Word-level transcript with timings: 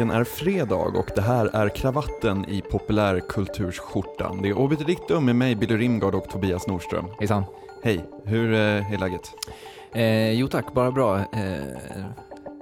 Dagen 0.00 0.10
är 0.10 0.24
fredag 0.24 0.74
och 0.74 1.10
det 1.14 1.22
här 1.22 1.56
är 1.56 1.68
kravatten 1.68 2.44
i 2.48 2.62
populärkultursskjortan. 2.62 4.42
Det 4.42 4.48
är 4.48 4.58
Obit 4.58 4.86
Dictum 4.86 5.24
med 5.24 5.36
mig, 5.36 5.54
Billy 5.54 5.76
Rimgard 5.76 6.14
och 6.14 6.28
Tobias 6.28 6.66
Nordström. 6.66 7.04
Hejsan. 7.18 7.44
Hej, 7.82 8.04
hur 8.24 8.52
eh, 8.52 8.92
är 8.92 8.98
läget? 8.98 9.32
Eh, 9.92 10.32
jo 10.32 10.48
tack, 10.48 10.74
bara 10.74 10.90
bra. 10.92 11.18
Eh, 11.18 11.24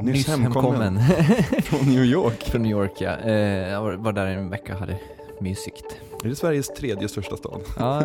Nyss 0.00 0.28
hemkommen. 0.28 1.00
Från 1.62 1.80
New 1.80 2.04
York. 2.04 2.42
Från 2.42 2.62
New 2.62 2.70
York 2.70 2.92
ja. 3.00 3.16
Eh, 3.16 3.68
jag 3.68 3.96
var, 3.96 4.12
där 4.12 4.26
en 4.26 4.50
vecka 4.50 4.74
och 4.74 4.80
hade 4.80 4.98
mysigt. 5.40 6.00
Är 6.24 6.28
det 6.28 6.36
Sveriges 6.36 6.68
tredje 6.68 7.08
största 7.08 7.36
stad? 7.36 7.60
Ja, 7.78 8.02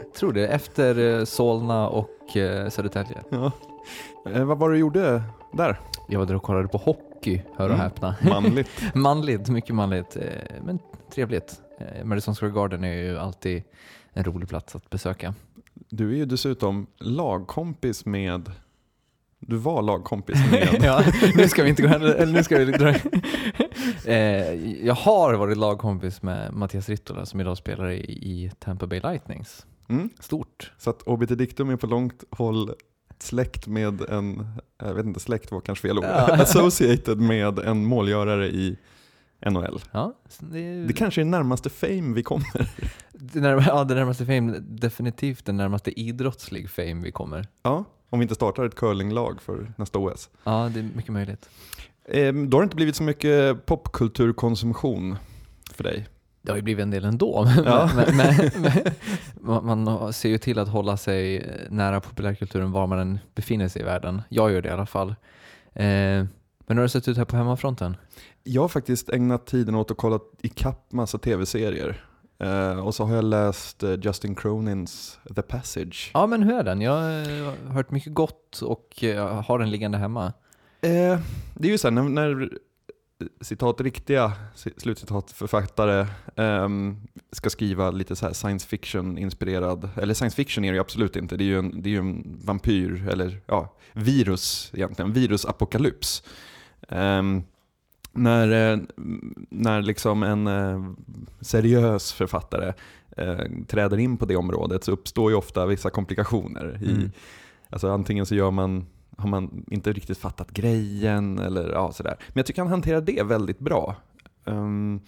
jag 0.00 0.14
tror 0.14 0.32
det. 0.32 0.48
Efter 0.48 1.18
eh, 1.18 1.24
Solna 1.24 1.88
och 1.88 2.36
eh, 2.36 2.68
Södertälje. 2.68 3.18
Ja. 3.30 3.52
Vad 4.24 4.58
var 4.58 4.68
det 4.68 4.74
du 4.74 4.80
gjorde 4.80 5.22
där? 5.52 5.80
Jag 6.08 6.18
var 6.18 6.26
där 6.26 6.36
och 6.36 6.42
kollade 6.42 6.68
på 6.68 6.78
hockey, 7.18 7.42
hör 7.56 7.68
och 7.68 7.74
Mm. 7.74 7.80
häpna. 7.80 8.14
Manligt. 8.22 8.94
manligt, 8.94 9.48
mycket 9.48 9.74
manligt. 9.74 10.16
Eh, 10.16 10.22
men 10.64 10.78
trevligt. 11.14 11.60
Eh, 11.78 12.04
Madison 12.04 12.34
Square 12.34 12.52
Garden 12.52 12.84
är 12.84 12.92
ju 12.92 13.18
alltid 13.18 13.62
en 14.12 14.24
rolig 14.24 14.48
plats 14.48 14.76
att 14.76 14.90
besöka. 14.90 15.34
Du 15.74 16.12
är 16.12 16.16
ju 16.16 16.24
dessutom 16.24 16.86
lagkompis 16.98 18.06
med... 18.06 18.50
Du 19.40 19.56
var 19.56 19.82
lagkompis 19.82 20.36
med... 20.50 20.78
ja, 20.82 21.02
nu 21.34 21.48
ska 21.48 21.62
vi 21.62 21.68
inte 21.68 21.82
gå 21.82 21.88
eller 21.88 22.26
nu 22.26 22.42
ska 22.42 22.58
vi 22.58 22.64
dra. 22.72 22.88
eh, 24.04 24.54
jag 24.86 24.94
har 24.94 25.34
varit 25.34 25.56
lagkompis 25.56 26.22
med 26.22 26.52
Mattias 26.52 26.88
Rittola 26.88 27.26
som 27.26 27.40
idag 27.40 27.56
spelar 27.56 27.90
i, 27.90 28.00
i 28.12 28.50
Tampa 28.58 28.86
Bay 28.86 29.00
Lightnings. 29.00 29.66
Mm. 29.88 30.10
Stort. 30.20 30.72
Så 30.78 30.90
att 30.90 31.02
Obit 31.02 31.38
Dictum 31.38 31.70
är 31.70 31.76
på 31.76 31.86
långt 31.86 32.24
håll 32.30 32.74
släkt 33.22 33.66
med 33.66 34.00
en, 34.00 34.46
jag 34.78 34.94
vet 34.94 35.06
inte, 35.06 35.20
släkt 35.20 35.52
var 35.52 35.60
kanske 35.60 35.88
fel 35.88 35.98
ord, 35.98 36.04
Ja. 36.04 36.32
associated 36.42 37.18
med 37.20 37.58
en 37.58 37.84
målgörare 37.84 38.48
i 38.48 38.76
NHL. 39.46 39.80
Ja, 39.92 40.14
det, 40.38 40.84
Det 40.86 40.92
kanske 40.92 41.20
är 41.20 41.24
närmaste 41.24 41.70
fame 41.70 42.14
vi 42.14 42.22
kommer. 42.22 42.70
det, 43.12 43.40
närma, 43.40 43.62
ja, 43.66 43.84
det 43.84 43.94
närmaste 43.94 44.26
fame, 44.26 44.58
definitivt 44.58 45.44
den 45.44 45.56
närmaste 45.56 46.00
idrottslig 46.00 46.70
fame 46.70 46.94
vi 47.02 47.12
kommer. 47.12 47.46
Ja, 47.62 47.84
om 48.10 48.18
vi 48.18 48.22
inte 48.22 48.34
startar 48.34 48.64
ett 48.64 48.74
curlinglag 48.74 49.42
för 49.42 49.72
nästa 49.76 49.98
OS. 49.98 50.30
Ja, 50.44 50.70
det 50.74 50.80
är 50.80 50.88
mycket 50.96 51.12
möjligt. 51.12 51.48
Ehm, 52.08 52.50
då 52.50 52.56
har 52.56 52.62
det 52.62 52.64
inte 52.64 52.76
blivit 52.76 52.96
så 52.96 53.02
mycket 53.02 53.66
popkulturkonsumtion 53.66 55.16
för 55.72 55.84
dig. 55.84 56.06
Det 56.48 56.52
har 56.52 56.56
ju 56.56 56.62
blivit 56.62 56.82
en 56.82 56.90
del 56.90 57.04
ändå. 57.04 57.48
Ja. 57.64 57.90
men, 57.96 58.16
men, 58.16 58.50
men, 59.64 59.84
man, 59.84 60.12
ser 60.12 60.28
ju 60.28 60.38
till 60.38 60.58
att 60.58 60.68
hålla 60.68 60.96
sig 60.96 61.50
nära 61.70 62.00
populärkulturen 62.00 62.72
var 62.72 62.86
man 62.86 62.98
än 62.98 63.18
befinner 63.34 63.68
sig 63.68 63.82
i 63.82 63.84
världen. 63.84 64.22
Jag 64.28 64.52
gör 64.52 64.62
det 64.62 64.68
i 64.68 64.72
alla 64.72 64.86
fall. 64.86 65.08
Eh, 65.74 65.84
men 65.84 66.28
hur 66.66 66.74
har 66.76 66.82
det 66.82 66.88
sett 66.88 67.08
ut 67.08 67.16
här 67.16 67.24
på 67.24 67.36
hemmafronten? 67.36 67.96
Jag 68.42 68.62
har 68.62 68.68
faktiskt 68.68 69.10
ägnat 69.10 69.46
tiden 69.46 69.74
åt 69.74 69.90
att 69.90 69.96
kolla 69.96 70.18
ikapp 70.42 70.92
massa 70.92 71.18
tv-serier. 71.18 72.04
Eh, 72.38 72.78
och 72.78 72.94
så 72.94 73.04
har 73.04 73.14
jag 73.14 73.24
läst 73.24 73.82
eh, 73.82 73.94
Justin 74.02 74.34
Cronins 74.34 75.18
The 75.36 75.42
Passage. 75.42 76.10
Ja, 76.14 76.26
men 76.26 76.42
hur 76.42 76.54
är 76.54 76.64
den? 76.64 76.80
Jag 76.80 76.92
har 76.92 77.72
hört 77.72 77.90
mycket 77.90 78.14
gott 78.14 78.62
och 78.62 79.04
eh, 79.04 79.42
har 79.42 79.58
den 79.58 79.70
liggande 79.70 79.98
hemma. 79.98 80.32
Eh, 80.80 81.20
det 81.54 81.68
är 81.68 81.72
ju 81.72 81.78
så 81.78 81.88
här, 81.88 81.92
när, 81.92 82.02
när 82.02 82.50
citat 83.40 83.80
riktiga 83.80 84.32
ci- 84.56 84.72
slutcitat 84.76 85.30
författare 85.30 86.06
ehm, 86.36 86.96
ska 87.32 87.50
skriva 87.50 87.90
lite 87.90 88.16
så 88.16 88.26
här 88.26 88.32
science 88.32 88.66
fiction 88.68 89.18
inspirerad, 89.18 89.88
eller 89.96 90.14
science 90.14 90.36
fiction 90.36 90.64
är 90.64 90.68
det 90.72 90.74
ju 90.76 90.80
absolut 90.80 91.16
inte, 91.16 91.36
det 91.36 91.44
är 91.44 91.46
ju 91.46 91.58
en, 91.58 91.82
det 91.82 91.88
är 91.88 91.90
ju 91.90 91.98
en 91.98 92.38
vampyr, 92.44 93.08
eller 93.08 93.40
ja, 93.46 93.74
virus 93.92 94.70
egentligen, 94.74 95.12
virusapokalyps. 95.12 96.22
Ehm, 96.88 97.42
när, 98.12 98.72
eh, 98.72 98.78
när 99.50 99.82
liksom 99.82 100.22
en 100.22 100.46
eh, 100.46 100.84
seriös 101.40 102.12
författare 102.12 102.72
eh, 103.16 103.44
träder 103.68 103.96
in 103.98 104.16
på 104.16 104.26
det 104.26 104.36
området 104.36 104.84
så 104.84 104.92
uppstår 104.92 105.30
ju 105.30 105.36
ofta 105.36 105.66
vissa 105.66 105.90
komplikationer. 105.90 106.78
I, 106.82 106.90
Mm. 106.92 107.10
Alltså 107.70 107.90
antingen 107.90 108.26
så 108.26 108.34
gör 108.34 108.50
man, 108.50 108.86
har 109.18 109.28
man 109.28 109.64
inte 109.70 109.92
riktigt 109.92 110.18
fattat 110.18 110.50
grejen 110.50 111.38
eller 111.38 111.72
ja, 111.72 111.92
sådär. 111.92 112.16
Men 112.18 112.34
jag 112.34 112.46
tycker 112.46 112.62
han 112.62 112.70
hanterar 112.70 113.00
det 113.00 113.22
väldigt 113.22 113.58
bra. 113.58 113.96
Um, 114.44 115.00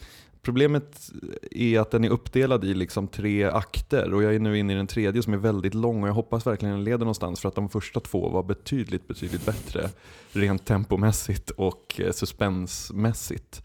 problemet 0.42 1.10
är 1.50 1.80
att 1.80 1.90
den 1.90 2.04
är 2.04 2.10
uppdelad 2.10 2.64
i 2.64 2.74
liksom 2.74 3.08
tre 3.08 3.44
akter 3.44 4.14
och 4.14 4.22
jag 4.22 4.34
är 4.34 4.38
nu 4.38 4.58
inne 4.58 4.72
i 4.72 4.76
den 4.76 4.86
tredje 4.86 5.22
som 5.22 5.32
är 5.32 5.38
väldigt 5.38 5.74
lång 5.74 6.02
och 6.02 6.08
jag 6.08 6.14
hoppas 6.14 6.46
verkligen 6.46 6.74
den 6.74 6.84
leder 6.84 6.98
någonstans 6.98 7.40
för 7.40 7.48
att 7.48 7.54
de 7.54 7.68
första 7.68 8.00
två 8.00 8.28
var 8.28 8.42
betydligt, 8.42 9.08
betydligt 9.08 9.46
bättre 9.46 9.88
rent 10.32 10.64
tempomässigt 10.64 11.50
och 11.50 12.00
eh, 12.00 12.12
suspensmässigt. 12.12 13.62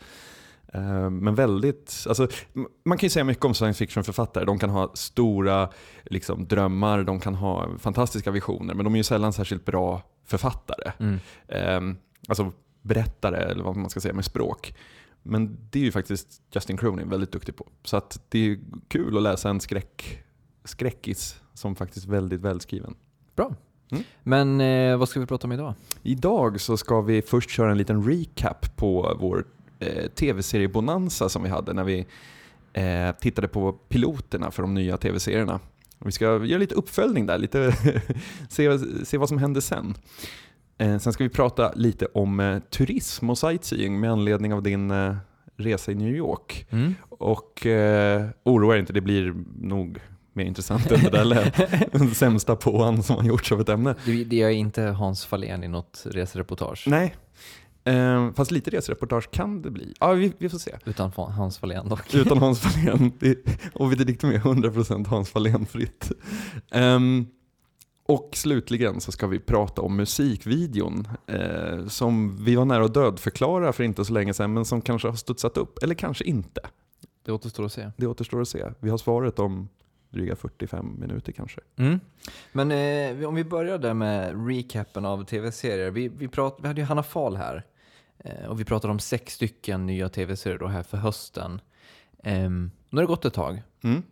Ehm, 0.73 1.17
men 1.17 1.35
väldigt, 1.35 2.05
alltså, 2.07 2.27
man 2.85 2.97
kan 2.97 3.05
ju 3.05 3.09
säga 3.09 3.23
mycket 3.23 3.45
om 3.45 3.53
science 3.53 3.77
fiction-författare. 3.77 4.45
De 4.45 4.59
kan 4.59 4.69
ha 4.69 4.91
stora 4.93 5.69
liksom, 6.03 6.47
drömmar, 6.47 7.03
de 7.03 7.19
kan 7.19 7.35
ha 7.35 7.67
fantastiska 7.79 8.31
visioner, 8.31 8.73
men 8.73 8.83
de 8.83 8.93
är 8.93 8.97
ju 8.97 9.03
sällan 9.03 9.33
särskilt 9.33 9.65
bra 9.65 10.01
författare. 10.25 10.91
Mm. 10.99 11.19
Ehm, 11.47 11.97
alltså 12.27 12.51
berättare, 12.81 13.37
eller 13.37 13.63
vad 13.63 13.75
man 13.75 13.89
ska 13.89 13.99
säga, 13.99 14.13
med 14.13 14.25
språk. 14.25 14.75
Men 15.23 15.57
det 15.71 15.79
är 15.79 15.83
ju 15.83 15.91
faktiskt 15.91 16.41
Justin 16.51 16.77
Cronin 16.77 17.09
väldigt 17.09 17.31
duktig 17.31 17.55
på. 17.55 17.67
Så 17.83 17.97
att 17.97 18.21
det 18.29 18.39
är 18.39 18.59
kul 18.87 19.17
att 19.17 19.23
läsa 19.23 19.49
en 19.49 19.59
skräck, 19.59 20.23
skräckis 20.63 21.41
som 21.53 21.75
faktiskt 21.75 22.05
är 22.05 22.11
väldigt 22.11 22.41
välskriven. 22.41 22.95
Bra. 23.35 23.55
Mm. 23.91 24.03
Men 24.23 24.61
eh, 24.61 24.97
vad 24.97 25.09
ska 25.09 25.19
vi 25.19 25.25
prata 25.25 25.47
om 25.47 25.51
idag? 25.51 25.73
Idag 26.03 26.61
så 26.61 26.77
ska 26.77 27.01
vi 27.01 27.21
först 27.21 27.49
köra 27.49 27.71
en 27.71 27.77
liten 27.77 28.09
recap 28.09 28.75
på 28.75 29.17
vår 29.19 29.45
eh, 29.79 30.07
tv-serie-bonanza 30.07 31.29
som 31.29 31.43
vi 31.43 31.49
hade 31.49 31.73
när 31.73 31.83
vi 31.83 32.05
eh, 32.73 33.11
tittade 33.19 33.47
på 33.47 33.71
piloterna 33.71 34.51
för 34.51 34.61
de 34.61 34.73
nya 34.73 34.97
tv-serierna. 34.97 35.59
Vi 35.99 36.11
ska 36.11 36.25
göra 36.25 36.59
lite 36.59 36.75
uppföljning 36.75 37.25
där, 37.25 37.37
lite 37.37 37.75
se, 38.49 38.79
se 39.05 39.17
vad 39.17 39.29
som 39.29 39.37
hände 39.37 39.61
sen. 39.61 39.93
Eh, 40.77 40.97
sen 40.97 41.13
ska 41.13 41.23
vi 41.23 41.29
prata 41.29 41.71
lite 41.75 42.05
om 42.05 42.39
eh, 42.39 42.59
turism 42.59 43.29
och 43.29 43.37
sightseeing 43.37 43.99
med 43.99 44.11
anledning 44.11 44.53
av 44.53 44.63
din 44.63 44.91
eh, 44.91 45.15
resa 45.57 45.91
i 45.91 45.95
New 45.95 46.15
York. 46.15 46.67
Mm. 46.69 46.95
Och 47.09 47.65
eh, 47.65 48.25
oroa 48.43 48.75
er 48.75 48.79
inte, 48.79 48.93
det 48.93 49.01
blir 49.01 49.33
nog 49.59 49.99
mer 50.33 50.45
intressant 50.45 50.91
än 50.91 51.03
det 51.03 51.09
där 51.09 51.25
lät. 51.25 52.15
Sämsta 52.15 52.55
påan 52.55 53.03
som 53.03 53.15
har 53.15 53.23
gjorts 53.23 53.51
av 53.51 53.61
ett 53.61 53.69
ämne. 53.69 53.95
Det, 54.05 54.23
det 54.23 54.41
är 54.41 54.49
inte 54.49 54.81
Hans 54.81 55.25
Fahlén 55.25 55.63
i 55.63 55.67
något 55.67 56.03
resereportage. 56.05 56.83
Nej, 56.87 57.15
eh, 57.85 58.33
fast 58.33 58.51
lite 58.51 58.69
resereportage 58.71 59.31
kan 59.31 59.61
det 59.61 59.71
bli. 59.71 59.93
Ja, 59.99 60.11
vi, 60.11 60.33
vi 60.37 60.49
får 60.49 60.57
se. 60.57 60.75
Utan 60.85 61.11
Hans 61.11 61.57
Fahlén 61.57 61.89
dock. 61.89 62.13
Utan 62.13 62.37
Hans 62.37 62.59
Fahlén. 62.61 63.11
Och 63.73 63.91
vi 63.91 63.95
diktar 63.95 64.27
med 64.27 64.41
100% 64.41 65.07
Hans 65.07 65.29
Fahlén-fritt. 65.29 66.11
Ehm, 66.71 67.27
och 68.07 68.29
slutligen 68.33 69.01
så 69.01 69.11
ska 69.11 69.27
vi 69.27 69.39
prata 69.39 69.81
om 69.81 69.95
musikvideon 69.95 71.07
eh, 71.27 71.87
som 71.87 72.43
vi 72.45 72.55
var 72.55 72.65
nära 72.65 72.85
att 72.85 72.93
dödförklara 72.93 73.73
för 73.73 73.83
inte 73.83 74.05
så 74.05 74.13
länge 74.13 74.33
sedan 74.33 74.53
men 74.53 74.65
som 74.65 74.81
kanske 74.81 75.07
har 75.07 75.15
studsat 75.15 75.57
upp, 75.57 75.83
eller 75.83 75.95
kanske 75.95 76.23
inte. 76.23 76.61
Det 77.25 77.31
återstår 77.31 77.65
att 77.65 77.73
se. 77.73 77.91
Det 77.97 78.07
återstår 78.07 78.41
att 78.41 78.47
se. 78.47 78.65
Vi 78.79 78.89
har 78.89 78.97
svaret 78.97 79.39
om 79.39 79.69
dryga 80.09 80.35
45 80.35 80.99
minuter 80.99 81.31
kanske. 81.31 81.61
Mm. 81.75 81.99
Men 82.51 82.71
eh, 82.71 83.27
om 83.27 83.35
vi 83.35 83.43
börjar 83.43 83.77
där 83.77 83.93
med 83.93 84.47
recapen 84.47 85.05
av 85.05 85.25
tv-serier. 85.25 85.91
Vi, 85.91 86.07
vi, 86.07 86.27
prat, 86.27 86.57
vi 86.61 86.67
hade 86.67 86.81
ju 86.81 86.87
Hanna 86.87 87.03
Fahl 87.03 87.35
här 87.35 87.65
och 88.47 88.59
vi 88.59 88.65
pratade 88.65 88.91
om 88.91 88.99
sex 88.99 89.33
stycken 89.33 89.85
nya 89.85 90.09
tv-serier 90.09 90.57
då 90.59 90.67
här 90.67 90.83
för 90.83 90.97
hösten. 90.97 91.61
Ehm, 92.23 92.71
nu 92.89 92.97
har 92.97 93.01
det 93.03 93.07
gått 93.07 93.25
ett 93.25 93.33
tag 93.33 93.61
Mm. 93.83 94.03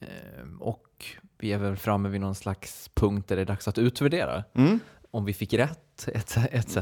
ehm, 0.00 0.62
och 0.62 1.04
vi 1.38 1.52
är 1.52 1.58
väl 1.58 1.76
framme 1.76 2.08
vid 2.08 2.20
någon 2.20 2.34
slags 2.34 2.90
punkt 2.94 3.28
där 3.28 3.36
det 3.36 3.42
är 3.42 3.46
dags 3.46 3.68
att 3.68 3.78
utvärdera 3.78 4.44
Mm. 4.54 4.78
om 5.10 5.24
vi 5.24 5.32
fick 5.32 5.54
rätt 5.54 6.08
etc. 6.14 6.36
etc. 6.50 6.76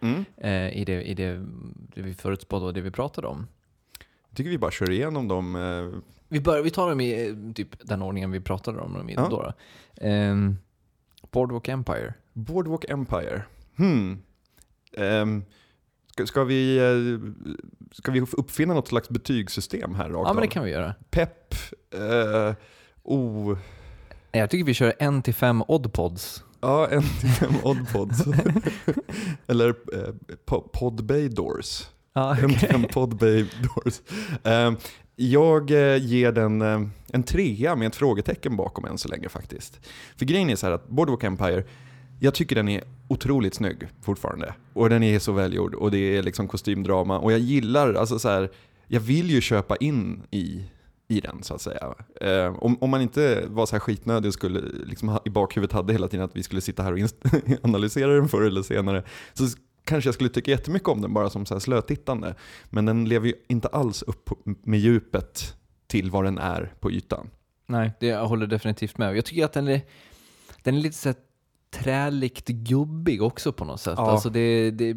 Mm. 0.00 0.24
Eh, 0.36 0.68
i, 0.80 0.84
det, 0.84 1.02
i 1.02 1.14
det, 1.14 1.44
det 1.94 2.02
vi 2.02 2.14
förutspådde 2.14 2.64
och 2.66 2.74
det 2.74 2.80
vi 2.80 2.90
pratade 2.90 3.26
om. 3.26 3.46
Jag 4.28 4.36
tycker 4.36 4.50
vi 4.50 4.58
bara 4.58 4.70
kör 4.70 4.90
igenom 4.90 5.28
dem. 5.28 5.56
Eh, 5.56 6.00
Vi, 6.28 6.40
bör, 6.40 6.62
vi 6.62 6.70
tar 6.70 6.88
dem 6.88 7.00
i 7.00 7.28
eh, 7.28 7.52
typ 7.54 7.68
den 7.88 8.02
ordningen 8.02 8.30
vi 8.30 8.40
pratade 8.40 8.80
om 8.80 8.92
dem 8.94 9.10
i 9.10 9.14
Ja. 9.14 9.28
då. 9.30 9.42
då. 9.42 9.52
Ehm, 10.06 10.56
Boardwalk 11.30 11.68
Empire. 11.68 12.14
Boardwalk 12.32 12.84
Empire. 12.88 13.42
Hmm. 13.76 14.22
Ska, 16.14 16.26
ska, 16.26 16.44
vi, 16.44 16.76
eh, 16.78 17.20
ska 17.92 18.12
vi 18.12 18.20
uppfinna 18.20 18.74
något 18.74 18.88
slags 18.88 19.08
betygssystem 19.08 19.94
här 19.94 20.08
rakt 20.08 20.26
Ja, 20.28 20.32
men 20.32 20.40
det 20.42 20.48
kan 20.48 20.64
vi 20.64 20.70
göra. 20.70 20.94
Pepp, 21.10 21.54
eh, 21.94 22.54
o... 23.02 23.56
Jag 24.32 24.50
tycker 24.50 24.64
vi 24.64 24.74
kör 24.74 24.94
en 24.98 25.22
till 25.22 25.34
fem 25.34 25.62
oddpods. 25.68 26.44
Ja, 26.60 26.86
en 26.88 27.02
till 27.02 27.28
fem 27.30 27.54
oddpods. 27.62 28.24
Eller 29.46 29.68
eh, 29.68 30.14
po- 30.46 30.68
Podbay 30.72 31.28
Doors. 31.28 31.82
En 32.14 32.36
till 32.48 32.58
fem 32.58 32.84
Podbay 32.92 33.42
Doors. 33.62 34.00
Ehm, 34.44 34.76
jag 35.16 35.70
eh, 35.70 35.96
ger 36.04 36.32
den 36.32 36.62
eh, 36.62 36.82
en 37.12 37.22
trea 37.22 37.76
med 37.76 37.88
ett 37.88 37.96
frågetecken 37.96 38.56
bakom 38.56 38.84
än 38.84 38.98
så 38.98 39.08
länge 39.08 39.28
faktiskt. 39.28 39.80
För 40.16 40.24
grejen 40.24 40.50
är 40.50 40.56
så 40.56 40.66
här 40.66 40.72
att 40.72 40.88
Boardwalk 40.88 41.24
Empire, 41.24 41.64
jag 42.20 42.34
tycker 42.34 42.56
den 42.56 42.68
är 42.68 42.82
otroligt 43.08 43.54
snygg 43.54 43.88
fortfarande. 44.02 44.54
Och 44.72 44.88
den 44.88 45.02
är 45.02 45.18
så 45.18 45.32
välgjord 45.32 45.74
och 45.74 45.90
det 45.90 46.16
är 46.16 46.22
liksom 46.22 46.48
kostymdrama. 46.48 47.18
Och 47.18 47.32
jag 47.32 47.38
gillar, 47.40 47.94
alltså 47.94 48.18
så 48.18 48.28
här, 48.28 48.50
jag 48.86 49.00
vill 49.00 49.30
ju 49.30 49.40
köpa 49.40 49.76
in 49.76 50.22
i, 50.30 50.64
i 51.08 51.20
den 51.20 51.42
så 51.42 51.54
att 51.54 51.60
säga. 51.60 51.94
Eh, 52.20 52.56
om, 52.58 52.78
om 52.80 52.90
man 52.90 53.02
inte 53.02 53.44
var 53.46 53.66
så 53.66 53.74
här 53.74 53.80
skitnödig 53.80 54.28
och 54.28 54.34
skulle 54.34 54.60
liksom 54.86 55.08
ha, 55.08 55.20
i 55.24 55.30
bakhuvudet 55.30 55.72
hade 55.72 55.92
hela 55.92 56.08
tiden 56.08 56.24
att 56.24 56.36
vi 56.36 56.42
skulle 56.42 56.60
sitta 56.60 56.82
här 56.82 56.92
och 56.92 56.98
analysera 57.62 58.14
den 58.14 58.28
förr 58.28 58.42
eller 58.42 58.62
senare, 58.62 59.04
så 59.32 59.44
kanske 59.84 60.08
jag 60.08 60.14
skulle 60.14 60.30
tycka 60.30 60.50
jättemycket 60.50 60.88
om 60.88 61.00
den 61.00 61.14
bara 61.14 61.30
som 61.30 61.46
så 61.46 61.54
här 61.54 61.60
slötittande. 61.60 62.34
Men 62.70 62.84
den 62.84 63.04
lever 63.08 63.26
ju 63.26 63.34
inte 63.48 63.68
alls 63.68 64.02
upp 64.02 64.30
med 64.44 64.80
djupet 64.80 65.56
till 65.86 66.10
vad 66.10 66.24
den 66.24 66.38
är 66.38 66.72
på 66.80 66.90
ytan. 66.90 67.30
Nej, 67.66 67.92
det, 68.00 68.06
jag 68.06 68.26
håller 68.26 68.46
definitivt 68.46 68.98
med. 68.98 69.16
Jag 69.16 69.24
tycker 69.24 69.44
att 69.44 69.52
den 69.52 69.68
är, 69.68 69.80
den 70.62 70.76
är 70.76 70.80
lite 70.80 70.96
så 70.96 71.08
här 71.08 71.16
träligt 71.84 72.48
gubbig 72.48 73.22
också 73.22 73.52
på 73.52 73.64
något 73.64 73.80
sätt. 73.80 73.94
Ja. 73.96 74.10
Alltså 74.10 74.30
det, 74.30 74.70
det, 74.70 74.92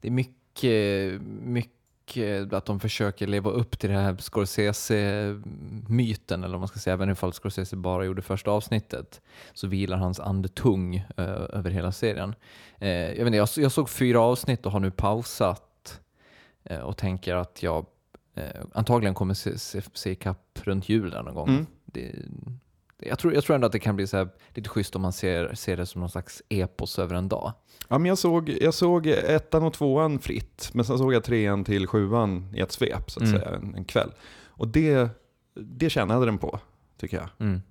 det 0.00 0.08
är 0.08 0.10
mycket, 0.10 1.20
mycket 1.42 2.52
att 2.52 2.64
de 2.64 2.80
försöker 2.80 3.26
leva 3.26 3.50
upp 3.50 3.78
till 3.78 3.90
den 3.90 4.04
här 4.04 4.16
Scorsese-myten, 4.16 6.44
eller 6.44 6.52
vad 6.52 6.60
man 6.60 6.68
ska 6.68 6.78
säga, 6.78 6.94
även 6.94 7.10
ifall 7.10 7.32
Scorsese 7.32 7.76
bara 7.76 8.04
gjorde 8.04 8.22
första 8.22 8.50
avsnittet, 8.50 9.20
så 9.52 9.66
vilar 9.66 9.96
hans 9.96 10.20
ande 10.20 10.48
tung 10.48 10.96
eh, 10.96 11.46
över 11.52 11.70
hela 11.70 11.92
serien. 11.92 12.34
Eh, 12.78 12.90
jag, 12.90 13.24
vet 13.24 13.26
inte, 13.26 13.36
jag, 13.36 13.48
jag 13.56 13.72
såg 13.72 13.88
fyra 13.88 14.20
avsnitt 14.20 14.66
och 14.66 14.72
har 14.72 14.80
nu 14.80 14.90
pausat 14.90 16.00
eh, 16.64 16.80
och 16.80 16.96
tänker 16.96 17.34
att 17.34 17.62
jag 17.62 17.86
antagligen 18.72 19.14
kommer 19.14 19.34
se, 19.34 19.58
se, 19.58 19.82
se 19.92 20.10
ikapp 20.10 20.58
runt 20.62 20.88
julen 20.88 21.24
någon 21.24 21.34
gång. 21.34 21.48
Mm. 21.48 21.66
Det, 21.84 22.12
jag, 22.98 23.18
tror, 23.18 23.34
jag 23.34 23.44
tror 23.44 23.54
ändå 23.54 23.66
att 23.66 23.72
det 23.72 23.78
kan 23.78 23.96
bli 23.96 24.06
så 24.06 24.16
här, 24.16 24.28
lite 24.54 24.68
schysst 24.68 24.96
om 24.96 25.02
man 25.02 25.12
ser, 25.12 25.54
ser 25.54 25.76
det 25.76 25.86
som 25.86 26.00
någon 26.00 26.10
slags 26.10 26.42
epos 26.48 26.98
över 26.98 27.14
en 27.14 27.28
dag. 27.28 27.52
Ja, 27.88 27.98
men 27.98 28.06
jag, 28.08 28.18
såg, 28.18 28.48
jag 28.60 28.74
såg 28.74 29.06
ettan 29.06 29.62
och 29.62 29.72
tvåan 29.72 30.18
fritt, 30.18 30.70
men 30.72 30.84
sen 30.84 30.98
såg 30.98 31.14
jag 31.14 31.24
trean 31.24 31.64
till 31.64 31.86
sjuan 31.86 32.54
i 32.54 32.60
ett 32.60 32.72
svep 32.72 33.10
så 33.10 33.20
att 33.20 33.26
Mm. 33.28 33.40
säga, 33.40 33.54
en, 33.56 33.74
en 33.74 33.84
kväll. 33.84 34.12
Och 34.46 34.68
det, 34.68 35.08
det 35.54 35.90
tjänade 35.90 36.26
den 36.26 36.38
på, 36.38 36.60
tycker 37.00 37.16
jag. 37.16 37.28
Mm. 37.38 37.62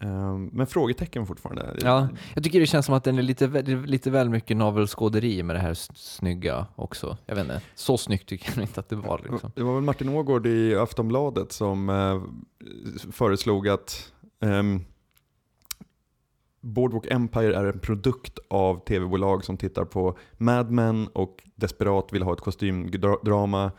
Ehm, 0.00 0.46
men 0.52 0.66
frågetecken 0.66 1.26
fortfarande. 1.26 1.76
Ja, 1.82 2.08
jag 2.34 2.44
tycker 2.44 2.60
det 2.60 2.66
känns 2.66 2.86
som 2.86 2.94
att 2.94 3.04
den 3.04 3.18
är 3.18 3.22
lite, 3.22 3.46
lite 3.86 4.10
väl 4.10 4.30
mycket 4.30 4.56
navelskåderi 4.56 5.42
med 5.42 5.56
det 5.56 5.60
här 5.60 5.74
snygga 5.94 6.66
också. 6.76 7.16
Jag 7.26 7.34
vet 7.34 7.44
inte, 7.44 7.60
så 7.74 7.98
snyggt 7.98 8.28
tycker 8.28 8.52
jag 8.54 8.62
inte 8.62 8.80
att 8.80 8.88
det 8.88 8.96
var. 8.96 9.20
Liksom. 9.30 9.52
Det 9.54 9.62
var 9.62 9.74
väl 9.74 9.82
Martin 9.82 10.08
Ågård 10.08 10.46
i 10.46 10.76
Aftonbladet 10.76 11.52
som 11.52 11.88
eh, 11.90 12.22
föreslog 13.12 13.68
att 13.68 14.12
ehm, 14.44 14.84
Boardwalk 16.60 17.06
Empire 17.10 17.56
är 17.56 17.64
en 17.64 17.78
produkt 17.78 18.38
av 18.48 18.84
tv-bolag 18.84 19.44
som 19.44 19.56
tittar 19.56 19.84
på 19.84 20.18
Mad 20.36 20.70
Men 20.70 21.08
och 21.08 21.42
desperat 21.54 22.12
vill 22.12 22.22
ha 22.22 22.32
ett 22.32 22.40
kostymdrama 22.40 23.72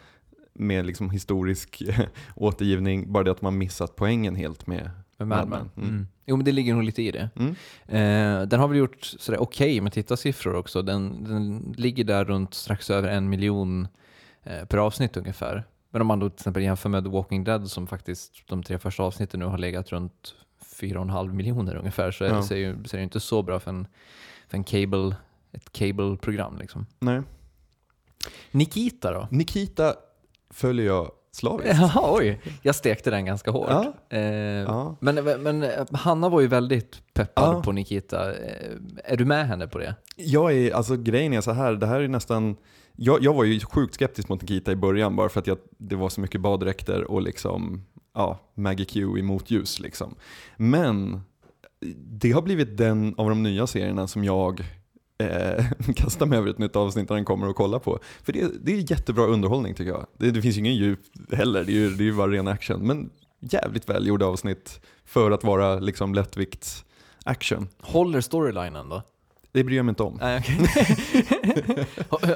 med 0.54 0.86
liksom 0.86 1.10
historisk 1.10 1.84
återgivning, 2.36 3.12
bara 3.12 3.24
det 3.24 3.32
att 3.32 3.42
man 3.42 3.58
missat 3.58 3.96
poängen 3.96 4.36
helt 4.36 4.68
med 4.68 4.92
Med 5.18 5.28
Mad 5.28 5.50
Mad 5.50 5.60
Men. 5.76 5.84
Mm. 5.84 5.96
Mm. 5.96 6.08
Jo 6.26 6.36
men 6.36 6.46
det 6.46 6.52
ligger 6.52 6.74
nog 6.74 6.84
lite 6.84 7.02
i 7.02 7.12
det. 7.12 7.30
Mm. 7.36 7.56
Eh, 7.88 8.48
den 8.48 8.60
har 8.60 8.68
väl 8.68 8.78
gjort 8.78 9.04
sådär 9.04 9.42
okej 9.42 9.82
med 9.82 9.94
tittarsiffror 9.94 10.56
också. 10.56 10.82
Den, 10.82 11.24
den 11.24 11.74
ligger 11.78 12.04
där 12.04 12.26
runt 12.26 12.54
strax 12.54 12.90
över 12.90 13.10
en 13.10 13.30
miljon 13.30 13.88
eh, 14.44 14.66
per 14.66 14.78
avsnitt 14.78 15.18
ungefär. 15.18 15.64
Men 15.92 16.02
om 16.02 16.08
man 16.08 16.20
då 16.20 16.30
till 16.30 16.36
exempel 16.36 16.64
jämför 16.64 16.90
med 16.90 17.04
The 17.04 17.10
Walking 17.10 17.44
Dead 17.44 17.72
som 17.72 17.88
faktiskt 17.88 18.48
de 18.48 18.64
tre 18.64 18.80
första 18.80 19.04
avsnitten 19.04 19.40
nu 19.40 19.46
har 19.46 19.58
legat 19.58 19.92
runt 19.92 20.36
4,5 20.64 21.34
miljoner 21.34 21.76
ungefär 21.76 22.12
så, 22.12 22.24
Ja. 22.24 22.44
så, 22.44 22.54
är, 22.54 22.58
ju- 22.58 22.84
så 22.86 22.96
är 22.96 22.98
det 22.98 23.04
inte 23.04 23.20
så 23.20 23.42
bra 23.42 23.60
för, 23.60 23.70
en, 23.72 23.88
för 24.48 24.58
en 24.58 24.64
cable, 24.64 25.16
ett 25.52 25.72
cable-program. 25.74 26.58
Liksom. 26.58 26.86
Nej. 27.00 27.22
Nikita 28.52 29.12
då? 29.12 29.28
Nikita 29.32 29.96
följer 30.50 30.86
jag 30.86 31.12
slaviskt. 31.32 31.76
Jaha, 31.80 32.14
oj. 32.18 32.42
Jag 32.62 32.76
stekte 32.76 33.10
den 33.10 33.26
ganska 33.26 33.52
hårt. 33.52 33.70
Ja. 33.70 33.94
Eh, 34.10 34.22
Ja. 34.22 34.96
Men, 35.00 35.16
men 35.44 35.66
Hanna 35.92 36.30
var 36.30 36.42
ju 36.42 36.48
väldigt 36.48 37.02
peppad 37.14 37.56
Ja. 37.56 37.62
på 37.62 37.72
Nikita. 37.72 38.30
Eh, 38.36 38.72
är 39.04 39.18
du 39.18 39.26
med 39.26 39.48
henne 39.48 39.68
på 39.68 39.78
det? 39.78 39.96
Jag 40.16 40.54
är, 40.54 40.74
alltså 40.74 40.96
grejen 40.98 41.34
är 41.34 41.42
så 41.42 41.52
här, 41.52 41.74
det 41.74 41.88
här 41.88 42.00
är 42.02 42.08
nästan, 42.08 42.56
jag, 42.96 43.24
jag 43.24 43.34
var 43.34 43.44
ju 43.44 43.60
sjukt 43.60 43.94
skeptisk 43.94 44.30
mot 44.30 44.42
Nikita 44.42 44.72
i 44.72 44.76
början 44.76 45.16
bara 45.16 45.30
för 45.30 45.40
att 45.40 45.48
jag, 45.48 45.58
det 45.78 45.96
var 45.96 46.10
så 46.10 46.22
mycket 46.22 46.42
baddräkter 46.42 47.12
och 47.12 47.22
liksom, 47.22 47.86
ja, 48.16 48.40
Maggie 48.54 48.86
Q 48.86 49.18
i 49.18 49.22
motljus 49.22 49.80
liksom. 49.80 50.16
Men 50.58 51.22
det 51.98 52.32
har 52.32 52.42
blivit 52.42 52.78
den 52.78 53.16
av 53.18 53.30
de 53.30 53.44
nya 53.44 53.68
serierna 53.68 54.08
som 54.08 54.24
jag 54.24 54.60
eh, 55.18 55.66
kastar 55.96 56.26
mig 56.26 56.38
över 56.38 56.50
ett 56.50 56.58
nytt 56.58 56.76
avsnitt 56.76 57.10
när 57.10 57.16
den 57.16 57.26
kommer 57.26 57.50
och 57.50 57.56
kollar 57.56 57.80
på. 57.80 58.00
För 58.24 58.34
det, 58.34 58.52
det 58.62 58.74
är 58.74 58.92
jättebra 58.92 59.26
underhållning 59.26 59.74
tycker 59.74 59.92
jag. 59.92 60.06
Det, 60.18 60.32
det 60.32 60.42
finns 60.42 60.56
ju 60.56 60.60
ingen 60.60 60.76
djup 60.76 61.00
heller, 61.32 61.64
det 61.64 61.72
är 61.72 61.74
ju, 61.74 61.90
det 61.90 62.04
är 62.04 62.06
ju 62.06 62.14
bara 62.14 62.32
ren 62.32 62.48
action. 62.48 62.88
Men 62.88 63.10
jävligt 63.40 63.90
välgjorda 63.90 64.26
avsnitt 64.26 64.82
för 65.06 65.32
att 65.32 65.44
vara 65.44 65.80
liksom 65.80 66.14
lättvikts 66.14 66.86
action. 67.26 67.68
Håller 67.82 68.22
storylinen 68.22 68.90
då? 68.90 69.04
Det 69.52 69.64
bryr 69.64 69.76
jag 69.78 69.86
mig 69.86 69.92
inte 69.92 70.04
om. 70.04 70.18
Nej, 70.22 70.40
okej. 70.40 70.58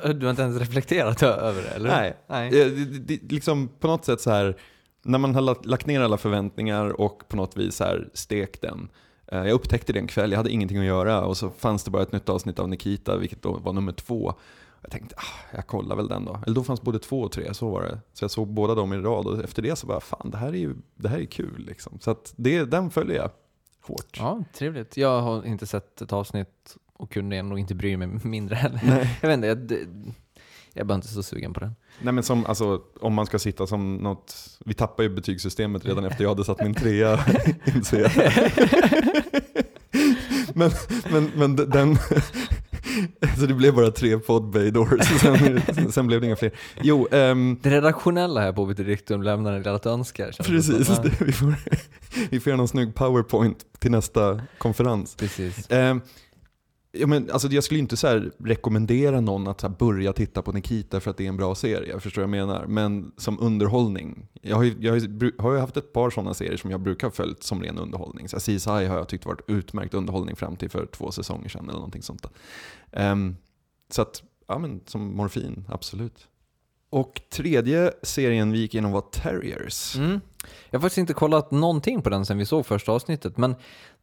du 0.14 0.26
har 0.26 0.30
inte 0.30 0.42
ens 0.42 0.60
reflekterat 0.60 1.24
över 1.24 1.62
det, 1.62 1.70
eller? 1.70 1.90
Nej. 1.90 2.18
Nej. 2.28 2.48
Eh, 2.48 2.52
Det, 2.52 2.86
det, 2.86 3.18
det, 3.18 3.32
liksom 3.32 3.68
på 3.80 3.88
något 3.88 4.06
sätt 4.06 4.22
så 4.22 4.32
här, 4.32 4.56
när 5.04 5.18
man 5.18 5.36
har 5.36 5.42
lagt- 5.68 5.86
ner 5.86 6.02
alla 6.02 6.18
förväntningar 6.18 7.02
och 7.02 7.28
på 7.28 7.36
något 7.36 7.58
vis 7.58 7.80
här 7.80 8.10
stekt 8.14 8.62
den. 8.62 8.90
Eh, 9.28 9.38
Jag 9.40 9.52
upptäckte 9.52 9.94
det 9.94 10.00
en 10.00 10.08
kväll, 10.08 10.32
jag 10.32 10.38
hade 10.38 10.52
ingenting 10.52 10.78
att 10.78 10.86
göra 10.86 11.22
och 11.26 11.38
så 11.38 11.50
fanns 11.50 11.84
det 11.84 11.92
bara 11.92 12.04
ett 12.04 12.12
nytt 12.12 12.30
avsnitt 12.30 12.60
av 12.60 12.70
Nikita, 12.70 13.18
vilket 13.18 13.42
då 13.42 13.52
var 13.54 13.74
nummer 13.74 13.92
två. 13.92 14.34
Jag 14.82 14.92
tänkte, 14.92 15.16
ah, 15.18 15.56
jag 15.56 15.68
kollar 15.68 15.96
väl 15.96 16.08
den 16.08 16.26
då. 16.26 16.40
Eller 16.46 16.56
då 16.56 16.64
fanns 16.64 16.82
både 16.82 17.00
två 17.00 17.22
och 17.22 17.32
tre, 17.32 17.54
så 17.54 17.70
var 17.70 17.82
det. 17.82 18.00
Så 18.14 18.24
jag 18.24 18.32
såg 18.32 18.48
båda 18.48 18.76
dem 18.76 18.94
i 18.94 18.98
rad 18.98 19.28
och 19.28 19.44
efter 19.44 19.62
det 19.62 19.76
så 19.76 19.88
bara, 19.88 20.00
fan 20.00 20.30
det 20.32 20.38
här 20.38 20.48
är 20.48 20.54
ju 20.58 20.76
det 20.96 21.10
här 21.10 21.20
är 21.20 21.26
kul 21.26 21.66
liksom. 21.68 21.98
Så 22.02 22.12
att 22.12 22.34
det, 22.36 22.64
den 22.66 22.90
följer 22.90 23.16
jag 23.16 23.30
hårt. 23.88 24.18
Ja, 24.20 24.44
trevligt. 24.54 24.98
Jag 24.98 25.22
har 25.22 25.46
inte 25.46 25.66
sett 25.68 26.02
ett 26.02 26.14
avsnitt 26.14 26.78
och 26.94 27.12
kunde 27.12 27.42
nog 27.42 27.60
inte 27.60 27.76
bry 27.76 27.98
mig 27.98 28.08
mindre 28.08 28.56
heller. 28.56 28.80
Nej. 28.84 29.18
Jag 29.22 29.30
vet 29.30 29.36
inte, 29.36 29.48
jag, 29.48 29.86
jag 30.74 30.88
bara 30.88 30.96
inte 30.96 31.08
så 31.08 31.24
sugen 31.24 31.54
på 31.54 31.60
den. 31.60 31.76
Nej 32.02 32.14
men 32.14 32.24
som, 32.24 32.46
alltså, 32.46 32.82
om 33.02 33.14
man 33.14 33.26
ska 33.26 33.40
sitta 33.40 33.68
som 33.68 33.96
något, 33.96 34.36
vi 34.66 34.74
tappar 34.74 35.04
ju 35.04 35.10
betygssystemet 35.10 35.86
redan 35.86 36.06
efter 36.06 36.24
jag 36.24 36.30
hade 36.30 36.44
satt 36.46 36.62
min 36.62 36.74
trea, 36.74 37.20
inser 37.76 38.00
jag. 38.00 38.12
men, 40.54 40.72
men, 41.12 41.32
men 41.36 41.56
den, 41.56 41.96
så 43.40 43.46
det 43.46 43.54
blev 43.54 43.76
bara 43.76 43.92
tre 43.92 44.20
podbay 44.20 44.72
doors, 44.72 45.20
sen, 45.22 45.62
sen 45.92 46.08
blev 46.08 46.22
det 46.22 46.28
inga 46.28 46.36
fler. 46.36 46.52
Jo, 46.82 47.08
ehm, 47.12 47.58
Det 47.62 47.70
redaktionella 47.70 48.42
här 48.42 48.54
på 48.54 48.62
Obit 48.62 48.78
Dictum 48.78 49.24
lämnar 49.24 49.54
en 49.54 49.64
del 49.64 49.76
att 49.76 49.86
önska. 49.86 50.26
precis, 50.38 50.88
som. 50.88 50.96
Ja, 51.04 51.12
vi, 51.20 51.32
får, 51.32 51.56
vi 52.30 52.40
får 52.40 52.50
göra 52.50 52.58
någon 52.58 52.68
snygg 52.68 52.96
powerpoint 52.96 53.58
till 53.80 53.92
nästa 53.92 54.42
konferens. 54.58 55.16
precis. 55.16 55.72
Ehm, 55.72 56.02
ja, 56.92 57.08
men, 57.08 57.32
alltså, 57.32 57.48
jag 57.48 57.64
skulle 57.64 57.80
inte 57.80 57.98
så 57.98 58.08
här 58.08 58.32
rekommendera 58.38 59.22
någon 59.22 59.48
att 59.48 59.62
så 59.62 59.68
här, 59.68 59.76
börja 59.76 60.14
titta 60.14 60.42
på 60.42 60.52
Nikita 60.52 61.00
för 61.00 61.12
att 61.12 61.18
det 61.18 61.26
är 61.26 61.30
en 61.30 61.38
bra 61.38 61.56
serie, 61.56 62.00
förstår 62.00 62.22
vad 62.22 62.38
jag 62.38 62.48
menar. 62.48 62.66
Men 62.66 63.12
som 63.18 63.40
underhållning, 63.40 64.28
jag 64.42 64.56
har 64.56 64.64
ju, 64.64 64.76
jag 64.80 64.92
har 65.40 65.54
ju, 65.54 65.60
haft 65.60 65.78
ett 65.78 65.94
par 65.94 66.10
sådana 66.10 66.34
serier 66.34 66.58
som 66.58 66.72
jag 66.72 66.82
brukar 66.82 67.08
ha 67.08 67.12
följt 67.12 67.44
som 67.44 67.64
ren 67.64 67.78
underhållning. 67.78 68.30
Så 68.30 68.36
här, 68.38 68.42
CSI 68.42 68.70
har 68.70 68.98
jag 68.98 69.08
tyckt 69.08 69.26
varit 69.26 69.42
utmärkt 69.48 69.94
underhållning 69.94 70.36
fram 70.36 70.56
till 70.56 70.70
för 70.70 70.86
två 70.86 71.12
säsonger 71.12 71.50
sedan 71.50 71.64
eller 71.64 71.74
någonting 71.74 72.04
sånt. 72.04 72.26
Um, 72.92 73.38
så 73.90 74.02
att, 74.02 74.24
ja 74.48 74.60
men 74.60 74.82
som 74.86 75.16
morfin, 75.16 75.66
absolut. 75.70 76.28
Och 76.90 77.22
tredje 77.30 77.94
serien 78.04 78.52
vi 78.52 78.60
gick 78.60 78.74
igenom 78.74 78.92
var 78.92 79.02
Terriers. 79.02 79.96
Mm. 79.96 80.22
Jag 80.70 80.80
har 80.80 80.82
faktiskt 80.82 80.98
inte 80.98 81.14
kollat 81.14 81.52
någonting 81.52 82.02
på 82.02 82.10
den 82.10 82.26
sen 82.26 82.38
vi 82.38 82.46
såg 82.46 82.66
första 82.66 82.92
avsnittet, 82.92 83.38
men 83.38 83.56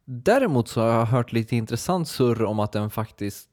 däremot 0.09 0.67
så 0.67 0.81
har 0.81 0.87
jag 0.87 1.05
hört 1.05 1.31
lite 1.31 1.55
intressant 1.55 2.07
surr 2.07 2.43
om 2.43 2.59
att 2.59 2.71
den 2.71 2.89
faktiskt 2.89 3.49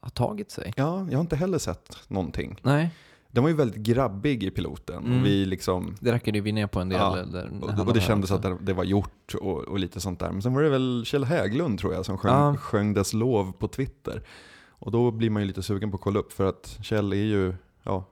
har 0.00 0.10
tagit 0.10 0.50
sig. 0.50 0.72
Ja, 0.76 1.06
jag 1.10 1.18
har 1.18 1.20
inte 1.20 1.36
heller 1.36 1.58
sett 1.58 1.96
någonting. 2.08 2.60
Nej, 2.62 2.90
Den 3.30 3.42
var 3.42 3.50
ju 3.50 3.56
väldigt 3.56 3.80
grabbig 3.82 4.42
i 4.42 4.50
piloten. 4.50 5.04
Mm. 5.06 5.22
Vi 5.22 5.46
liksom 5.46 5.94
det 6.00 6.12
rackade 6.12 6.40
vi 6.40 6.52
ner 6.52 6.66
på 6.66 6.80
en 6.80 6.88
del. 6.88 6.98
Ja, 6.98 7.16
Där, 7.32 7.50
Och, 7.62 7.86
och 7.88 7.94
det 7.94 8.00
kändes 8.00 8.30
att 8.30 8.42
det, 8.42 8.56
det 8.60 8.72
var 8.72 8.84
gjort 8.84 9.34
och, 9.40 9.58
och 9.58 9.78
lite 9.78 10.00
sånt 10.00 10.20
där. 10.20 10.32
Men 10.32 10.42
sen 10.42 10.54
var 10.54 10.62
det 10.62 10.70
väl 10.70 11.02
Kjell 11.06 11.24
Häglund 11.24 11.78
tror 11.78 11.94
jag 11.94 12.06
som 12.06 12.18
sjöng, 12.18 12.32
Ja. 12.32 12.56
sjöng 12.56 12.94
dess 12.94 13.12
lov 13.12 13.52
på 13.52 13.68
Twitter. 13.68 14.22
Och 14.68 14.90
då 14.90 15.10
blir 15.10 15.30
man 15.30 15.42
ju 15.42 15.48
lite 15.48 15.62
sugen 15.62 15.90
på 15.90 15.94
att 15.94 16.00
kolla 16.02 16.18
upp 16.20 16.32
för 16.32 16.44
att 16.48 16.78
Kjell 16.82 17.12
är 17.12 17.16
ju, 17.16 17.54
ja, 17.82 18.04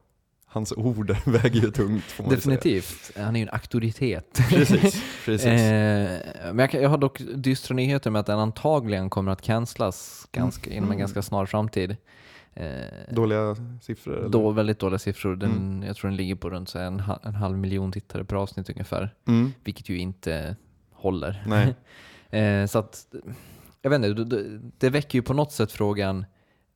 hans 0.49 0.73
ord 0.73 1.17
väger 1.26 1.61
ju 1.61 1.71
tungt 1.71 2.05
får 2.05 2.25
man 2.25 2.35
ju 2.35 2.40
säga. 2.40 2.55
Definitivt. 2.57 3.11
Han 3.17 3.37
är 3.37 3.40
ju 3.40 3.47
en 3.47 3.52
auktoritet. 3.55 4.40
Precis, 4.49 5.02
precis. 5.25 5.47
Eh, 5.47 6.21
men 6.52 6.59
jag, 6.59 6.75
jag 6.75 6.88
har 6.88 6.99
dock 6.99 7.21
dystra 7.35 7.75
nyheter 7.75 8.11
med 8.11 8.21
att 8.21 8.26
den 8.26 8.38
antagligen 8.38 9.11
kommer 9.11 9.33
att 9.33 9.43
cancelas 9.43 10.28
ganska, 10.33 10.71
inom 10.71 10.83
en 10.85 10.88
Mm. 10.88 10.99
ganska 10.99 11.23
snar 11.23 11.47
framtid. 11.47 11.97
Eh, 12.55 12.67
Dåliga 13.11 13.57
siffror? 13.83 14.19
Eller? 14.19 14.28
då 14.28 14.50
väldigt 14.50 14.78
dåliga 14.78 14.99
siffror. 14.99 15.37
Den, 15.37 15.50
Mm. 15.52 15.83
Jag 15.87 15.97
tror 15.97 16.09
den 16.11 16.17
ligger 16.17 16.35
på 16.35 16.50
runt 16.50 16.75
en, 16.75 17.02
en 17.23 17.35
halv 17.35 17.59
miljon 17.59 17.93
tittare 17.93 18.25
per 18.25 18.37
avsnitt 18.37 18.71
ungefär. 18.71 19.14
Mm. 19.28 19.52
Vilket 19.64 19.88
ju 19.88 19.99
inte 19.99 20.57
håller. 20.93 21.45
Nej. 21.47 21.75
Eh, 22.31 22.67
så 22.67 22.78
att, 22.78 23.07
jag 23.83 23.90
vet 23.90 24.05
inte, 24.05 24.25
det, 24.25 24.61
det 24.78 24.90
väcker 24.90 25.19
ju 25.19 25.23
på 25.23 25.35
något 25.35 25.52
sätt 25.52 25.73
frågan, 25.73 26.25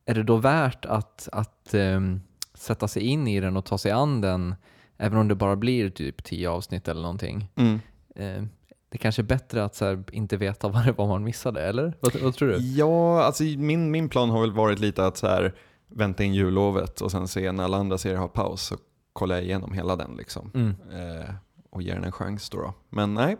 är 0.06 0.14
det 0.14 0.22
då 0.22 0.36
värt 0.36 0.84
att, 0.84 1.28
att 1.32 1.74
ehm, 1.74 2.20
sätta 2.62 2.88
sig 2.88 3.02
in 3.02 3.28
i 3.28 3.40
den 3.40 3.56
och 3.56 3.64
ta 3.64 3.78
sig 3.78 3.92
an 3.92 4.20
den, 4.20 4.54
även 4.96 5.18
om 5.18 5.28
det 5.28 5.34
bara 5.34 5.56
blir 5.56 5.90
typ 5.90 6.24
tio 6.24 6.50
avsnitt 6.50 6.88
eller 6.88 7.02
någonting? 7.02 7.48
Mm. 7.56 7.80
Eh, 8.16 8.44
det 8.88 8.98
kanske 8.98 9.22
är 9.22 9.24
bättre 9.24 9.64
att 9.64 9.80
här, 9.80 10.04
inte 10.12 10.36
veta 10.36 10.68
vad 10.68 10.84
det 10.84 10.92
var 10.92 11.06
man 11.06 11.24
missade, 11.24 11.62
eller? 11.62 11.94
Vad, 12.00 12.16
vad 12.16 12.34
tror 12.34 12.48
du? 12.48 12.56
Ja, 12.56 13.22
alltså 13.24 13.42
min, 13.44 13.90
min 13.90 14.08
plan 14.08 14.30
har 14.30 14.40
väl 14.40 14.52
varit 14.52 14.78
lite 14.78 15.06
att 15.06 15.16
så 15.16 15.26
här, 15.26 15.54
vänta 15.88 16.24
in 16.24 16.34
jullovet 16.34 17.00
och 17.00 17.10
sen 17.10 17.28
se 17.28 17.52
när 17.52 17.64
alla 17.64 17.76
andra 17.76 17.98
serier 17.98 18.18
har 18.18 18.28
paus 18.28 18.62
så 18.62 18.76
kollar 19.12 19.34
jag 19.34 19.44
igenom 19.44 19.72
hela 19.72 19.96
den 19.96 20.16
liksom. 20.16 20.50
Mm. 20.54 20.68
Eh, 20.70 21.34
och 21.70 21.82
ger 21.82 21.94
den 21.94 22.04
en 22.04 22.12
chans 22.12 22.50
då. 22.50 22.58
då. 22.58 22.74
Men 22.88 23.14
nej, 23.14 23.36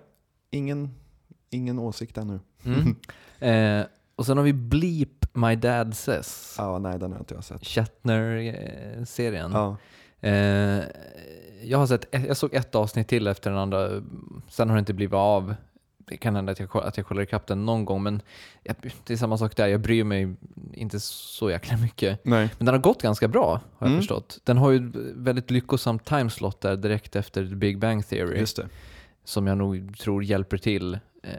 ingen, 0.51 0.95
ingen 1.51 1.79
åsikt 1.79 2.19
ännu. 2.19 2.41
Mm. 2.65 2.97
Eh, 3.43 3.85
och 4.17 4.27
sen 4.27 4.37
har 4.37 4.45
vi 4.45 4.53
Bleep 4.53 5.22
My 5.33 5.57
Dad 5.57 5.95
Says, 5.97 6.55
Ja, 6.59 6.79
nej 6.79 6.99
den 6.99 7.13
har 7.13 7.19
inte 7.19 7.35
jag 7.35 7.45
sett. 7.45 7.67
Shatner-serien. 7.67 9.53
Ja. 9.53 9.77
Eh, 10.29 10.83
jag, 11.63 11.79
har 11.79 11.87
sett, 11.87 12.07
jag 12.11 12.37
såg 12.37 12.55
ett 12.55 12.75
avsnitt 12.75 13.09
till 13.09 13.27
efter 13.27 13.51
den 13.51 13.59
andra, 13.59 14.03
sen 14.49 14.69
har 14.69 14.77
det 14.77 14.81
inte 14.81 14.95
blivit 14.95 15.15
av. 15.15 15.55
Det 15.99 16.17
kan 16.17 16.37
hända 16.37 16.53
att 16.53 16.59
jag, 16.61 16.77
att 16.77 16.97
jag 16.97 17.07
kollar 17.07 17.23
ikapp 17.23 17.47
den 17.47 17.67
någon 17.67 17.85
gång, 17.85 18.03
men 18.03 18.23
jag, 18.63 18.77
det 19.07 19.13
är 19.13 19.17
samma 19.17 19.39
sak 19.39 19.57
där. 19.57 19.67
Jag 19.67 19.81
bryr 19.81 20.05
mig 20.05 20.35
inte 20.73 21.01
så 21.01 21.51
jäkla 21.51 21.77
mycket. 21.77 22.25
Nej. 22.25 22.51
Men 22.59 22.67
den 22.67 22.75
har 22.75 22.81
gått 22.83 23.03
ganska 23.03 23.29
bra, 23.29 23.51
har 23.51 23.61
jag 23.79 23.89
Mm. 23.89 23.99
förstått. 24.01 24.41
Den 24.45 24.59
har 24.59 24.71
ju 24.71 24.91
väldigt 25.15 25.51
lyckosamt 25.51 26.05
timeslot 26.05 26.61
där 26.61 26.77
direkt 26.77 27.17
efter 27.17 27.47
The 27.49 27.55
Big 27.55 27.79
Bang 27.79 28.07
Theory, 28.07 28.39
Just 28.39 28.57
det. 28.57 28.69
som 29.25 29.47
jag 29.47 29.59
nog 29.59 29.99
tror 29.99 30.25
hjälper 30.25 30.59
till. 30.59 30.95
Eh, 31.23 31.31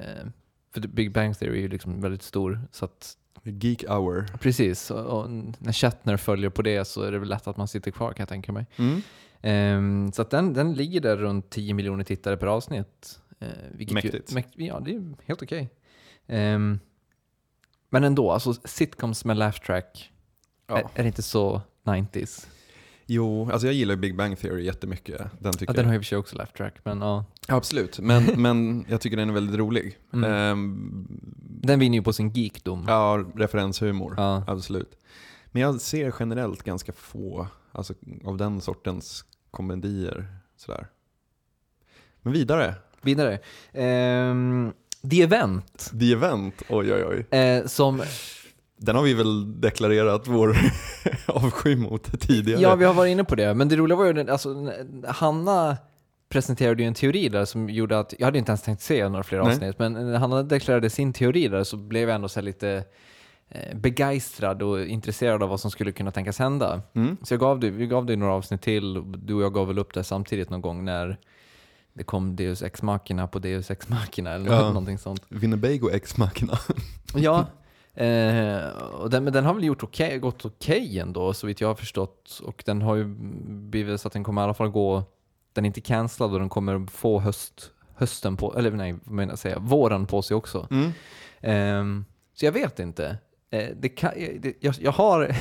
för 0.73 0.81
The 0.81 0.88
Big 0.88 1.12
Bang 1.12 1.38
Theory 1.39 1.57
är 1.57 1.62
ju 1.62 1.67
liksom 1.67 2.01
väldigt 2.01 2.23
stor, 2.23 2.62
så 2.71 2.85
att 2.85 3.17
Geek 3.43 3.83
hour. 3.89 4.25
precis. 4.39 4.91
Och, 4.91 5.05
och 5.19 5.29
när 5.59 5.71
Shatner 5.73 6.17
följer 6.17 6.50
på 6.50 6.62
det 6.62 6.85
så 6.85 7.01
är 7.01 7.12
det 7.12 7.19
väl 7.19 7.29
lätt 7.29 7.47
att 7.47 7.57
man 7.57 7.67
sitter 7.67 7.91
kvar 7.91 8.13
kan 8.13 8.21
jag 8.21 8.29
tänka 8.29 8.51
mig. 8.51 8.65
Mm. 8.77 9.01
Ehm, 9.41 10.12
så 10.12 10.21
att 10.21 10.29
den, 10.29 10.53
den 10.53 10.73
ligger 10.73 11.01
där 11.01 11.17
runt 11.17 11.50
10 11.50 11.73
miljoner 11.73 12.03
tittare 12.03 12.38
per 12.38 12.47
avsnitt. 12.47 13.19
Uh, 13.41 13.93
Mäktigt. 13.93 14.31
Ju, 14.31 14.35
mäkt, 14.35 14.50
ja, 14.55 14.79
det 14.79 14.91
är 14.95 15.13
helt 15.25 15.41
okej. 15.41 15.69
Ehm, 16.27 16.79
men 17.89 18.03
ändå, 18.03 18.31
alltså 18.31 18.53
sitcoms 18.53 19.25
med 19.25 19.38
laugh 19.38 19.59
track, 19.59 20.12
Ja. 20.67 20.77
är, 20.77 20.85
är 20.95 21.05
inte 21.05 21.21
så 21.21 21.62
90s? 21.83 22.47
Jo, 23.13 23.50
alltså 23.51 23.67
jag 23.67 23.74
gillar 23.74 23.96
Big 23.96 24.15
Bang 24.15 24.39
Theory 24.39 24.63
jättemycket. 24.65 25.22
Den 25.39 25.53
tycker 25.53 25.74
Ja, 25.74 25.75
den 25.77 25.86
har 25.86 25.96
och 25.96 26.01
för 26.01 26.05
sig 26.05 26.17
också 26.17 26.36
laugh 26.36 26.51
track, 26.51 26.74
men 26.84 27.01
ja. 27.01 27.25
Absolut, 27.48 28.00
men, 28.00 28.24
men 28.41 28.86
jag 28.89 29.01
tycker 29.01 29.17
den 29.17 29.29
är 29.29 29.34
väldigt 29.34 29.55
rolig. 29.55 29.98
Mm. 30.13 30.32
Ehm, 30.32 31.08
Den 31.62 31.79
vinner 31.79 31.98
ju 31.98 32.03
på 32.03 32.13
sin 32.13 32.29
geekdom. 32.29 32.86
ja, 32.88 33.25
referenshumor. 33.36 34.13
Ja. 34.17 34.43
Absolut. 34.48 34.98
Men 35.51 35.62
jag 35.62 35.82
ser 35.82 36.13
generellt 36.20 36.63
ganska 36.63 36.93
få 36.93 37.48
alltså, 37.72 37.93
av 38.25 38.38
den 38.38 38.62
sortens 38.62 39.25
komedier. 39.51 40.27
Sådär. 40.58 40.88
Men 42.22 42.34
vidare. 42.34 42.75
Vidare. 43.01 43.39
Ehm, 43.74 44.74
The 45.12 45.22
Event, 45.22 45.91
The 46.00 46.13
Event, 46.13 46.62
oj 46.70 46.93
oj 46.93 47.05
oj. 47.05 47.39
eh, 47.39 47.65
som 47.65 48.01
Den 48.77 48.96
har 48.96 49.03
vi 49.03 49.13
väl 49.13 49.62
deklarerat 49.62 50.27
vår 50.27 50.58
avsky 51.25 51.75
mot 51.75 52.20
tidigare. 52.22 52.62
Ja, 52.62 52.75
vi 52.75 52.86
har 52.86 52.94
varit 52.94 53.12
inne 53.12 53.24
på 53.24 53.36
det. 53.36 53.53
Men 53.53 53.70
det 53.70 53.75
roliga 53.75 53.98
var 53.98 54.06
ju, 54.06 54.30
alltså, 54.32 54.72
Hanna 55.08 55.77
presenterade 56.30 56.82
ju 56.84 56.88
en 56.88 56.94
teori 56.94 57.30
där 57.30 57.46
som 57.46 57.70
gjorde 57.70 58.00
att, 58.00 58.13
jag 58.20 58.25
hade 58.27 58.38
inte 58.38 58.51
ens 58.51 58.62
tänkt 58.62 58.82
se 58.82 59.10
några 59.10 59.24
fler 59.24 59.39
avsnitt, 59.39 59.80
men 59.80 59.94
när 59.94 60.18
Hanna 60.18 60.44
deklarerade 60.44 60.89
sin 60.89 61.13
teori 61.13 61.48
där 61.48 61.63
så 61.63 61.77
blev 61.77 62.10
jag 62.10 62.15
ändå 62.15 62.30
så 62.30 62.42
lite 62.42 62.84
eh, 63.50 63.77
begeistrad 63.77 64.62
och 64.62 64.86
intresserad 64.86 65.44
av 65.44 65.50
vad 65.50 65.60
som 65.60 65.72
skulle 65.72 65.92
kunna 65.92 66.12
tänkas 66.12 66.39
hända. 66.39 66.82
Mm. 66.94 67.18
Så 67.24 67.34
jag 67.34 67.39
gav 67.39 67.60
dig, 67.60 67.70
vi 67.70 67.88
gav 67.88 68.06
dig 68.06 68.15
några 68.15 68.34
avsnitt 68.34 68.62
till, 68.62 69.03
du 69.18 69.34
och 69.34 69.42
jag 69.42 69.53
gav 69.53 69.68
väl 69.68 69.80
upp 69.80 69.94
det 69.94 70.03
samtidigt 70.03 70.50
någon 70.50 70.62
gång 70.62 70.86
när 70.86 71.18
det 71.94 72.03
kom 72.03 72.36
Deus 72.36 72.62
Ex 72.63 72.82
Machina 72.82 73.27
på 73.27 73.39
Deus 73.39 73.72
Ex 73.72 73.89
Machina 73.89 74.32
eller 74.32 74.51
Ja. 74.51 74.62
någonting 74.68 74.98
sånt. 74.98 75.22
Winnebago 75.30 75.89
Ex 75.92 76.18
Machina. 76.18 76.60
Ja, 77.15 77.46
eh, 77.93 78.67
och 78.77 79.09
den, 79.09 79.23
men 79.23 79.33
den 79.33 79.45
har 79.45 79.53
väl 79.53 79.63
gjort 79.63 79.83
okej, 79.83 80.19
gått 80.19 80.45
okej 80.45 81.00
ändå 81.00 81.33
så 81.33 81.47
vitt 81.47 81.62
jag 81.62 81.67
har 81.67 81.75
förstått. 81.75 82.39
Och 82.43 82.63
den 82.65 82.81
har 82.81 82.95
ju 82.95 83.05
blivit 83.47 84.01
så 84.01 84.07
att 84.07 84.13
den 84.13 84.23
kommer 84.23 84.41
i 84.41 84.43
alla 84.43 84.53
fall 84.53 84.69
gå, 84.69 85.03
den 85.53 85.65
är 85.65 85.67
inte 85.67 85.81
cancellad 85.81 86.33
och 86.33 86.39
den 86.39 86.50
kommer 86.50 86.88
få 86.91 87.19
höst, 87.19 87.71
hösten 87.95 88.38
på, 88.38 88.55
eller 88.57 88.71
nej, 88.71 88.95
vad 89.03 89.15
menar 89.15 89.31
jag 89.31 89.39
säga, 89.39 89.59
våren 89.59 90.05
på 90.05 90.21
sig 90.21 90.35
också. 90.38 90.67
Mm. 90.71 90.91
Ehm, 91.41 92.05
så 92.33 92.45
jag 92.45 92.51
vet 92.51 92.79
inte. 92.79 93.17
Eh, 93.50 93.69
det 93.79 93.89
kan, 93.89 94.12
det, 94.39 94.53
jag, 94.59 94.75
jag, 94.79 94.91
har, 94.91 95.35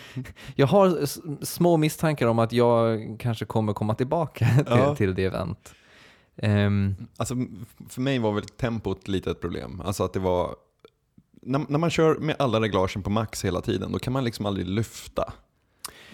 jag 0.54 0.66
har 0.66 1.06
små 1.44 1.76
misstankar 1.76 2.26
om 2.26 2.38
att 2.38 2.52
jag 2.52 3.16
kanske 3.18 3.44
kommer 3.44 3.72
komma 3.72 3.94
tillbaka 3.94 4.46
till, 4.56 4.64
Ja. 4.66 4.94
till 4.96 5.14
det 5.14 5.24
event. 5.24 5.74
Ehm, 6.36 6.94
Alltså, 7.16 7.34
för 7.88 8.00
mig 8.00 8.18
var 8.18 8.32
väl 8.32 8.44
tempot 8.44 9.08
lite 9.08 9.30
ett 9.30 9.40
problem. 9.40 9.82
Alltså 9.84 10.04
att 10.04 10.12
det 10.12 10.18
var, 10.20 10.54
när, 11.46 11.66
när 11.68 11.78
man 11.78 11.90
kör 11.90 12.14
med 12.14 12.36
alla 12.38 12.60
reglagen 12.60 13.02
på 13.02 13.10
max 13.10 13.44
hela 13.44 13.60
tiden, 13.60 13.92
då 13.92 13.98
kan 13.98 14.12
man 14.12 14.24
liksom 14.24 14.46
aldrig 14.46 14.66
lyfta. 14.66 15.32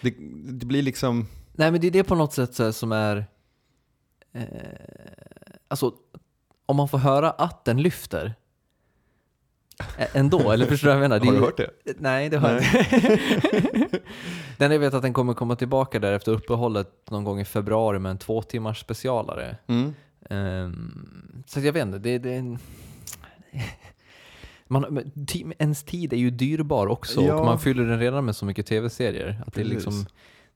Det, 0.00 0.14
det 0.52 0.66
blir 0.66 0.82
liksom, 0.82 1.26
Nej 1.52 1.70
men 1.70 1.80
det 1.80 1.86
är 1.86 1.90
det 1.90 2.04
på 2.04 2.14
något 2.14 2.32
sätt 2.32 2.58
här 2.58 2.72
som 2.72 2.92
är... 2.92 3.26
Eh, 4.32 4.44
alltså, 5.68 5.92
om 6.66 6.76
man 6.76 6.88
får 6.88 6.98
höra 6.98 7.30
att 7.30 7.64
den 7.64 7.82
lyfter 7.82 8.34
ä- 9.98 10.08
ändå, 10.12 10.50
eller 10.52 10.66
förstår 10.66 10.88
du 10.88 10.94
vad 10.94 11.04
jag 11.04 11.10
menar? 11.10 11.26
Har 11.26 11.32
du 11.32 11.40
hört 11.40 11.56
det? 11.56 11.70
Nej, 11.98 12.28
det 12.28 12.36
har 12.38 12.50
jag 12.50 12.62
inte. 12.62 14.00
den 14.58 14.72
jag 14.72 14.78
vet 14.78 14.94
att 14.94 15.02
den 15.02 15.12
kommer 15.12 15.34
komma 15.34 15.56
tillbaka 15.56 15.98
där 15.98 16.12
efter 16.12 16.32
uppehållet 16.32 17.10
någon 17.10 17.24
gång 17.24 17.40
i 17.40 17.44
februari 17.44 17.98
med 17.98 18.10
en 18.10 18.18
två 18.18 18.42
timmars 18.42 18.80
specialare. 18.80 19.56
Mm. 19.66 19.94
Ehm, 20.30 21.42
så 21.46 21.60
jag 21.60 21.72
vet 21.72 21.82
inte, 21.86 21.98
det, 21.98 22.18
det 22.18 22.34
är 22.34 22.38
en... 22.38 22.58
Man, 24.72 25.12
ens 25.58 25.82
tid 25.82 26.12
är 26.12 26.16
ju 26.16 26.30
dyrbar 26.30 26.86
också 26.86 27.22
Ja. 27.22 27.34
och 27.34 27.44
man 27.44 27.58
fyller 27.58 27.84
den 27.84 27.98
redan 27.98 28.24
med 28.24 28.36
så 28.36 28.44
mycket 28.44 28.66
tv-serier. 28.66 29.42
Att 29.46 29.54
det, 29.54 29.60
är 29.60 29.64
liksom, 29.64 30.06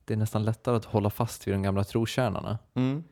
det 0.04 0.14
är 0.14 0.18
nästan 0.18 0.44
lättare 0.44 0.76
att 0.76 0.84
hålla 0.84 1.10
fast 1.10 1.46
vid 1.46 1.54
de 1.54 1.62
gamla 1.62 1.84
trotjänarna. 1.84 2.58
Mm. 2.74 3.04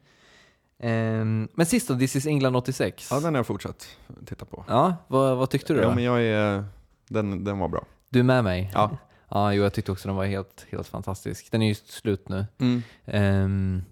Ehm, 0.78 1.48
men 1.54 1.66
sist 1.66 1.88
då, 1.88 1.98
This 1.98 2.16
is 2.16 2.26
England 2.26 2.56
86. 2.56 3.08
Ja, 3.10 3.20
den 3.20 3.34
har 3.34 3.38
jag 3.38 3.46
fortsatt 3.46 3.88
titta 4.26 4.44
på. 4.44 4.64
Ja, 4.68 4.96
vad, 5.08 5.36
vad 5.36 5.50
tyckte 5.50 5.72
du 5.72 5.80
då? 5.80 5.84
Ja, 5.84 5.94
men 5.94 6.04
jag 6.04 6.22
är, 6.22 6.64
den, 7.08 7.44
den 7.44 7.58
var 7.58 7.68
bra. 7.68 7.84
Du 8.08 8.18
är 8.18 8.24
med 8.24 8.44
mig? 8.44 8.70
Ja. 8.74 8.96
Ja, 9.28 9.52
jo, 9.52 9.62
jag 9.62 9.72
tyckte 9.74 9.92
också 9.92 10.08
den 10.08 10.16
var 10.16 10.24
helt, 10.24 10.66
helt 10.70 10.86
fantastisk. 10.86 11.50
Den 11.50 11.62
är 11.62 11.68
ju 11.68 11.74
slut 11.74 12.28
nu. 12.28 12.46
Mm. 12.58 12.82
Ehm, 13.04 13.82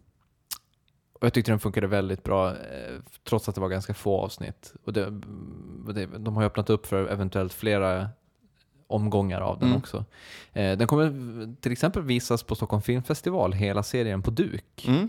och 1.22 1.26
jag 1.26 1.32
tyckte 1.32 1.52
den 1.52 1.60
funkade 1.60 1.86
väldigt 1.86 2.22
bra, 2.22 2.50
eh, 2.50 2.56
trots 3.24 3.48
att 3.48 3.54
det 3.54 3.60
var 3.60 3.68
ganska 3.68 3.94
få 3.94 4.20
avsnitt. 4.20 4.74
Och 4.84 4.92
det, 4.92 5.10
det, 5.94 6.06
de 6.06 6.34
har 6.36 6.42
ju 6.42 6.46
öppnat 6.46 6.70
upp 6.70 6.86
för 6.86 7.06
eventuellt 7.06 7.52
flera 7.52 8.08
omgångar 8.86 9.40
av 9.40 9.58
den 9.58 9.68
Mm. 9.68 9.78
också. 9.78 10.04
Eh, 10.52 10.78
den 10.78 10.86
kommer 10.86 11.54
till 11.60 11.72
exempel 11.72 12.02
visas 12.02 12.42
på 12.42 12.54
Stockholm 12.54 12.82
Filmfestival, 12.82 13.52
hela 13.52 13.82
serien 13.82 14.22
på 14.22 14.30
duk. 14.30 14.84
Mm. 14.88 15.08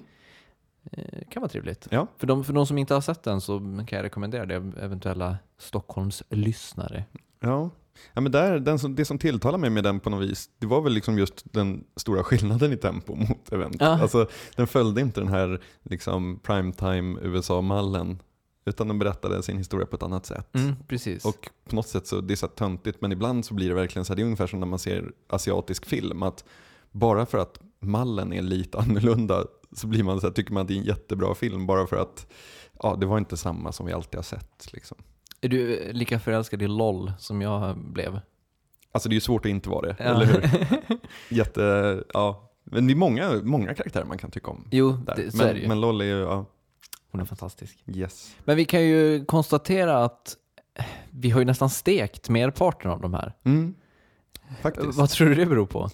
Eh, 0.91 1.23
kan 1.29 1.41
vara 1.41 1.49
trevligt. 1.49 1.87
Ja. 1.91 2.07
För, 2.17 2.27
de, 2.27 2.43
för 2.43 2.53
de 2.53 2.65
som 2.65 2.77
inte 2.77 2.93
har 2.93 3.01
sett 3.01 3.23
den 3.23 3.41
så 3.41 3.59
kan 3.59 3.97
jag 3.97 4.03
rekommendera 4.03 4.45
det, 4.45 4.55
eventuella 4.55 5.37
Stockholms 5.57 6.23
lyssnare. 6.29 7.03
Ja. 7.39 7.69
Ja, 8.13 8.21
men 8.21 8.31
där, 8.31 8.59
den 8.59 8.79
som, 8.79 8.95
det 8.95 9.05
som 9.05 9.17
tilltalar 9.17 9.57
mig 9.57 9.69
med 9.69 9.83
den 9.83 9.99
på 9.99 10.09
något 10.09 10.29
vis, 10.29 10.49
det 10.59 10.67
var 10.67 10.81
väl 10.81 10.93
liksom 10.93 11.17
just 11.17 11.53
den 11.53 11.83
stora 11.95 12.23
skillnaden 12.23 12.73
i 12.73 12.77
tempo 12.77 13.15
mot 13.29 13.51
event. 13.51 13.75
Ja. 13.79 14.01
Alltså, 14.01 14.27
den 14.55 14.67
följde 14.67 15.01
inte 15.01 15.21
den 15.21 15.29
här 15.29 15.61
liksom, 15.83 16.39
primetime 16.43 17.19
USA-mallen, 17.21 18.21
utan 18.65 18.87
den 18.87 18.99
berättade 18.99 19.43
sin 19.43 19.57
historia 19.57 19.85
på 19.85 19.95
ett 19.95 20.03
annat 20.03 20.25
sätt. 20.25 20.55
Mm, 20.55 20.75
precis. 20.87 21.25
Och 21.25 21.49
på 21.69 21.75
något 21.75 21.87
sätt 21.87 22.07
så, 22.07 22.21
det 22.21 22.33
är 22.33 22.35
så 22.35 22.47
töntigt, 22.47 23.01
men 23.01 23.11
ibland 23.11 23.45
så 23.45 23.53
blir 23.53 23.69
det 23.69 23.75
verkligen 23.75 24.05
så 24.05 24.13
här, 24.13 24.15
det 24.15 24.21
är 24.21 24.25
ungefär 24.25 24.47
som 24.47 24.59
när 24.59 24.67
man 24.67 24.79
ser 24.79 25.11
asiatisk 25.27 25.85
film, 25.85 26.23
att 26.23 26.43
bara 26.91 27.25
för 27.25 27.37
att 27.37 27.59
mallen 27.79 28.33
är 28.33 28.41
lite 28.41 28.77
annorlunda 28.79 29.45
så 29.71 29.87
blir 29.87 30.03
man 30.03 30.21
så 30.21 30.27
här, 30.27 30.33
tycker 30.33 30.53
man 30.53 30.61
att 30.61 30.67
det 30.67 30.73
är 30.73 30.77
en 30.77 30.83
jättebra 30.83 31.35
film, 31.35 31.65
bara 31.67 31.87
för 31.87 31.97
att 31.97 32.27
ja, 32.83 32.95
det 32.99 33.05
var 33.05 33.17
inte 33.17 33.37
samma 33.37 33.71
som 33.71 33.85
vi 33.85 33.93
alltid 33.93 34.15
har 34.15 34.23
sett. 34.23 34.73
Liksom. 34.73 34.97
Är 35.45 35.49
du 35.49 35.91
lika 35.93 36.19
förälskad 36.19 36.61
i 36.61 36.67
LOL 36.67 37.11
som 37.19 37.41
jag 37.41 37.77
blev? 37.77 38.19
Alltså 38.91 39.09
det 39.09 39.13
är 39.13 39.15
ju 39.15 39.21
svårt 39.21 39.45
att 39.45 39.49
inte 39.49 39.69
vara 39.69 39.81
det, 39.87 39.95
Ja. 39.99 40.05
eller 40.05 40.25
hur? 40.25 40.97
Jätte, 41.29 42.03
ja. 42.13 42.49
Men 42.63 42.87
det 42.87 42.93
är 42.93 42.95
många, 42.95 43.31
många 43.43 43.73
karaktärer 43.73 44.05
man 44.05 44.17
kan 44.17 44.31
tycka 44.31 44.51
om. 44.51 44.67
jo, 44.71 44.91
Där. 44.91 45.15
det, 45.15 45.31
så 45.31 45.37
men, 45.37 45.47
är 45.47 45.53
det 45.53 45.59
ju. 45.59 45.67
men 45.67 45.81
LOL 45.81 46.01
är 46.01 46.05
ju, 46.05 46.19
ja, 46.19 46.45
Hon 47.11 47.21
är 47.21 47.25
fantastisk. 47.25 47.83
yes. 47.87 48.35
Men 48.43 48.57
vi 48.57 48.65
kan 48.65 48.83
ju 48.83 49.25
konstatera 49.25 50.03
att 50.05 50.35
vi 51.09 51.29
har 51.29 51.39
ju 51.41 51.45
nästan 51.45 51.69
stekt 51.69 52.29
merparten 52.29 52.91
av 52.91 53.01
de 53.01 53.13
här. 53.13 53.33
Mm. 53.43 53.73
Faktiskt. 54.61 54.97
Vad 54.97 55.09
tror 55.09 55.29
du 55.29 55.35
det 55.35 55.45
beror 55.45 55.65
på? 55.65 55.89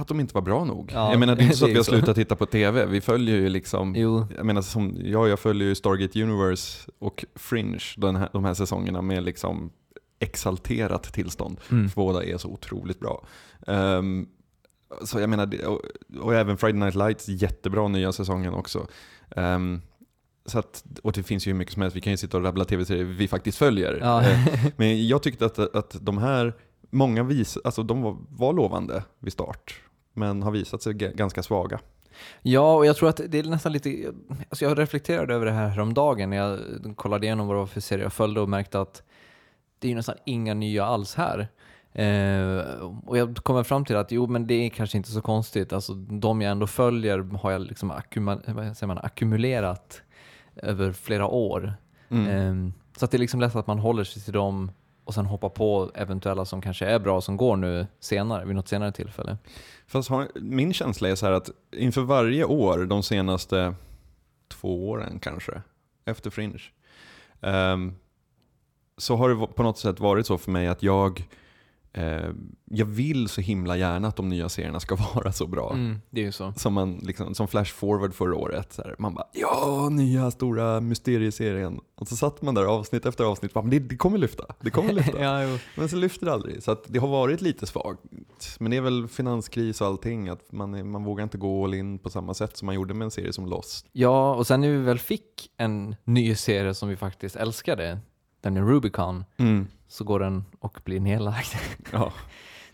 Att 0.00 0.08
de 0.08 0.20
inte 0.20 0.34
var 0.34 0.42
bra 0.42 0.64
nog. 0.64 0.90
Ja, 0.94 1.10
jag 1.10 1.20
menar 1.20 1.36
det 1.36 1.42
är 1.42 1.44
inte 1.44 1.56
så 1.56 1.64
att 1.64 1.70
vi 1.70 1.76
har 1.76 1.82
slutat 1.82 2.16
titta 2.16 2.36
på 2.36 2.46
TV, 2.46 2.86
vi 2.86 3.00
följer 3.00 3.36
ju 3.36 3.48
liksom 3.48 3.94
Jo, 3.96 4.26
Jag 4.36 4.46
menar, 4.46 4.62
som, 4.62 4.96
ja, 5.04 5.28
jag 5.28 5.38
följer 5.38 5.68
ju 5.68 5.74
Stargate 5.74 6.22
Universe 6.22 6.90
och 6.98 7.24
Fringe 7.34 7.78
den 7.96 8.16
här, 8.16 8.28
de 8.32 8.44
här 8.44 8.54
säsongerna 8.54 9.02
med 9.02 9.22
liksom 9.22 9.70
exalterat 10.18 11.02
tillstånd. 11.12 11.60
Mm. 11.70 11.90
Båda 11.94 12.24
är 12.24 12.36
så 12.38 12.48
otroligt 12.48 13.00
bra. 13.00 13.26
Ehm, 13.66 14.26
så 15.04 15.20
jag 15.20 15.30
menar, 15.30 15.66
och, 15.66 15.80
och 16.20 16.34
även 16.34 16.56
Friday 16.56 16.80
Night 16.80 16.94
Lights, 16.94 17.28
jättebra 17.28 17.88
nya 17.88 18.12
säsongen 18.12 18.54
också. 18.54 18.86
Ehm, 19.36 19.80
så 20.46 20.58
att, 20.58 20.84
och 21.02 21.12
det 21.12 21.22
finns 21.22 21.46
ju 21.46 21.50
hur 21.52 21.58
mycket 21.58 21.74
som 21.74 21.82
helst, 21.82 21.96
vi 21.96 22.00
kan 22.00 22.10
ju 22.10 22.16
sitta 22.16 22.36
och 22.36 22.44
rabbla 22.44 22.64
tv-serier 22.64 23.04
vi 23.04 23.28
faktiskt 23.28 23.58
följer. 23.58 23.98
Ja. 24.02 24.22
Eh, 24.22 24.38
Men 24.76 25.08
jag 25.08 25.22
tyckte 25.22 25.46
att, 25.46 25.58
att 25.58 25.96
de 26.00 26.18
här, 26.18 26.54
många 26.90 27.22
vis, 27.22 27.58
alltså 27.64 27.82
de 27.82 28.02
var, 28.02 28.16
var 28.30 28.52
lovande 28.52 29.02
vid 29.18 29.32
start, 29.32 29.80
men 30.12 30.42
har 30.42 30.50
visat 30.50 30.82
sig 30.82 30.94
ganska 30.94 31.42
svaga. 31.42 31.80
Ja, 32.42 32.74
och 32.76 32.86
jag 32.86 32.96
tror 32.96 33.08
att 33.08 33.20
det 33.28 33.38
är 33.38 33.44
nästan 33.44 33.72
lite... 33.72 34.12
Alltså 34.48 34.64
jag 34.64 34.78
reflekterade 34.78 35.34
över 35.34 35.46
det 35.46 35.52
här 35.52 35.68
häromdagen 35.68 36.30
när 36.30 36.36
jag 36.36 36.58
kollade 36.96 37.26
igenom 37.26 37.46
vad 37.46 37.56
det 37.56 37.60
var 37.60 37.66
för 37.66 37.80
serier 37.80 38.04
jag 38.04 38.12
följde 38.12 38.40
och 38.40 38.48
märkte 38.48 38.80
att 38.80 39.02
det 39.78 39.86
är 39.86 39.88
ju 39.88 39.94
nästan 39.94 40.16
inga 40.26 40.54
nya 40.54 40.84
alls 40.84 41.14
här. 41.14 41.48
Eh, 41.92 42.58
och 43.06 43.18
jag 43.18 43.36
kommer 43.36 43.62
fram 43.62 43.84
till 43.84 43.96
att 43.96 44.12
jo, 44.12 44.26
men 44.26 44.46
det 44.46 44.54
är 44.54 44.70
kanske 44.70 44.96
inte 44.96 45.10
så 45.10 45.20
konstigt. 45.20 45.72
Alltså, 45.72 45.94
de 45.94 46.40
jag 46.40 46.52
ändå 46.52 46.66
följer 46.66 47.18
har 47.18 47.50
jag 47.50 47.60
liksom 47.60 47.88
man, 48.82 48.98
ackumulerat 49.02 50.02
över 50.56 50.92
flera 50.92 51.26
år. 51.26 51.74
Mm. 52.08 52.28
Eh, 52.28 52.72
så 52.98 53.04
att 53.04 53.10
det 53.10 53.16
är 53.16 53.18
liksom 53.18 53.40
lätt 53.40 53.56
att 53.56 53.66
man 53.66 53.78
håller 53.78 54.04
sig 54.04 54.22
till 54.22 54.32
dem 54.32 54.70
och 55.06 55.14
sen 55.14 55.26
hoppa 55.26 55.48
på 55.48 55.90
eventuella 55.94 56.44
som 56.44 56.62
kanske 56.62 56.86
är 56.86 56.98
bra 56.98 57.20
som 57.20 57.36
går 57.36 57.56
nu 57.56 57.86
senare, 58.00 58.44
vid 58.44 58.56
något 58.56 58.68
senare 58.68 58.92
tillfälle. 58.92 59.38
Fast 59.86 60.08
har, 60.08 60.28
min 60.34 60.72
känsla 60.72 61.08
är 61.08 61.14
så 61.14 61.26
här 61.26 61.32
att 61.32 61.50
inför 61.72 62.02
varje 62.02 62.44
år, 62.44 62.78
de 62.84 63.02
senaste 63.02 63.74
två 64.48 64.88
åren 64.90 65.18
kanske, 65.18 65.62
efter 66.04 66.30
Fringe, 66.30 66.58
um, 67.40 67.96
så 68.96 69.16
har 69.16 69.28
det 69.28 69.46
på 69.46 69.62
något 69.62 69.78
sätt 69.78 70.00
varit 70.00 70.26
så 70.26 70.38
för 70.38 70.50
mig 70.50 70.68
att 70.68 70.82
jag, 70.82 71.28
eh, 71.96 72.30
jag 72.64 72.86
vill 72.86 73.28
så 73.28 73.40
himla 73.40 73.76
gärna 73.76 74.08
att 74.08 74.16
de 74.16 74.28
nya 74.28 74.48
serierna 74.48 74.80
ska 74.80 74.96
vara 75.14 75.32
så 75.32 75.46
bra. 75.46 75.72
Mm, 75.72 75.98
det 76.10 76.20
är 76.20 76.24
ju 76.24 76.32
så. 76.32 76.52
Som, 76.56 76.72
man, 76.72 76.94
liksom, 77.02 77.34
som 77.34 77.48
Flash 77.48 77.74
Forward 77.74 78.14
förra 78.14 78.36
året. 78.36 78.72
Så 78.72 78.82
här, 78.82 78.94
man 78.98 79.14
bara 79.14 79.26
ja, 79.32 79.88
nya 79.90 80.30
stora 80.30 80.80
mysterieserien. 80.80 81.80
Och 81.94 82.08
så 82.08 82.16
satt 82.16 82.42
man 82.42 82.54
där 82.54 82.64
avsnitt 82.64 83.06
efter 83.06 83.24
avsnitt. 83.24 83.52
Bara, 83.52 83.62
men 83.62 83.70
det, 83.70 83.78
det 83.78 83.96
kommer 83.96 84.18
lyfta. 84.18 84.44
Det 84.60 84.70
kommer 84.70 84.92
lyfta. 85.02 85.22
ja. 85.22 85.58
Men 85.76 85.88
så 85.88 85.96
lyfter 85.96 86.26
det 86.26 86.32
aldrig. 86.32 86.62
Så 86.62 86.76
det 86.86 86.98
har 86.98 87.08
varit 87.08 87.40
lite 87.40 87.66
svagt. 87.66 88.00
Men 88.58 88.70
det 88.70 88.76
är 88.76 88.80
väl 88.80 89.08
finanskris 89.08 89.80
och 89.80 89.86
allting. 89.86 90.28
Att 90.28 90.52
man, 90.52 90.74
är, 90.74 90.84
man 90.84 91.04
vågar 91.04 91.22
inte 91.24 91.38
gå 91.38 91.64
all 91.64 91.74
in 91.74 91.98
på 91.98 92.10
samma 92.10 92.34
sätt 92.34 92.56
som 92.56 92.66
man 92.66 92.74
gjorde 92.74 92.94
med 92.94 93.04
en 93.04 93.10
serie 93.10 93.32
som 93.32 93.46
Lost. 93.46 93.86
Ja, 93.92 94.34
och 94.34 94.46
sen 94.46 94.60
när 94.60 94.68
vi 94.68 94.76
väl 94.76 94.98
fick 94.98 95.50
en 95.56 95.96
ny 96.04 96.34
serie 96.34 96.74
som 96.74 96.88
vi 96.88 96.96
faktiskt 96.96 97.36
älskade, 97.36 97.98
den 98.40 98.56
är 98.56 98.62
Rubicon, 98.62 99.24
så 99.88 100.04
går 100.04 100.20
den 100.20 100.44
och 100.58 100.80
blir 100.84 101.00
nedlagd. 101.00 101.54
Ja. 101.92 102.12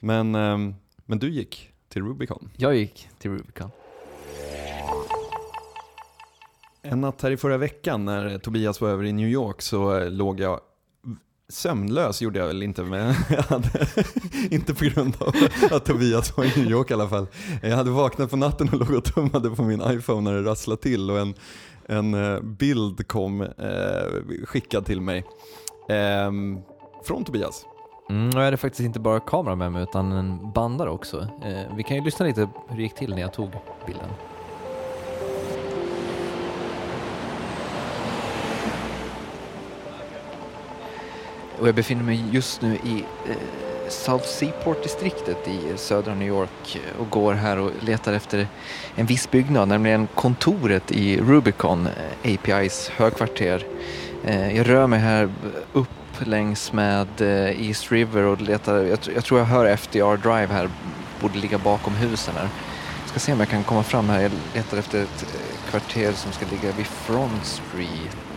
Men, 0.00 0.34
ehm, 0.34 0.74
men 1.06 1.18
du 1.18 1.30
gick 1.30 1.70
till 1.88 2.02
Rubicon. 2.02 2.50
Jag 2.56 2.76
gick 2.76 3.08
till 3.18 3.30
Rubicon. 3.30 3.70
En 6.82 7.00
natt 7.00 7.22
här 7.22 7.30
i 7.30 7.36
förra 7.36 7.58
veckan 7.58 8.04
när 8.04 8.38
Tobias 8.38 8.80
var 8.80 8.88
över 8.88 9.04
i 9.04 9.12
New 9.12 9.28
York 9.28 9.62
så 9.62 9.96
eh, 9.96 10.10
låg 10.10 10.40
jag 10.40 10.60
sömnlös 11.48 12.22
gjorde 12.22 12.38
jag 12.38 12.46
väl 12.46 12.62
inte, 12.62 12.82
men 12.82 13.14
jag 13.30 13.42
hade, 13.42 13.86
inte 14.50 14.74
på 14.74 14.84
grund 14.84 15.16
av 15.18 15.34
att 15.70 15.84
Tobias 15.84 16.36
var 16.36 16.44
i 16.44 16.52
New 16.56 16.70
York 16.70 16.90
i 16.90 16.94
alla 16.94 17.08
fall. 17.08 17.26
Jag 17.62 17.76
hade 17.76 17.90
vaknat 17.90 18.30
på 18.30 18.36
natten 18.36 18.68
och 18.68 18.78
låg 18.78 18.90
och 18.90 19.04
tummade 19.04 19.50
på 19.50 19.62
min 19.62 19.82
iPhone 19.86 20.30
när 20.30 20.42
det 20.42 20.50
rasslade 20.50 20.82
till 20.82 21.10
och 21.10 21.18
en, 21.18 21.34
en 21.86 22.14
eh, 22.14 22.40
bild 22.40 23.08
kom 23.08 23.40
eh, 23.40 24.44
skickad 24.44 24.86
till 24.86 25.00
mig 25.00 25.24
ehm, 25.88 26.58
från 27.04 27.24
Tobias. 27.24 27.66
Mm, 28.10 28.28
och 28.28 28.34
jag 28.34 28.44
hade 28.44 28.56
faktiskt 28.56 28.86
inte 28.86 29.00
bara 29.00 29.20
kamera 29.20 29.56
med 29.56 29.72
mig 29.72 29.82
utan 29.82 30.12
en 30.12 30.50
bandare 30.52 30.90
också. 30.90 31.28
Eh, 31.42 31.76
vi 31.76 31.82
kan 31.82 31.96
ju 31.96 32.04
lyssna 32.04 32.26
lite 32.26 32.40
hur 32.68 32.76
det 32.76 32.82
gick 32.82 32.94
till 32.94 33.14
när 33.14 33.22
jag 33.22 33.32
tog 33.32 33.50
bilden. 33.86 34.08
Och 41.60 41.68
jag 41.68 41.74
befinner 41.74 42.02
mig 42.02 42.24
just 42.32 42.62
nu 42.62 42.74
i 42.74 43.04
eh, 43.28 43.36
South 43.88 44.24
Seaport-distriktet 44.24 45.48
i 45.48 45.70
eh, 45.70 45.76
södra 45.76 46.14
New 46.14 46.28
York 46.28 46.76
eh, 46.76 47.00
och 47.00 47.10
går 47.10 47.32
här 47.32 47.58
och 47.58 47.70
letar 47.80 48.12
efter 48.12 48.46
en 48.94 49.06
viss 49.06 49.30
byggnad, 49.30 49.68
nämligen 49.68 50.06
kontoret 50.14 50.92
i 50.92 51.20
Rubicon, 51.20 51.86
eh, 52.22 52.34
APIs 52.34 52.88
högkvarter. 52.88 53.66
Eh, 54.24 54.56
jag 54.56 54.68
rör 54.68 54.86
mig 54.86 54.98
här 54.98 55.32
upp 55.72 55.88
längs 56.20 56.72
med 56.72 57.20
eh, 57.20 57.68
East 57.68 57.92
River 57.92 58.22
och 58.22 58.40
letar, 58.40 58.74
jag, 58.74 58.98
jag 59.14 59.24
tror 59.24 59.40
jag 59.40 59.46
hör 59.46 59.76
FDR 59.76 60.16
Drive 60.16 60.54
här, 60.54 60.70
borde 61.20 61.38
ligga 61.38 61.58
bakom 61.58 61.94
husen 61.94 62.34
här. 62.34 62.48
Ska 63.06 63.20
se 63.20 63.32
om 63.32 63.38
jag 63.40 63.48
kan 63.48 63.64
komma 63.64 63.82
fram 63.82 64.08
här, 64.08 64.20
jag 64.20 64.32
letar 64.54 64.76
efter 64.76 65.02
ett 65.02 65.22
eh, 65.22 65.70
kvarter 65.70 66.12
som 66.12 66.32
ska 66.32 66.46
ligga 66.46 66.72
vid 66.76 66.86
Front 66.86 67.44
Street. 67.44 68.32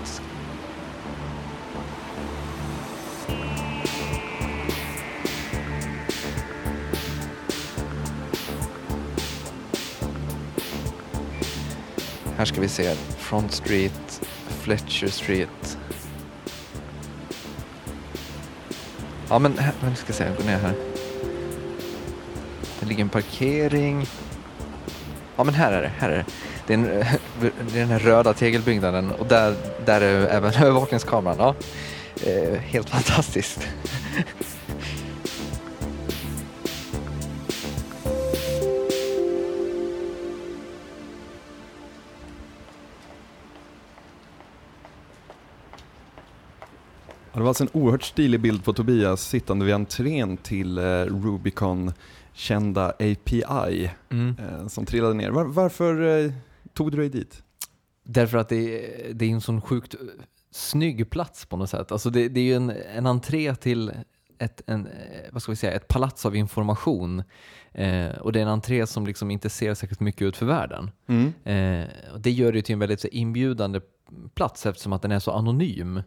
Här 12.38 12.46
ska 12.46 12.62
vi 12.62 12.68
se, 12.68 12.96
Front 13.18 13.52
Street, 13.52 14.22
Fletcher 14.48 15.08
Street. 15.08 15.78
Ja 19.30 19.40
men 19.40 19.52
nu 19.84 19.96
ska 19.96 20.08
vi 20.08 20.14
se, 20.14 20.24
jag 20.24 20.36
går 20.36 20.44
ner 20.44 20.60
här. 20.60 20.74
Det 22.80 22.86
ligger 22.86 23.02
en 23.02 23.10
parkering. 23.10 24.08
Ja 25.36 25.44
men 25.44 25.54
här 25.54 25.72
är 25.72 25.82
det, 25.82 25.92
här 25.98 26.10
är 26.10 26.18
det. 26.18 26.26
Det 26.68 26.74
är, 26.74 26.78
en, 26.78 26.84
det 27.42 27.76
är 27.76 27.80
den 27.80 27.90
här 27.90 28.00
röda 28.00 28.34
tegelbyggnaden 28.34 29.12
och 29.12 29.26
där, 29.26 29.56
där 29.86 30.02
är 30.02 30.28
även 30.28 30.54
övervakningskameran. 30.64 31.38
Ja. 31.40 31.56
Eh, 32.32 32.60
helt 32.60 32.90
fantastiskt. 32.90 33.68
Var 47.46 47.50
alltså 47.50 47.64
en 47.64 47.70
oerhört 47.82 48.04
stilig 48.04 48.42
bild 48.42 48.64
på 48.64 48.74
Tobias 48.74 49.22
sittande 49.30 49.66
vid 49.66 49.76
entrén 49.76 50.38
till 50.38 50.78
eh, 50.78 50.82
Rubicon-kända 51.06 52.86
API 52.90 53.92
Mm. 54.10 54.36
eh, 54.40 54.68
som 54.68 54.86
trillade 54.86 55.14
ner. 55.14 55.30
Var, 55.30 55.46
varför 55.46 56.24
eh, 56.26 56.32
tog 56.74 56.92
du 56.92 56.98
dig 56.98 57.10
dit? 57.10 57.44
Därför 58.04 58.38
att 58.38 58.50
det 58.50 58.56
är, 58.56 59.14
det 59.14 59.26
är 59.26 59.30
en 59.30 59.42
sån 59.42 59.62
sjukt 59.62 59.94
eh, 59.94 60.00
snygg 60.52 61.10
plats 61.10 61.46
på 61.46 61.58
något 61.58 61.70
sätt. 61.70 61.92
Alltså 61.92 62.10
det, 62.10 62.30
det 62.30 62.40
är 62.40 62.44
ju 62.44 62.54
en, 62.56 62.70
en 62.96 63.06
entré 63.06 63.56
till 63.56 63.92
ett, 64.40 64.62
en, 64.68 64.88
eh, 64.88 64.92
vad 65.32 65.42
ska 65.42 65.52
vi 65.52 65.56
säga, 65.56 65.74
ett 65.74 65.88
palats 65.88 66.26
av 66.26 66.36
information. 66.36 67.24
Eh, 67.72 68.10
och 68.10 68.32
det 68.34 68.40
är 68.40 68.44
en 68.44 68.50
entré 68.50 68.88
som 68.88 69.08
liksom 69.08 69.32
inte 69.32 69.50
ser 69.50 69.74
särskilt 69.74 70.00
mycket 70.00 70.22
ut 70.22 70.38
för 70.38 70.46
världen. 70.46 70.92
Eh, 71.44 71.88
och 72.14 72.22
det 72.22 72.32
gör 72.32 72.52
det 72.54 72.62
till 72.62 72.74
en 72.74 72.80
väldigt 72.80 73.06
inbjudande 73.06 73.80
plats 74.34 74.66
eftersom 74.66 74.94
att 74.94 75.02
den 75.02 75.12
är 75.12 75.20
så 75.20 75.32
anonym. 75.32 76.02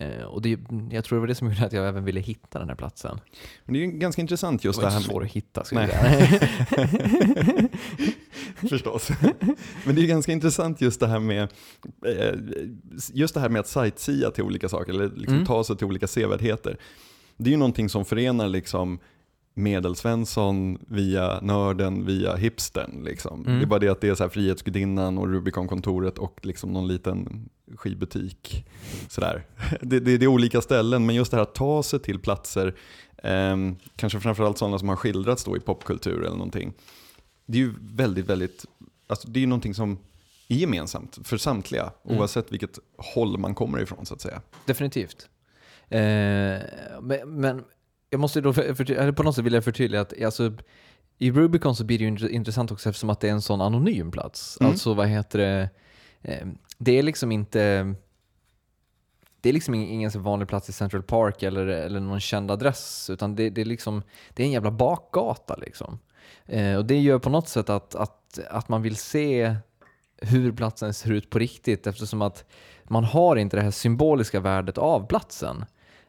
Eh, 0.00 0.22
och 0.22 0.42
det, 0.42 0.58
jag 0.90 1.04
tror 1.04 1.16
det 1.16 1.20
var 1.20 1.26
det 1.26 1.34
som 1.34 1.48
gjorde 1.48 1.66
att 1.66 1.72
jag 1.72 1.88
även 1.88 2.04
ville 2.04 2.20
hitta 2.20 2.58
den 2.58 2.68
här 2.68 2.76
platsen. 2.76 3.20
Men 3.64 3.72
det 3.72 3.78
är 3.78 3.86
ju 3.86 3.90
ganska 3.90 4.22
intressant 4.22 4.64
just 4.64 4.78
det 4.78 4.82
var 4.84 4.90
det 4.90 4.94
här 4.94 5.00
inte 5.00 5.10
svårt 5.12 5.22
att 5.22 5.30
hitta 5.30 5.64
skulle 5.64 5.88
jag. 5.88 7.70
Förstås. 8.70 9.10
Men 9.86 9.94
det 9.94 10.02
är 10.02 10.06
ganska 10.06 10.32
intressant 10.32 10.80
just 10.80 11.00
det 11.00 11.06
här 11.06 11.20
med, 11.20 11.42
eh, 12.06 12.34
just 13.12 13.34
det 13.34 13.40
här 13.40 13.48
med 13.48 13.60
att 13.60 13.68
sightsea 13.68 14.30
till 14.30 14.44
olika 14.44 14.68
saker, 14.68 14.92
eller 14.92 15.08
liksom 15.08 15.34
Mm. 15.34 15.46
ta 15.46 15.64
sig 15.64 15.76
till 15.76 15.86
olika 15.86 16.06
sevärdheter. 16.06 16.76
Det 17.36 17.48
är 17.48 17.52
ju 17.52 17.56
någonting 17.56 17.88
som 17.88 18.04
förenar 18.04 18.48
liksom 18.48 18.98
Medelsvensson 19.54 20.78
via 20.88 21.40
nörden 21.42 22.06
via 22.06 22.36
hipstern. 22.36 23.02
Liksom. 23.04 23.44
Mm. 23.46 23.58
Det 23.58 23.64
är 23.64 23.66
bara 23.66 23.80
det 23.80 23.88
att 23.88 24.00
det 24.00 24.08
är 24.08 24.14
så 24.14 24.22
här 24.24 24.30
Frihetsgudinnan 24.30 25.18
och 25.18 25.28
Rubicon-kontoret 25.28 26.18
och 26.18 26.40
liksom 26.42 26.72
någon 26.72 26.88
liten 26.88 27.48
skivbutik. 27.76 28.66
Sådär. 29.08 29.44
Det, 29.80 30.00
det, 30.00 30.18
det 30.18 30.24
är 30.24 30.28
olika 30.28 30.60
ställen, 30.60 31.06
men 31.06 31.14
just 31.16 31.30
det 31.30 31.36
här 31.36 31.42
att 31.42 31.54
ta 31.54 31.82
sig 31.82 31.98
till 32.00 32.18
platser, 32.18 32.74
eh, 33.16 33.56
kanske 33.96 34.20
framförallt 34.20 34.58
sådana 34.58 34.78
som 34.78 34.88
har 34.88 34.96
skildrats 34.96 35.44
då 35.44 35.56
i 35.56 35.60
popkultur 35.60 36.18
eller 36.20 36.36
någonting. 36.36 36.72
Det 37.46 37.58
är 37.58 37.62
ju 37.62 37.74
väldigt, 37.80 38.26
väldigt, 38.26 38.66
alltså 39.06 39.28
det 39.28 39.38
är 39.38 39.40
ju 39.40 39.46
någonting 39.46 39.74
som 39.74 39.98
är 40.48 40.56
gemensamt 40.56 41.18
för 41.24 41.36
samtliga, 41.36 41.92
Mm. 42.04 42.18
oavsett 42.18 42.52
vilket 42.52 42.78
håll 43.14 43.38
man 43.38 43.54
kommer 43.54 43.80
ifrån 43.82 44.06
så 44.06 44.14
att 44.14 44.20
säga. 44.20 44.42
Definitivt. 44.66 45.28
Eh, 45.88 45.98
men, 47.02 47.18
men 47.40 47.64
jag 48.10 48.20
måste 48.20 48.40
då, 48.40 48.52
för, 48.52 49.12
på 49.12 49.22
något 49.22 49.34
sätt 49.34 49.44
vill 49.44 49.52
jag 49.52 49.64
förtydliga 49.64 50.00
att 50.00 50.22
alltså, 50.22 50.52
i 51.18 51.30
Rubicon 51.30 51.76
så 51.76 51.84
blir 51.84 51.98
det 51.98 52.04
ju 52.04 52.10
int- 52.10 52.28
intressant 52.28 52.70
också 52.70 52.88
eftersom 52.88 53.10
att 53.10 53.20
det 53.20 53.28
är 53.28 53.32
en 53.32 53.42
sån 53.42 53.60
anonym 53.60 54.10
plats. 54.10 54.58
Mm. 54.60 54.72
Alltså 54.72 54.94
vad 54.94 55.08
heter 55.08 55.38
det, 55.38 55.68
eh, 56.22 56.46
det 56.78 56.98
är 56.98 57.02
liksom 57.02 57.32
inte, 57.32 57.94
det 59.40 59.48
är 59.48 59.52
liksom 59.52 59.74
ingen, 59.74 60.10
så 60.10 60.18
vanlig 60.18 60.48
plats 60.48 60.68
i 60.68 60.72
Central 60.72 61.02
Park 61.02 61.42
eller, 61.42 61.66
eller 61.66 62.00
någon 62.00 62.20
känd 62.20 62.50
adress, 62.50 63.10
utan 63.10 63.34
det, 63.36 63.50
det, 63.50 63.60
är 63.60 63.64
liksom, 63.64 64.02
det 64.34 64.42
är 64.42 64.46
en 64.46 64.52
jävla 64.52 64.70
bakgata. 64.70 65.56
Liksom. 65.56 65.98
Eh, 66.46 66.76
och 66.76 66.84
det 66.84 67.00
gör 67.00 67.18
på 67.18 67.30
något 67.30 67.48
sätt 67.48 67.70
att, 67.70 67.94
att, 67.94 68.38
att 68.50 68.68
man 68.68 68.82
vill 68.82 68.96
se 68.96 69.56
hur 70.16 70.52
platsen 70.52 70.94
ser 70.94 71.12
ut 71.12 71.30
på 71.30 71.38
riktigt 71.38 71.86
eftersom 71.86 72.22
att 72.22 72.44
man 72.84 73.04
har 73.04 73.36
inte 73.36 73.56
det 73.56 73.62
här 73.62 73.70
symboliska 73.70 74.40
värdet 74.40 74.78
av 74.78 75.06
platsen. 75.06 75.64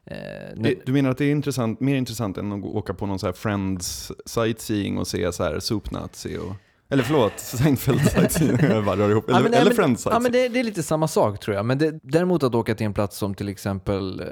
Eh, 0.05 0.15
nu- 0.55 0.71
eh, 0.71 0.77
Du 0.85 0.93
menar 0.93 1.09
att 1.09 1.17
det 1.17 1.25
är 1.25 1.31
intressant, 1.31 1.79
mer 1.79 1.95
intressant 1.95 2.37
än 2.37 2.51
att 2.51 2.63
åka 2.65 2.93
på 2.93 3.05
någon 3.05 3.19
så 3.19 3.25
här 3.25 3.33
Friends 3.33 4.11
sightseeing 4.25 4.97
och 4.97 5.07
se 5.07 5.31
så 5.31 5.43
här 5.43 5.59
Soup-Nazi 5.59 6.37
och... 6.37 6.55
Eller 6.89 7.03
förlåt, 7.03 7.39
Seinfeld 7.39 8.01
sightseeing. 8.11 8.57
Jag 8.61 8.85
bara 8.85 8.95
rör 8.95 9.09
ihop. 9.09 9.25
Ja, 9.27 9.33
Eller, 9.33 9.43
men- 9.43 9.51
nej, 9.51 9.59
eller 9.61 9.69
men- 9.71 9.75
Friends 9.75 10.07
Ja, 10.11 10.19
men 10.19 10.31
det, 10.31 10.47
det 10.47 10.59
är 10.59 10.63
lite 10.63 10.83
samma 10.83 11.07
sak 11.07 11.39
tror 11.39 11.55
jag. 11.55 11.65
Men 11.65 11.77
det, 11.77 11.99
däremot 12.03 12.43
att 12.43 12.55
åka 12.55 12.75
till 12.75 12.85
en 12.85 12.93
plats 12.93 13.17
som 13.17 13.35
till 13.35 13.49
exempel 13.49 14.19
eh, 14.19 14.25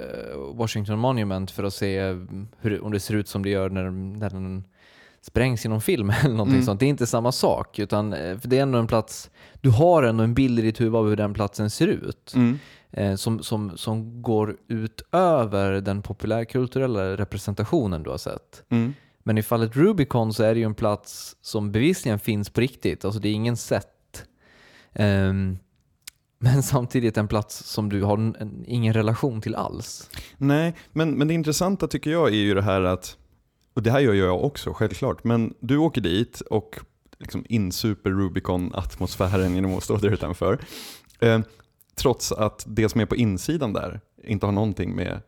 Washington 0.56 1.00
Monument 1.00 1.52
för 1.52 1.63
att 1.63 1.74
se 1.74 2.00
hur, 2.60 2.84
om 2.84 2.91
det 2.91 3.00
ser 3.00 3.13
ut 3.15 3.28
som 3.28 3.44
det 3.44 3.50
gör 3.50 3.70
när, 3.70 3.89
när 3.91 4.30
den 4.30 4.63
sprängs 5.22 5.65
i 5.65 5.70
någon 5.70 5.82
film 5.82 6.10
eller 6.24 6.30
någonting 6.34 6.56
Mm. 6.56 6.65
sånt. 6.65 6.80
Det 6.80 6.86
är 6.86 6.89
inte 6.89 7.08
samma 7.08 7.32
sak. 7.32 7.80
Utan, 7.80 8.13
eh, 8.13 8.38
för 8.38 8.48
det 8.48 8.58
är 8.58 8.62
ändå 8.62 8.78
en 8.80 8.88
plats, 8.88 9.30
du 9.62 9.70
har 9.70 10.04
ändå 10.04 10.24
en 10.24 10.34
bild 10.34 10.60
i 10.60 10.62
ditt 10.62 10.82
huvud 10.82 10.96
av 10.96 11.10
hur 11.10 11.15
den 11.15 11.34
platsen 11.34 11.70
ser 11.70 11.88
ut. 11.88 12.34
Mm. 12.36 12.60
Eh, 12.91 13.15
som, 13.15 13.44
som, 13.44 13.78
som 13.78 14.22
går 14.22 14.56
utöver 14.68 15.72
den 15.82 16.02
populärkulturella 16.02 17.18
representationen 17.18 18.04
du 18.04 18.10
har 18.10 18.18
sett. 18.18 18.63
Mm. 18.70 18.94
Men 19.28 19.38
i 19.38 19.44
fallet 19.44 19.76
Rubicon 19.76 20.34
så 20.34 20.44
är 20.44 20.54
det 20.54 20.60
ju 20.60 20.66
en 20.66 20.76
plats 20.76 21.36
som 21.42 21.72
bevisligen 21.72 22.20
finns 22.20 22.50
på 22.50 22.62
riktigt. 22.62 23.06
Alltså 23.06 23.20
det 23.20 23.30
är 23.30 23.34
ingen 23.34 23.58
set. 23.58 24.26
Um, 24.94 25.58
men 26.40 26.64
samtidigt 26.64 27.18
en 27.18 27.28
plats 27.28 27.64
som 27.64 27.90
du 27.90 28.04
har 28.04 28.18
en, 28.18 28.36
en, 28.40 28.64
ingen 28.68 28.94
relation 28.94 29.42
till 29.42 29.56
alls. 29.56 30.10
Nej, 30.38 30.76
men, 30.92 31.12
men 31.12 31.28
det 31.28 31.34
intressanta 31.34 31.88
tycker 31.88 32.12
jag 32.12 32.28
är 32.28 32.36
ju 32.36 32.54
det 32.54 32.62
här 32.62 32.82
att, 32.82 33.18
och 33.74 33.84
det 33.84 33.92
här 33.92 34.00
gör 34.00 34.14
jag 34.14 34.44
också 34.44 34.74
självklart, 34.74 35.24
men 35.24 35.54
du 35.60 35.78
åker 35.78 36.02
dit 36.02 36.42
och 36.42 36.80
liksom 37.20 37.46
insuper 37.50 38.10
Rubicon-atmosfären 38.10 39.56
genom 39.56 39.78
att 39.78 39.84
stå 39.84 39.98
där 39.98 40.10
utanför. 40.10 40.60
Eh, 41.20 41.40
trots 41.96 42.32
att 42.32 42.64
det 42.68 42.90
som 42.90 43.02
är 43.02 43.06
på 43.06 43.16
insidan 43.16 43.74
där 43.74 44.02
inte 44.24 44.46
har 44.46 44.54
någonting 44.54 44.96
med 44.96 45.22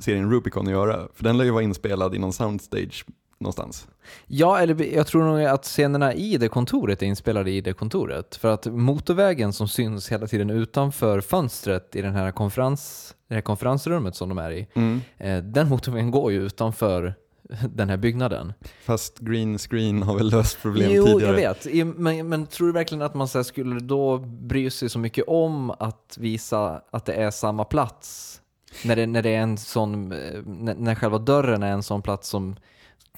serien 0.00 0.30
Rubicon 0.30 0.66
att 0.66 0.72
göra. 0.72 1.08
För 1.14 1.24
den 1.24 1.38
lär 1.38 1.44
ju 1.44 1.50
vara 1.50 1.62
inspelad 1.62 2.14
i 2.14 2.18
någon 2.18 2.32
soundstage 2.32 3.04
någonstans. 3.38 3.88
Ja, 4.26 4.58
eller 4.58 4.94
jag 4.94 5.06
tror 5.06 5.24
nog 5.24 5.44
att 5.44 5.64
scenerna 5.64 6.14
i 6.14 6.36
det 6.36 6.48
kontoret 6.48 7.02
är 7.02 7.06
inspelade 7.06 7.50
i 7.50 7.60
det 7.60 7.72
kontoret. 7.72 8.36
För 8.36 8.54
att 8.54 8.66
motorvägen 8.66 9.52
som 9.52 9.68
syns 9.68 10.12
hela 10.12 10.26
tiden 10.26 10.50
utanför 10.50 11.20
fönstret 11.20 11.96
i 11.96 12.02
den 12.02 12.14
här 12.14 12.32
konferens, 12.32 13.14
det 13.28 13.34
här 13.34 13.42
konferensrummet 13.42 14.16
som 14.16 14.28
de 14.28 14.38
är 14.38 14.50
i, 14.50 14.66
eh, 15.18 15.38
den 15.38 15.68
motorvägen 15.68 16.10
går 16.10 16.32
ju 16.32 16.46
utanför 16.46 17.14
den 17.74 17.88
här 17.88 17.96
byggnaden. 17.96 18.52
Fast 18.84 19.18
green 19.18 19.58
screen 19.58 20.02
har 20.02 20.14
väl 20.14 20.30
löst 20.30 20.62
problem 20.62 20.90
jo, 20.92 21.06
tidigare. 21.06 21.40
jag 21.40 21.54
vet. 21.54 21.96
Men, 21.96 22.28
men 22.28 22.46
tror 22.46 22.66
du 22.66 22.72
verkligen 22.72 23.02
att 23.02 23.14
man 23.14 23.28
så 23.28 23.44
skulle 23.44 23.80
då 23.80 24.18
bry 24.18 24.70
sig 24.70 24.88
så 24.88 24.98
mycket 24.98 25.24
om 25.28 25.70
att 25.70 26.16
visa 26.20 26.82
att 26.90 27.04
det 27.04 27.12
är 27.12 27.30
samma 27.30 27.64
plats? 27.64 28.38
När 28.84 28.96
det, 28.96 29.06
när 29.06 29.22
det 29.22 29.34
är 29.34 29.40
en 29.40 29.58
sån, 29.58 30.12
eh, 30.12 30.18
när, 30.44 30.74
när 30.74 30.94
själva 30.94 31.18
dörren 31.18 31.62
är 31.62 31.72
en 31.72 31.82
sån 31.82 32.02
plats 32.02 32.28
som 32.28 32.56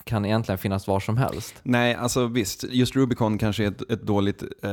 kan 0.05 0.25
egentligen 0.25 0.59
finnas 0.59 0.87
var 0.87 1.01
som 1.01 1.17
helst. 1.17 1.55
Nej, 1.63 1.95
alltså 1.95 2.27
visst, 2.27 2.65
just 2.65 2.97
Rubicon 2.97 3.39
kanske 3.39 3.65
är 3.65 3.69
ett, 3.69 3.91
ett 3.91 4.03
dåligt 4.03 4.43
eh, 4.43 4.71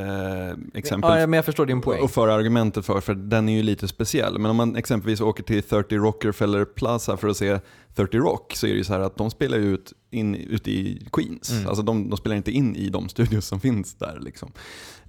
exempel 0.73 1.19
Ja, 1.19 1.27
men 1.27 1.33
jag 1.33 1.45
förstår 1.45 1.65
din 1.65 1.81
poäng. 1.81 2.01
och 2.01 2.11
föra 2.11 2.33
argumentet 2.33 2.85
för, 2.85 3.01
för 3.01 3.13
den 3.13 3.49
är 3.49 3.53
ju 3.53 3.63
lite 3.63 3.87
speciell. 3.87 4.39
Men 4.39 4.51
om 4.51 4.57
man 4.57 4.75
exempelvis 4.75 5.21
åker 5.21 5.43
till 5.43 5.63
30 5.63 5.97
Rockefeller 5.97 6.65
Plaza 6.65 7.17
för 7.17 7.27
att 7.27 7.37
se 7.37 7.59
30 7.95 8.17
Rock 8.17 8.53
så 8.55 8.67
är 8.67 8.71
det 8.71 8.77
ju 8.77 8.83
så 8.83 8.93
här 8.93 8.99
att 8.99 9.17
de 9.17 9.31
spelar 9.31 9.57
ju 9.57 9.73
ut 9.73 9.93
in, 10.11 10.35
ute 10.35 10.71
i 10.71 11.07
Queens. 11.11 11.51
Mm. 11.51 11.67
Alltså 11.67 11.83
de, 11.83 12.09
de 12.09 12.17
spelar 12.17 12.35
inte 12.35 12.51
in 12.51 12.75
i 12.75 12.89
de 12.89 13.09
studios 13.09 13.45
som 13.45 13.59
finns 13.59 13.93
där. 13.93 14.19
Liksom. 14.21 14.51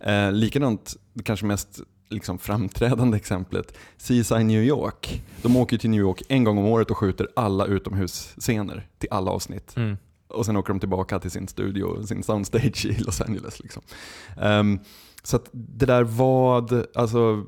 Eh, 0.01 0.33
likadant, 0.33 0.97
kanske 1.25 1.47
mest 1.47 1.81
liksom, 2.13 2.39
framträdande 2.39 3.17
exemplet, 3.17 3.75
CSI 3.99 4.45
New 4.45 4.63
York. 4.63 5.23
De 5.43 5.57
åker 5.57 5.79
till 5.79 5.91
New 5.91 6.01
York 6.01 6.23
en 6.29 6.45
gång 6.45 6.59
om 6.59 6.65
året 6.65 6.91
och 6.91 6.99
skjuter 6.99 7.29
alla 7.37 7.67
utomhusscener 7.67 8.89
till 8.99 9.09
alla 9.11 9.31
avsnitt. 9.31 9.77
Mm. 9.77 9.97
Och 10.29 10.47
sen 10.47 10.57
åker 10.57 10.73
de 10.73 10.81
tillbaka 10.81 11.19
till 11.19 11.31
sin 11.31 11.49
studio, 11.49 12.07
sin 12.07 12.23
soundstage 12.23 12.87
i 12.87 12.99
Los 12.99 13.21
Angeles. 13.21 13.61
Liksom. 13.61 13.83
Ehm, 14.41 14.79
så 15.23 15.37
att 15.37 15.49
det 15.53 15.87
där 15.87 16.03
vad, 16.03 16.87
alltså 16.95 17.45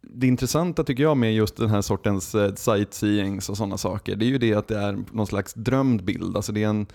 det 0.00 0.26
intressanta 0.26 0.84
tycker 0.84 1.02
jag 1.02 1.16
med 1.16 1.34
just 1.34 1.56
den 1.56 1.70
här 1.70 1.80
sortens 1.80 2.34
eh, 2.34 2.54
sightseeings 2.54 3.48
och 3.48 3.56
sådana 3.56 3.78
saker, 3.78 4.16
det 4.16 4.24
är 4.24 4.28
ju 4.28 4.38
det 4.38 4.54
att 4.54 4.68
det 4.68 4.78
är 4.78 5.04
någon 5.12 5.26
slags 5.26 5.54
drömd 5.54 6.04
bild. 6.04 6.36
Alltså 6.36 6.52
det 6.52 6.62
är 6.62 6.68
en, 6.68 6.86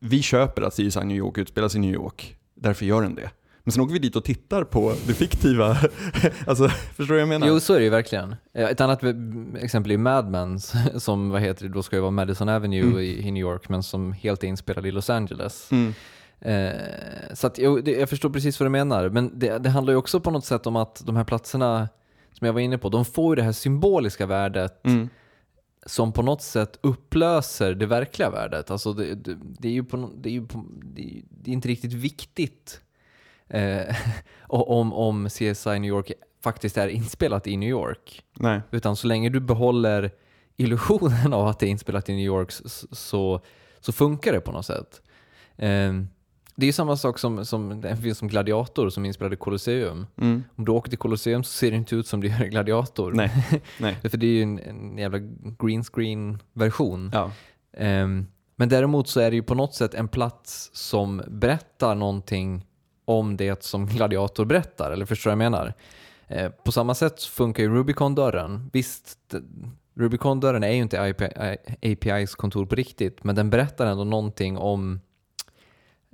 vi 0.00 0.22
köper 0.22 0.62
att 0.62 0.74
CSI 0.74 1.04
New 1.04 1.16
York 1.16 1.38
utspelas 1.38 1.74
i 1.74 1.78
New 1.78 1.94
York, 1.94 2.36
därför 2.54 2.86
gör 2.86 3.02
den 3.02 3.14
det. 3.14 3.30
Men 3.66 3.72
sen 3.72 3.82
åker 3.82 3.92
vi 3.92 3.98
dit 3.98 4.16
och 4.16 4.24
tittar 4.24 4.64
på 4.64 4.94
det 5.06 5.14
fiktiva, 5.14 5.76
alltså 6.46 6.68
förstår 6.68 7.04
du 7.04 7.12
vad 7.12 7.20
jag 7.20 7.28
menar? 7.28 7.46
Jo, 7.46 7.60
så 7.60 7.74
är 7.74 7.78
det 7.78 7.84
ju 7.84 7.90
verkligen. 7.90 8.34
Eh, 8.54 8.64
Ett 8.64 8.80
annat 8.80 9.02
v- 9.02 9.14
exempel 9.60 9.92
är 9.92 9.98
Mad 9.98 10.30
Men, 10.30 10.60
som 11.00 11.30
vad 11.30 11.40
heter 11.42 11.64
det, 11.68 11.72
då 11.72 11.82
ska 11.82 11.96
ju 11.96 12.02
vara 12.02 12.10
Madison 12.10 12.48
Avenue 12.48 12.80
Mm. 12.82 12.98
i, 13.00 13.30
New 13.30 13.40
York, 13.40 13.68
men 13.68 13.82
som 13.82 14.12
helt 14.12 14.44
är 14.44 14.48
inspelad 14.48 14.86
i 14.86 14.90
Los 14.90 15.10
Angeles. 15.10 15.68
Mm. 15.72 15.94
Eh, 16.40 16.80
så 17.34 17.46
att, 17.46 17.54
det, 17.54 17.90
jag 17.92 18.08
förstår 18.08 18.30
precis 18.30 18.60
vad 18.60 18.66
du 18.66 18.70
menar, 18.70 19.08
men 19.08 19.38
det, 19.38 19.58
det 19.58 19.70
handlar 19.70 19.92
ju 19.92 19.96
också 19.96 20.20
på 20.20 20.30
något 20.30 20.44
sätt 20.44 20.66
om 20.66 20.76
att 20.76 21.02
de 21.06 21.16
här 21.16 21.24
platserna 21.24 21.88
som 22.32 22.46
jag 22.46 22.52
var 22.52 22.60
inne 22.60 22.78
på, 22.78 22.88
de 22.88 23.04
får 23.04 23.32
ju 23.32 23.36
det 23.36 23.42
här 23.42 23.52
symboliska 23.52 24.26
värdet 24.26 24.80
Mm. 24.86 25.08
som 25.86 26.12
på 26.12 26.22
något 26.22 26.42
sätt 26.42 26.78
upplöser 26.80 27.74
det 27.74 27.86
verkliga 27.86 28.30
värdet. 28.30 28.70
Alltså 28.70 28.92
det, 28.92 29.14
det, 29.14 29.36
det 29.58 29.68
är 29.68 29.72
ju, 29.72 29.84
på, 29.84 30.10
det 30.16 30.28
är 30.28 30.32
ju 30.32 30.46
på, 30.46 30.64
det 31.30 31.50
är 31.50 31.52
inte 31.52 31.68
riktigt 31.68 31.92
viktigt 31.92 32.80
eh, 33.48 33.96
om, 34.42 34.92
om 34.92 35.28
CSI 35.28 35.78
New 35.78 35.88
York 35.88 36.12
faktiskt 36.42 36.76
är 36.76 36.88
inspelat 36.88 37.46
i 37.46 37.56
New 37.56 37.68
York. 37.68 38.22
Nej. 38.36 38.60
Utan 38.70 38.96
så 38.96 39.06
länge 39.06 39.28
du 39.28 39.40
behåller 39.40 40.10
illusionen 40.56 41.32
av 41.32 41.46
att 41.46 41.58
det 41.58 41.66
är 41.66 41.70
inspelat 41.70 42.08
i 42.08 42.12
New 42.12 42.24
York 42.24 42.52
så, 42.52 43.40
så, 43.80 43.92
funkar 43.92 44.32
det 44.32 44.40
på 44.40 44.52
något 44.52 44.66
sätt. 44.66 45.02
Ehm, 45.56 46.08
det 46.56 46.64
är 46.64 46.66
ju 46.66 46.72
samma 46.72 46.96
sak 46.96 47.18
som, 47.18 47.44
som 47.44 47.80
det 47.80 47.96
finns 47.96 48.18
som 48.18 48.28
Gladiator 48.28 48.90
som 48.90 49.04
inspelade 49.04 49.36
Colosseum. 49.36 50.06
Mm. 50.20 50.44
Om 50.56 50.64
du 50.64 50.72
åker 50.72 50.90
till 50.90 50.98
Colosseum 50.98 51.44
så 51.44 51.52
ser 51.52 51.70
det 51.70 51.76
inte 51.76 51.96
ut 51.96 52.06
som 52.06 52.20
det 52.20 52.26
gör 52.38 52.44
i 52.44 52.48
Gladiator. 52.48 53.12
Nej. 53.12 53.62
Nej. 53.80 53.96
För 54.02 54.18
det 54.18 54.26
är 54.26 54.30
ju 54.30 54.42
en, 54.42 54.58
en 54.58 54.98
jävla 54.98 55.18
green 55.58 55.84
screen 55.84 56.42
version. 56.52 57.10
Ja. 57.12 57.30
Ehm, 57.76 58.26
men 58.56 58.68
däremot 58.68 59.08
så 59.08 59.20
är 59.20 59.30
det 59.30 59.36
ju 59.36 59.42
på 59.42 59.54
något 59.54 59.74
sätt 59.74 59.94
en 59.94 60.08
plats 60.08 60.70
som 60.72 61.22
berättar 61.28 61.94
någonting 61.94 62.65
om 63.08 63.36
det 63.36 63.62
som 63.62 63.86
Gladiator 63.86 64.44
berättar, 64.44 64.90
eller 64.92 65.06
förstår 65.06 65.30
du 65.30 65.36
vad 65.36 65.44
jag 65.44 65.50
menar? 65.52 65.74
Eh, 66.28 66.50
på 66.50 66.72
samma 66.72 66.94
sätt 66.94 67.22
funkar 67.22 67.62
ju 67.62 67.68
Rubicon-dörren. 67.74 68.70
Visst, 68.72 69.34
Rubicon-dörren 69.94 70.64
är 70.64 70.70
ju 70.70 70.82
inte 70.82 71.02
API, 71.10 71.56
APIs 71.92 72.34
kontor 72.34 72.66
på 72.66 72.74
riktigt, 72.74 73.24
men 73.24 73.34
den 73.34 73.50
berättar 73.50 73.86
ändå 73.86 74.04
någonting 74.04 74.58
om... 74.58 75.00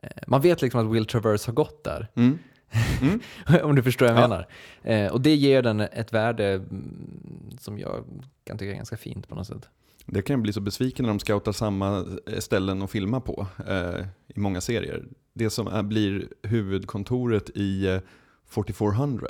Eh, 0.02 0.10
man 0.26 0.40
vet 0.40 0.62
liksom 0.62 0.80
att 0.88 0.94
Will 0.96 1.06
Traverse 1.06 1.48
har 1.48 1.54
gått 1.54 1.84
där, 1.84 2.08
Mm. 2.14 2.38
Mm. 3.00 3.20
om 3.64 3.74
du 3.74 3.82
förstår 3.82 4.06
vad 4.06 4.14
jag 4.16 4.22
Ja. 4.22 4.28
menar. 4.28 4.46
Eh, 4.82 5.12
och 5.12 5.20
det 5.20 5.34
ger 5.34 5.62
den 5.62 5.80
ett 5.80 6.12
värde 6.12 6.46
mm, 6.52 7.50
som 7.60 7.78
jag 7.78 8.04
kan 8.44 8.58
tycka 8.58 8.70
är 8.72 8.76
ganska 8.76 8.96
fint 8.96 9.28
på 9.28 9.34
något 9.34 9.46
sätt. 9.46 9.68
Det 10.06 10.22
kan 10.22 10.34
jag 10.34 10.42
bli 10.42 10.52
så 10.52 10.60
besviken 10.60 11.04
när 11.04 11.10
de 11.10 11.18
scoutar 11.18 11.52
samma 11.52 12.04
ställen 12.38 12.82
att 12.82 12.90
filma 12.90 13.20
på 13.20 13.46
eh, 13.68 14.06
i 14.28 14.40
många 14.40 14.60
serier. 14.60 15.04
Det 15.34 15.50
som 15.50 15.66
är, 15.66 15.82
blir 15.82 16.28
huvudkontoret 16.42 17.50
i 17.54 17.86
eh, 17.86 18.00
4400, 18.48 19.28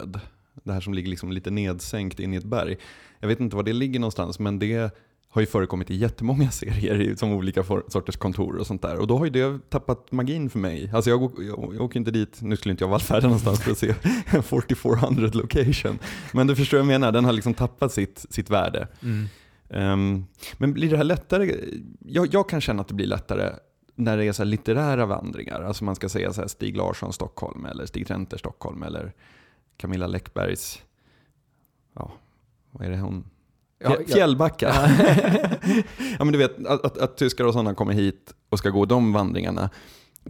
det 0.64 0.72
här 0.72 0.80
som 0.80 0.94
ligger 0.94 1.10
liksom 1.10 1.32
lite 1.32 1.50
nedsänkt 1.50 2.20
in 2.20 2.34
i 2.34 2.36
ett 2.36 2.44
berg. 2.44 2.76
Jag 3.20 3.28
vet 3.28 3.40
inte 3.40 3.56
var 3.56 3.62
det 3.62 3.72
ligger 3.72 4.00
någonstans, 4.00 4.38
men 4.38 4.58
det 4.58 4.94
har 5.28 5.40
ju 5.40 5.46
förekommit 5.46 5.90
i 5.90 5.96
jättemånga 5.96 6.50
serier 6.50 7.14
som 7.16 7.32
olika 7.32 7.62
for, 7.62 7.84
sorters 7.88 8.16
kontor 8.16 8.56
och 8.56 8.66
sånt 8.66 8.82
där. 8.82 8.98
Och 8.98 9.06
då 9.06 9.18
har 9.18 9.24
ju 9.24 9.30
det 9.30 9.70
tappat 9.70 10.12
magin 10.12 10.50
för 10.50 10.58
mig. 10.58 10.90
Alltså 10.94 11.10
jag, 11.10 11.22
åker 11.22 11.42
jag, 11.42 11.74
jag 11.74 11.80
åker 11.80 11.98
inte 11.98 12.10
dit, 12.10 12.38
nu 12.42 12.56
skulle 12.56 12.70
inte 12.70 12.84
jag 12.84 12.88
vallfärda 12.88 13.26
någonstans 13.26 13.62
för 13.62 13.70
att 13.70 13.78
se 13.78 13.94
4400 14.42 15.30
location. 15.32 15.98
Men 16.32 16.46
du 16.46 16.56
förstår 16.56 16.78
vad 16.78 16.84
jag 16.84 17.00
menar, 17.00 17.12
den 17.12 17.24
har 17.24 17.32
liksom 17.32 17.54
tappat 17.54 17.92
sitt, 17.92 18.26
sitt 18.30 18.50
värde. 18.50 18.88
Mm. 19.02 19.28
Ehm, 19.72 20.24
men 20.58 20.72
blir 20.72 20.90
det 20.90 20.96
här 20.96 21.04
lättare? 21.04 21.54
Jag, 21.98 22.34
jag 22.34 22.48
kan 22.48 22.60
känna 22.60 22.80
att 22.82 22.88
det 22.88 22.94
blir 22.94 23.06
lättare 23.06 23.52
när 23.94 24.16
det 24.16 24.24
är 24.24 24.32
så 24.32 24.44
litterära 24.44 25.06
vandringar. 25.06 25.62
Alltså 25.62 25.84
man 25.84 25.94
ska 25.96 26.08
säga 26.08 26.32
så 26.32 26.40
här 26.40 26.48
Stig 26.48 26.76
Larsson 26.76 27.12
Stockholm 27.12 27.66
eller 27.66 27.86
Stig 27.86 28.06
Trenter 28.06 28.36
Stockholm 28.36 28.82
eller 28.82 29.12
Camilla 29.76 30.06
Läckbergs, 30.06 30.82
ja, 31.94 32.12
vad 32.70 32.86
är 32.86 32.90
det 32.90 32.98
hon? 32.98 33.24
Ja, 33.78 33.90
Fjä- 33.90 34.04
ja. 34.06 34.14
Fjällbacka. 34.14 34.74
ja 36.18 36.24
men 36.24 36.32
du 36.32 36.38
vet 36.38 36.66
att, 36.66 36.84
att, 36.84 36.98
att 36.98 37.16
tyskar 37.16 37.44
och 37.44 37.52
sådana 37.52 37.74
kommer 37.74 37.92
hit 37.92 38.34
och 38.48 38.58
ska 38.58 38.70
gå 38.70 38.84
de 38.84 39.12
vandringarna. 39.12 39.70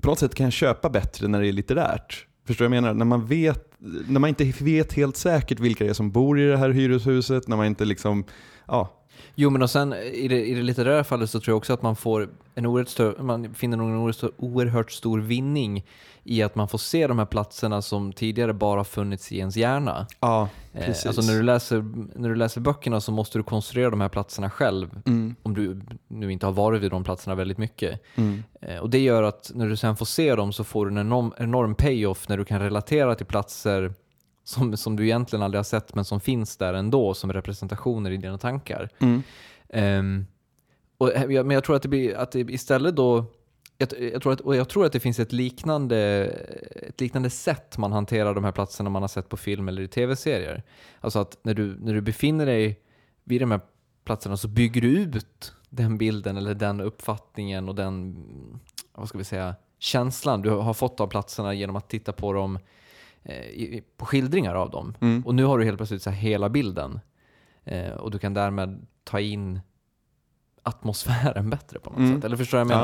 På 0.00 0.08
något 0.08 0.18
sätt 0.18 0.34
kan 0.34 0.44
jag 0.44 0.52
köpa 0.52 0.90
bättre 0.90 1.28
när 1.28 1.40
det 1.40 1.48
är 1.48 1.52
litterärt. 1.52 2.26
Förstår 2.46 2.64
du 2.64 2.68
vad 2.68 2.76
jag 2.76 2.82
menar? 2.82 2.94
När 2.94 3.04
man 3.04 3.26
vet 3.26 3.68
när 4.08 4.20
man 4.20 4.28
inte 4.28 4.44
vet 4.44 4.92
helt 4.92 5.16
säkert 5.16 5.60
vilka 5.60 5.84
det 5.84 5.90
är 5.90 5.94
som 5.94 6.10
bor 6.10 6.40
i 6.40 6.46
det 6.46 6.56
här 6.56 6.70
hyreshuset, 6.70 7.48
när 7.48 7.56
man 7.56 7.66
inte 7.66 7.84
liksom, 7.84 8.24
ja. 8.66 9.01
Jo, 9.34 9.50
men 9.50 9.62
och 9.62 9.70
sen 9.70 9.92
i 9.94 10.28
det, 10.28 10.44
i 10.46 10.54
det 10.54 10.62
litterära 10.62 11.04
fallet 11.04 11.30
så 11.30 11.40
tror 11.40 11.52
jag 11.52 11.56
också 11.56 11.72
att 11.72 11.82
man 11.82 11.96
får 11.96 12.28
en 12.54 12.66
oerhört 12.66 12.88
stör, 12.88 13.16
man 13.22 13.54
finner 13.54 13.76
en 13.78 14.32
oerhört, 14.38 14.92
stor 14.92 15.20
vinning 15.20 15.84
i 16.24 16.42
att 16.42 16.54
man 16.54 16.68
får 16.68 16.78
se 16.78 17.06
de 17.06 17.18
här 17.18 17.26
platserna 17.26 17.82
som 17.82 18.12
tidigare 18.12 18.52
bara 18.52 18.84
funnits 18.84 19.32
i 19.32 19.38
ens 19.38 19.56
hjärna. 19.56 20.06
Ja, 20.20 20.48
Eh, 20.74 20.86
precis. 20.86 21.06
alltså 21.06 21.22
när 21.22 21.32
du, 21.34 21.42
läser, 21.42 21.84
när 22.18 22.28
du 22.28 22.34
läser 22.34 22.60
böckerna 22.60 23.00
så 23.00 23.12
måste 23.12 23.38
du 23.38 23.42
konstruera 23.42 23.90
de 23.90 24.00
här 24.00 24.08
platserna 24.08 24.50
själv, 24.50 25.00
Mm, 25.06 25.34
om 25.42 25.54
du 25.54 25.80
nu 26.08 26.32
inte 26.32 26.46
har 26.46 26.52
varit 26.52 26.82
vid 26.82 26.90
de 26.90 27.04
platserna 27.04 27.34
väldigt 27.34 27.58
mycket. 27.58 28.00
mm, 28.14 28.42
Eh, 28.60 28.76
Och 28.78 28.90
det 28.90 28.98
gör 28.98 29.22
att 29.22 29.50
när 29.54 29.66
du 29.68 29.76
sen 29.76 29.96
får 29.96 30.06
se 30.06 30.34
dem 30.34 30.52
så 30.52 30.64
får 30.64 30.86
du 30.86 30.92
en 30.92 30.98
enorm, 30.98 31.32
enorm 31.38 31.74
payoff 31.74 32.28
när 32.28 32.36
du 32.38 32.44
kan 32.44 32.60
relatera 32.60 33.14
till 33.14 33.26
platser 33.26 33.94
som, 34.44 34.76
som 34.76 34.96
du 34.96 35.04
egentligen 35.04 35.42
aldrig 35.42 35.58
har 35.58 35.64
sett 35.64 35.94
men 35.94 36.04
som 36.04 36.20
finns 36.20 36.56
där 36.56 36.74
ändå 36.74 37.14
som 37.14 37.32
representationer 37.32 38.10
i 38.10 38.16
dina 38.16 38.38
tankar. 38.38 38.88
mm, 38.98 39.22
Ehm, 39.72 40.26
och, 40.98 41.12
eh, 41.12 41.44
men 41.44 41.50
jag 41.50 41.64
tror 41.64 41.76
att 41.76 41.82
det 41.82 41.88
blir 41.88 42.14
att 42.14 42.32
det 42.32 42.40
istället 42.40 42.96
då 42.96 43.24
jag, 43.78 44.12
jag, 44.12 44.22
tror 44.22 44.32
att, 44.32 44.40
och 44.40 44.56
jag 44.56 44.68
tror 44.68 44.86
att 44.86 44.92
det 44.92 45.00
finns 45.00 45.18
ett 45.18 45.32
liknande, 45.32 45.96
ett 46.88 47.00
liknande 47.00 47.30
sätt 47.30 47.78
man 47.78 47.92
hanterar 47.92 48.34
de 48.34 48.44
här 48.44 48.52
platserna 48.52 48.90
man 48.90 49.02
har 49.02 49.08
sett 49.08 49.28
på 49.28 49.36
film 49.36 49.68
eller 49.68 49.82
i 49.82 49.88
tv-serier. 49.88 50.62
Alltså 51.00 51.18
att 51.18 51.38
när 51.42 51.54
du, 51.54 51.76
när 51.80 51.94
du 51.94 52.00
befinner 52.00 52.46
dig 52.46 52.80
vid 53.24 53.40
de 53.40 53.50
här 53.50 53.60
platserna 54.04 54.36
så 54.36 54.48
bygger 54.48 54.80
du 54.80 54.88
ut 54.88 55.52
den 55.70 55.98
bilden 55.98 56.36
eller 56.36 56.54
den 56.54 56.80
uppfattningen 56.80 57.68
och 57.68 57.74
den, 57.74 58.16
vad 58.92 59.08
ska 59.08 59.18
vi 59.18 59.24
säga, 59.24 59.54
känslan 59.78 60.42
du 60.42 60.50
har 60.50 60.74
fått 60.74 61.00
av 61.00 61.06
platserna 61.06 61.54
genom 61.54 61.76
att 61.76 61.88
titta 61.88 62.12
på 62.12 62.32
dem, 62.32 62.58
i- 63.30 63.82
på 63.96 64.06
skildringar 64.06 64.54
av 64.54 64.70
dem. 64.70 64.94
mm. 65.00 65.26
Och 65.26 65.34
nu 65.34 65.44
har 65.44 65.58
du 65.58 65.64
helt 65.64 65.76
plötsligt 65.76 66.02
så 66.02 66.10
hela 66.10 66.48
bilden. 66.48 67.00
Eh, 67.64 67.90
och 67.90 68.10
du 68.10 68.18
kan 68.18 68.34
därmed 68.34 68.86
ta 69.04 69.20
in 69.20 69.60
atmosfären 70.62 71.50
bättre 71.50 71.78
på 71.78 71.90
något 71.90 71.98
Mm. 71.98 72.14
sätt. 72.14 72.24
Eller 72.24 72.36
förstår 72.36 72.58
du 72.58 72.64
vad 72.64 72.72
jag 72.74 72.78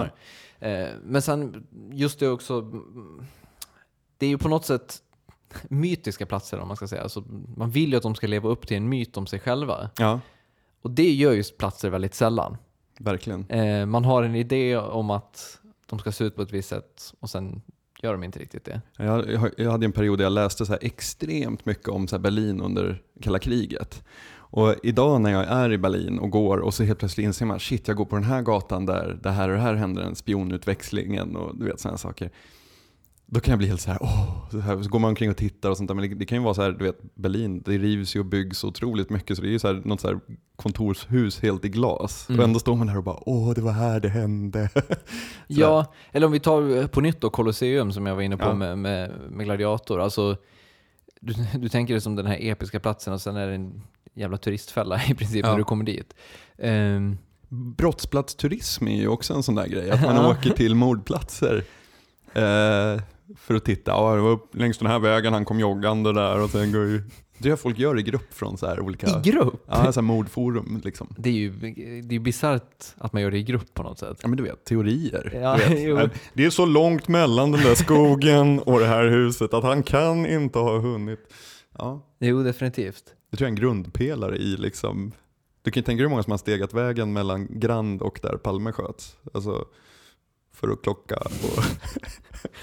menar? 0.61 0.83
Eh, 0.89 0.89
men 1.03 1.23
sen 1.23 1.67
just 1.93 2.21
det 2.21 2.29
också, 2.29 2.61
det 4.19 4.27
är 4.27 4.31
ju 4.31 4.39
på 4.39 4.49
något 4.49 4.65
sätt 4.65 5.03
mytiska 5.69 6.27
platser 6.27 6.61
om 6.61 6.69
man 6.69 6.77
ska 6.77 6.89
säga. 6.89 7.03
Alltså, 7.03 7.25
man 7.57 7.71
vill 7.71 7.91
ju 7.91 7.97
att 7.97 8.03
de 8.03 8.15
ska 8.15 8.27
leva 8.27 8.49
upp 8.49 8.67
till 8.67 8.77
en 8.77 8.89
myt 8.89 9.17
om 9.17 9.27
sig 9.27 9.41
själva. 9.41 9.91
Ja, 9.99 10.21
Och 10.83 10.91
det 10.91 11.13
gör 11.13 11.33
just 11.33 11.59
platser 11.59 11.91
väldigt 11.91 12.15
sällan. 12.15 12.57
verkligen. 13.01 13.51
Eh, 13.51 13.87
man 13.87 14.05
har 14.05 14.23
en 14.23 14.35
idé 14.35 14.77
om 14.77 15.11
att 15.11 15.61
de 15.87 15.99
ska 15.99 16.13
se 16.13 16.25
ut 16.25 16.37
på 16.37 16.43
ett 16.43 16.53
visst 16.53 16.69
sätt 16.69 17.15
och 17.21 17.31
sen 17.31 17.63
gör 18.03 18.13
de 18.13 18.25
inte 18.25 18.39
riktigt 18.39 18.65
det. 18.65 18.81
Jag, 18.97 19.51
jag, 19.57 19.71
hade 19.71 19.85
en 19.85 19.93
period 19.93 20.19
där 20.19 20.25
jag 20.25 20.33
läste 20.33 20.67
så 20.67 20.73
här 20.73 20.85
extremt 20.85 21.67
mycket 21.67 21.89
om 21.89 22.09
så 22.09 22.17
här 22.17 22.23
Berlin 22.23 22.61
under 22.61 23.03
kalla 23.23 23.39
kriget. 23.39 24.05
Och 24.51 24.75
idag 24.83 25.21
när 25.21 25.31
jag 25.31 25.45
är 25.45 25.73
i 25.73 25.79
Berlin 25.79 26.19
och 26.19 26.31
går 26.31 26.59
och 26.59 26.75
så 26.75 26.85
helt 26.85 26.99
plötsligt 26.99 27.25
inser 27.25 27.47
man 27.47 27.61
shit 27.61 27.89
jag 27.89 27.97
går 27.97 28.05
på 28.05 28.17
den 28.17 28.25
här 28.25 28.43
gatan 28.43 28.87
där 28.87 29.19
det 29.23 29.31
här 29.31 29.49
och 29.49 29.55
det 29.55 29.61
här 29.63 29.75
händer 29.75 30.03
en 30.03 30.15
spionutväxlingen 30.15 31.37
och 31.37 31.59
du 31.59 31.65
vet 31.65 31.81
sådana 31.81 31.99
saker. 31.99 32.31
Då 33.31 33.41
kan 33.41 33.53
jag 33.53 33.59
bli 33.59 33.69
helt 33.69 33.81
så 33.81 33.91
här, 33.91 33.99
åh, 34.03 34.49
så, 34.51 34.59
här, 34.59 34.83
så 34.83 34.89
går 34.89 34.99
man 34.99 35.09
omkring 35.09 35.31
och 35.31 35.37
tittar 35.37 35.71
och 35.71 35.77
sånt 35.77 35.89
där. 35.89 35.95
Men 35.95 36.09
det, 36.11 36.15
det 36.15 36.27
kan 36.27 36.39
ju 36.39 36.45
vara 36.45 36.55
så 36.55 36.63
här, 36.63 36.71
du 36.73 36.85
vet 36.85 37.15
Berlin, 37.15 37.63
det 37.65 37.79
rivs 37.79 38.17
ju 38.17 38.21
och 38.21 38.27
byggs 38.27 38.65
otroligt 38.65 39.11
mycket 39.11 39.37
så 39.37 39.43
det 39.43 39.49
är 39.49 39.53
ju 39.53 39.59
så 39.59 39.67
här, 39.69 39.83
något 39.85 40.01
så 40.01 40.09
här 40.09 40.21
kontorshus 40.57 41.41
helt 41.41 41.65
i 41.65 41.69
glas. 41.69 42.29
Mm. 42.29 42.39
Och 42.41 42.45
ändå 42.45 42.59
står 42.59 42.77
man 42.77 42.89
här 42.89 42.97
och 42.97 43.05
bara, 43.05 43.19
åh 43.29 43.55
det 43.55 43.61
var 43.61 43.73
här 43.73 44.01
det 44.01 44.09
hände. 44.09 44.69
Ja, 45.47 45.93
eller 46.13 46.27
om 46.27 46.33
vi 46.33 46.41
tar 46.41 46.87
på 46.87 47.01
nytt 47.01 47.21
då 47.21 47.31
Colosseum 47.31 47.93
som 47.93 48.07
jag 48.07 48.15
var 48.15 48.23
inne 48.23 48.37
på 48.37 48.45
Ja. 48.45 48.55
med, 48.55 48.79
med, 48.79 49.13
med 49.31 49.47
Gladiator. 49.47 50.01
Alltså, 50.01 50.37
du, 51.21 51.35
du 51.59 51.69
tänker 51.69 51.95
dig 51.95 52.01
som 52.01 52.17
den 52.17 52.27
här 52.27 52.39
episka 52.41 52.81
platsen 52.81 53.13
och 53.13 53.21
sen 53.21 53.37
är 53.37 53.47
det 53.47 53.55
en 53.55 53.83
jävla 54.15 54.37
turistfälla 54.37 55.01
i 55.09 55.15
princip 55.15 55.45
Ja. 55.45 55.51
när 55.51 55.59
du 55.59 55.65
kommer 55.65 55.85
dit. 55.85 56.15
Ehm, 56.59 57.19
Brottsplatsturism 57.49 58.89
är 58.89 58.97
ju 58.97 59.09
också 59.09 59.35
en 59.35 59.43
sån 59.43 59.55
där 59.55 59.67
grej, 59.67 59.91
att 59.91 60.03
man 60.03 60.27
åker 60.27 60.51
till 60.51 60.75
mordplatser 60.75 61.65
eh, 62.35 63.01
för 63.37 63.55
att 63.55 63.65
titta. 63.65 63.91
Ja, 63.91 64.15
det 64.15 64.21
var 64.23 64.31
upp 64.31 64.55
längs 64.55 64.79
den 64.79 64.89
här 64.89 64.99
vägen 64.99 65.33
han 65.33 65.45
kom 65.45 65.61
joggande 65.61 66.13
där 66.13 66.43
och 66.43 66.51
sen 66.51 66.73
går 66.73 66.85
ju... 66.85 67.03
Det 67.41 67.51
är 67.51 67.57
folk 67.57 67.79
gör 67.79 67.99
i 67.99 68.03
grupp 68.03 68.35
från 68.35 68.59
så 68.59 68.67
här 68.67 68.81
olika 68.81 69.07
I 69.07 69.31
grupp? 69.31 69.65
ja, 69.69 69.93
så 69.93 70.01
här 70.01 70.03
mordforum. 70.07 70.81
Liksom. 70.85 71.15
Det 71.19 71.29
är 71.29 71.33
ju 71.35 71.51
det 72.03 72.15
är 72.15 72.19
bisarrt 72.19 72.85
att 72.97 73.13
man 73.13 73.23
gör 73.23 73.31
det 73.31 73.39
i 73.39 73.43
grupp 73.43 73.75
på 73.75 73.83
något 73.83 73.99
sätt. 73.99 74.19
Ja 74.23 74.29
men 74.29 74.37
du 74.37 74.43
vet, 74.43 74.65
teorier. 74.65 75.31
Ja, 75.43 75.59
du 75.69 75.95
vet. 75.95 76.05
Eh, 76.05 76.11
Det 76.35 76.45
är 76.45 76.51
så 76.51 76.67
långt 76.67 77.09
mellan 77.09 77.53
den 77.53 77.61
där 77.63 77.75
skogen 77.75 78.59
och 78.61 78.79
det 78.81 78.87
här 78.87 79.07
huset 79.07 79.55
att 79.55 79.65
han 79.65 79.83
kan 79.83 80.27
inte 80.27 80.59
ha 80.59 80.79
hunnit. 80.79 81.21
Ja, 81.79 82.07
Jo, 82.21 82.43
definitivt. 82.43 83.05
det 83.31 83.37
tror 83.37 83.47
jag 83.47 83.53
är 83.53 83.57
en 83.57 83.69
grundpelare 83.69 84.37
i 84.37 84.57
liksom 84.57 85.13
du 85.63 85.71
kan 85.71 85.81
ju 85.81 85.85
tänka 85.85 85.97
dig 85.97 86.05
hur 86.05 86.11
många 86.11 86.23
som 86.23 86.31
har 86.31 86.39
stegat 86.39 86.75
vägen 86.75 87.13
mellan 87.13 87.49
Grand 87.61 88.03
och 88.03 88.19
där 88.23 88.37
Palme 88.37 88.73
sköts. 88.73 89.17
Alltså, 89.35 89.65
för 90.61 90.69
att 90.69 90.83
klocka 90.83 91.17
och... 91.17 91.65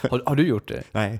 Har, 0.10 0.21
har 0.25 0.36
du 0.36 0.47
gjort 0.47 0.67
det? 0.67 0.84
Nej. 0.91 1.19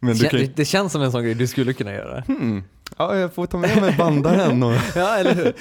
Men 0.00 0.16
du 0.16 0.24
Kä- 0.24 0.28
kan 0.30 0.40
ju... 0.40 0.46
det? 0.46 0.56
Det 0.56 0.64
känns 0.64 0.92
som 0.92 1.02
en 1.02 1.12
sån 1.12 1.22
grej 1.24 1.34
du 1.34 1.46
skulle 1.46 1.72
kunna 1.72 1.92
göra. 1.92 2.20
Hmm. 2.26 2.62
Ja, 2.98 3.16
jag 3.16 3.34
får 3.34 3.46
ta 3.46 3.58
med 3.58 3.80
mig 3.80 3.94
bandaren 3.98 4.62
och... 4.62 4.74
ja, 4.96 5.16
eller 5.16 5.34
hur? 5.34 5.52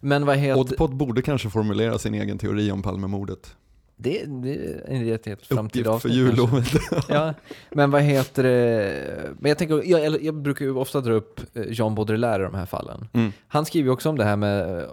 Men 0.00 0.26
vad 0.26 0.36
heter... 0.38 0.60
Oddpod 0.60 0.96
borde 0.96 1.22
kanske 1.22 1.50
formulera 1.50 1.98
sin 1.98 2.14
egen 2.14 2.38
teori 2.38 2.70
om 2.70 2.82
Palmemordet. 2.82 3.54
Det, 3.96 4.24
det 4.26 4.54
är 4.54 4.84
en 4.88 5.04
rätt 5.04 5.26
helt 5.26 5.46
framtida 5.46 5.90
Uppgift 5.90 6.02
för 6.02 6.08
avsnitt 6.08 6.16
jullovet. 6.16 6.72
ja, 7.08 7.34
men 7.70 7.90
vad 7.90 8.02
heter 8.02 8.42
det? 8.42 9.30
Men 9.38 9.48
jag, 9.48 9.58
tänker, 9.58 9.82
jag, 9.84 10.22
jag 10.24 10.34
brukar 10.34 10.64
ju 10.64 10.74
ofta 10.76 11.00
dra 11.00 11.12
upp 11.12 11.40
eh, 11.56 11.62
Jean 11.68 11.94
Baudrillard 11.94 12.40
i 12.40 12.44
de 12.44 12.54
här 12.54 12.66
fallen. 12.66 13.08
Mm. 13.12 13.32
Han 13.48 13.64
skriver 13.66 13.86
ju 13.86 13.92
också 13.92 14.08
om 14.08 14.18
det 14.18 14.24
här 14.24 14.36
med 14.36 14.80
eh, 14.80 14.88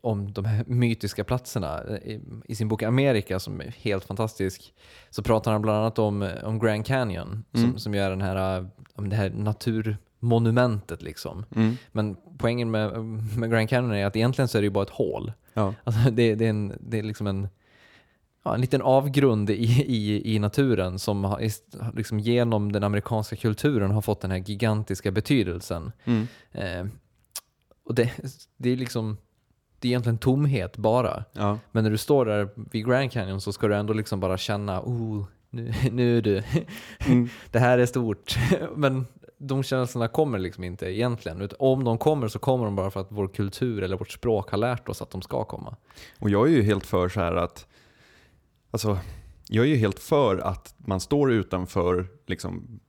om 0.00 0.32
de 0.32 0.44
här 0.44 0.64
mytiska 0.66 1.24
platserna. 1.24 1.98
I, 2.04 2.20
I 2.44 2.54
sin 2.54 2.68
bok 2.68 2.82
Amerika, 2.82 3.40
som 3.40 3.60
är 3.60 3.74
helt 3.78 4.04
fantastisk, 4.04 4.74
så 5.10 5.22
pratar 5.22 5.52
han 5.52 5.62
bland 5.62 5.78
annat 5.78 5.98
om, 5.98 6.22
eh, 6.22 6.44
om 6.44 6.58
Grand 6.58 6.86
Canyon, 6.86 7.44
som, 7.52 7.64
Mm. 7.64 7.78
som 7.78 7.94
är 7.94 8.10
den 8.10 8.20
här, 8.22 8.66
om 8.94 9.08
det 9.08 9.16
här 9.16 9.30
naturmonumentet 9.30 11.02
liksom. 11.02 11.44
Mm. 11.56 11.76
Men 11.92 12.16
poängen 12.38 12.70
med, 12.70 13.04
med 13.38 13.50
Grand 13.50 13.68
Canyon 13.68 13.92
är 13.92 14.06
att 14.06 14.16
egentligen 14.16 14.48
så 14.48 14.58
är 14.58 14.62
det 14.62 14.66
ju 14.66 14.70
bara 14.70 14.84
ett 14.84 14.90
hål. 14.90 15.32
Ja. 15.54 15.74
Alltså 15.84 16.10
det, 16.10 16.34
det, 16.34 16.44
är 16.44 16.50
en, 16.50 16.72
det 16.80 16.98
är 16.98 17.02
liksom 17.02 17.26
en, 17.26 17.48
ja, 18.46 18.54
en 18.54 18.60
liten 18.60 18.82
avgrund 18.82 19.50
i, 19.50 19.84
i, 19.86 20.34
i 20.34 20.38
naturen 20.38 20.98
som 20.98 21.24
har, 21.24 21.50
liksom 21.96 22.20
genom 22.20 22.72
den 22.72 22.84
amerikanska 22.84 23.36
kulturen 23.36 23.90
har 23.90 24.02
fått 24.02 24.20
den 24.20 24.30
här 24.30 24.38
gigantiska 24.38 25.10
betydelsen. 25.10 25.92
Mm. 26.04 26.28
Eh, 26.52 26.86
och 27.84 27.94
det, 27.94 28.12
det 28.56 28.70
är 28.70 28.76
liksom 28.76 29.16
det 29.78 29.88
är 29.88 29.90
egentligen 29.90 30.18
tomhet 30.18 30.76
bara. 30.76 31.24
Ja. 31.32 31.58
Men 31.72 31.84
när 31.84 31.90
du 31.90 31.98
står 31.98 32.26
där 32.26 32.48
vid 32.72 32.86
Grand 32.86 33.12
Canyon 33.12 33.40
så 33.40 33.52
ska 33.52 33.68
du 33.68 33.74
ändå 33.76 33.92
liksom 33.92 34.20
bara 34.20 34.38
känna, 34.38 34.80
oh, 34.80 35.24
nu, 35.50 35.74
nu 35.92 36.18
är 36.18 36.22
du, 36.22 36.42
Mm. 37.06 37.28
det 37.50 37.58
här 37.58 37.78
är 37.78 37.86
stort. 37.86 38.38
Men 38.76 39.06
de 39.38 39.62
känslorna 39.62 40.08
kommer 40.08 40.38
liksom 40.38 40.64
inte 40.64 40.86
egentligen. 40.86 41.48
Om 41.58 41.84
de 41.84 41.98
kommer 41.98 42.28
så 42.28 42.38
kommer 42.38 42.64
de 42.64 42.76
bara 42.76 42.90
för 42.90 43.00
att 43.00 43.06
vår 43.10 43.28
kultur 43.28 43.82
eller 43.82 43.96
vårt 43.96 44.12
språk 44.12 44.50
har 44.50 44.58
lärt 44.58 44.88
oss 44.88 45.02
att 45.02 45.10
de 45.10 45.22
ska 45.22 45.44
komma. 45.44 45.76
Och 46.18 46.30
jag 46.30 46.46
är 46.46 46.50
ju 46.50 46.62
helt 46.62 46.86
för 46.86 47.08
så 47.08 47.20
här 47.20 47.34
att, 47.34 47.66
alltså, 48.76 48.98
jag 49.48 49.64
är 49.64 49.68
ju 49.68 49.76
helt 49.76 49.98
för 49.98 50.38
att 50.38 50.74
man 50.78 51.00
står 51.00 51.32
utanför 51.32 52.06
liksom, 52.26 52.80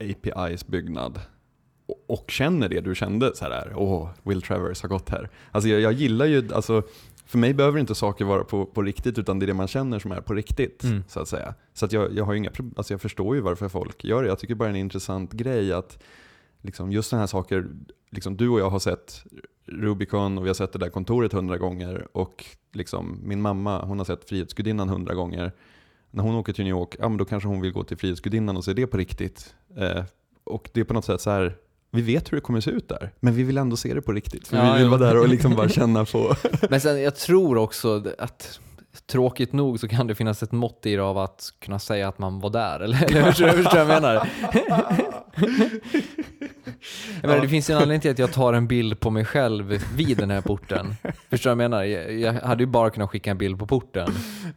APIs 0.00 0.66
byggnad 0.66 1.20
och, 1.86 2.04
och 2.06 2.30
känner 2.30 2.68
det 2.68 2.80
du 2.80 2.94
kände 2.94 3.36
så 3.36 3.44
här, 3.44 3.72
åh, 3.76 4.08
Will 4.22 4.42
Travers 4.42 4.82
har 4.82 4.88
gått 4.88 5.08
här. 5.08 5.30
Alltså 5.50 5.68
jag, 5.68 5.80
jag 5.80 5.92
gillar 5.92 6.26
ju, 6.26 6.54
alltså, 6.54 6.82
för 7.24 7.38
mig 7.38 7.54
behöver 7.54 7.78
inte 7.78 7.94
saker 7.94 8.24
vara 8.24 8.44
på, 8.44 8.66
på 8.66 8.82
riktigt 8.82 9.18
utan 9.18 9.38
det 9.38 9.44
är 9.44 9.46
det 9.46 9.54
man 9.54 9.68
känner 9.68 9.98
som 9.98 10.12
är 10.12 10.20
på 10.20 10.34
riktigt. 10.34 10.84
Mm. 10.84 11.04
Så 11.08 11.20
att 11.20 11.28
säga. 11.28 11.54
Så 11.74 11.84
att 11.84 11.92
jag, 11.92 12.12
jag 12.12 12.24
har 12.24 12.34
inga 12.34 12.50
alltså 12.76 12.92
jag 12.92 13.00
förstår 13.00 13.36
ju 13.36 13.40
varför 13.42 13.68
folk 13.68 14.04
gör 14.04 14.22
det. 14.22 14.28
Jag 14.28 14.38
tycker 14.38 14.54
bara 14.54 14.64
det 14.64 14.68
är 14.68 14.74
en 14.74 14.76
intressant 14.76 15.32
grej 15.32 15.72
att 15.72 16.02
liksom, 16.62 16.92
just 16.92 17.08
sådana 17.08 17.22
här 17.22 17.26
saker, 17.26 17.66
liksom, 18.10 18.36
du 18.36 18.48
och 18.48 18.60
jag 18.60 18.70
har 18.70 18.78
sett 18.78 19.24
Rubicon 19.66 20.38
och 20.38 20.44
vi 20.44 20.48
har 20.48 20.54
sett 20.54 20.72
det 20.72 20.78
där 20.78 20.88
kontoret 20.88 21.32
hundra 21.32 21.56
gånger 21.58 22.06
och 22.12 22.44
liksom, 22.72 23.20
min 23.22 23.42
mamma 23.42 23.84
hon 23.84 23.98
har 23.98 24.04
sett 24.04 24.28
Frihetsgudinnan 24.28 24.88
hundra 24.88 25.14
gånger. 25.14 25.52
När 26.10 26.22
hon 26.22 26.34
åker 26.34 26.52
till 26.52 26.64
New 26.64 26.70
York, 26.70 26.96
ja 26.98 27.08
men 27.08 27.18
då 27.18 27.24
kanske 27.24 27.48
hon 27.48 27.60
vill 27.60 27.72
gå 27.72 27.84
till 27.84 27.96
Frihetsgudinnan 27.96 28.56
och 28.56 28.64
se 28.64 28.72
det 28.72 28.86
på 28.86 28.96
riktigt. 28.96 29.54
Eh, 29.76 30.04
och 30.44 30.70
det 30.74 30.80
är 30.80 30.84
på 30.84 30.94
något 30.94 31.04
sätt 31.04 31.20
så 31.20 31.30
här, 31.30 31.56
vi 31.90 32.02
vet 32.02 32.32
hur 32.32 32.36
det 32.36 32.40
kommer 32.40 32.60
se 32.60 32.70
ut 32.70 32.88
där, 32.88 33.10
men 33.20 33.34
vi 33.34 33.42
vill 33.42 33.58
ändå 33.58 33.76
se 33.76 33.94
det 33.94 34.02
på 34.02 34.12
riktigt. 34.12 34.48
För 34.48 34.56
Ja, 34.56 34.72
vi 34.72 34.78
vill 34.78 34.82
jo. 34.82 34.90
vara 34.90 35.00
där 35.00 35.20
och 35.20 35.28
liksom 35.28 35.54
bara 35.54 35.68
känna 35.78 36.04
på... 36.04 36.34
Men 36.70 36.80
sen, 36.80 37.02
jag 37.02 37.16
tror 37.16 37.58
också 37.58 38.04
att 38.18 38.60
tråkigt 39.06 39.52
nog 39.52 39.80
så 39.80 39.88
kan 39.88 40.06
det 40.06 40.14
finnas 40.14 40.42
ett 40.42 40.52
mått 40.52 40.86
i 40.86 40.96
det 40.96 41.02
av 41.02 41.18
att 41.18 41.52
kunna 41.58 41.78
säga 41.78 42.08
att 42.08 42.18
man 42.18 42.40
var 42.40 42.50
där. 42.50 42.80
Eller, 42.80 43.22
förstår 43.26 43.62
vad 43.62 43.80
jag 43.80 43.88
menar? 43.88 44.28
Jag 47.22 47.28
menar, 47.28 47.40
det 47.42 47.48
finns 47.48 47.70
ju 47.70 47.74
en 47.74 47.78
anledning 47.82 48.00
till 48.00 48.10
att 48.10 48.18
jag 48.18 48.32
tar 48.32 48.52
en 48.52 48.66
bild 48.66 49.00
på 49.00 49.10
mig 49.10 49.24
själv 49.24 49.82
vid 49.96 50.16
den 50.18 50.30
här 50.30 50.40
porten. 50.40 50.94
Förstår 51.30 51.50
du 51.50 51.54
vad 51.56 51.64
jag 51.64 51.70
menar? 51.70 51.84
Jag, 51.84 52.32
hade 52.32 52.62
ju 52.62 52.66
bara 52.66 52.90
kunnat 52.90 53.10
skicka 53.10 53.30
en 53.30 53.38
bild 53.38 53.58
på 53.58 53.66
porten. 53.66 54.08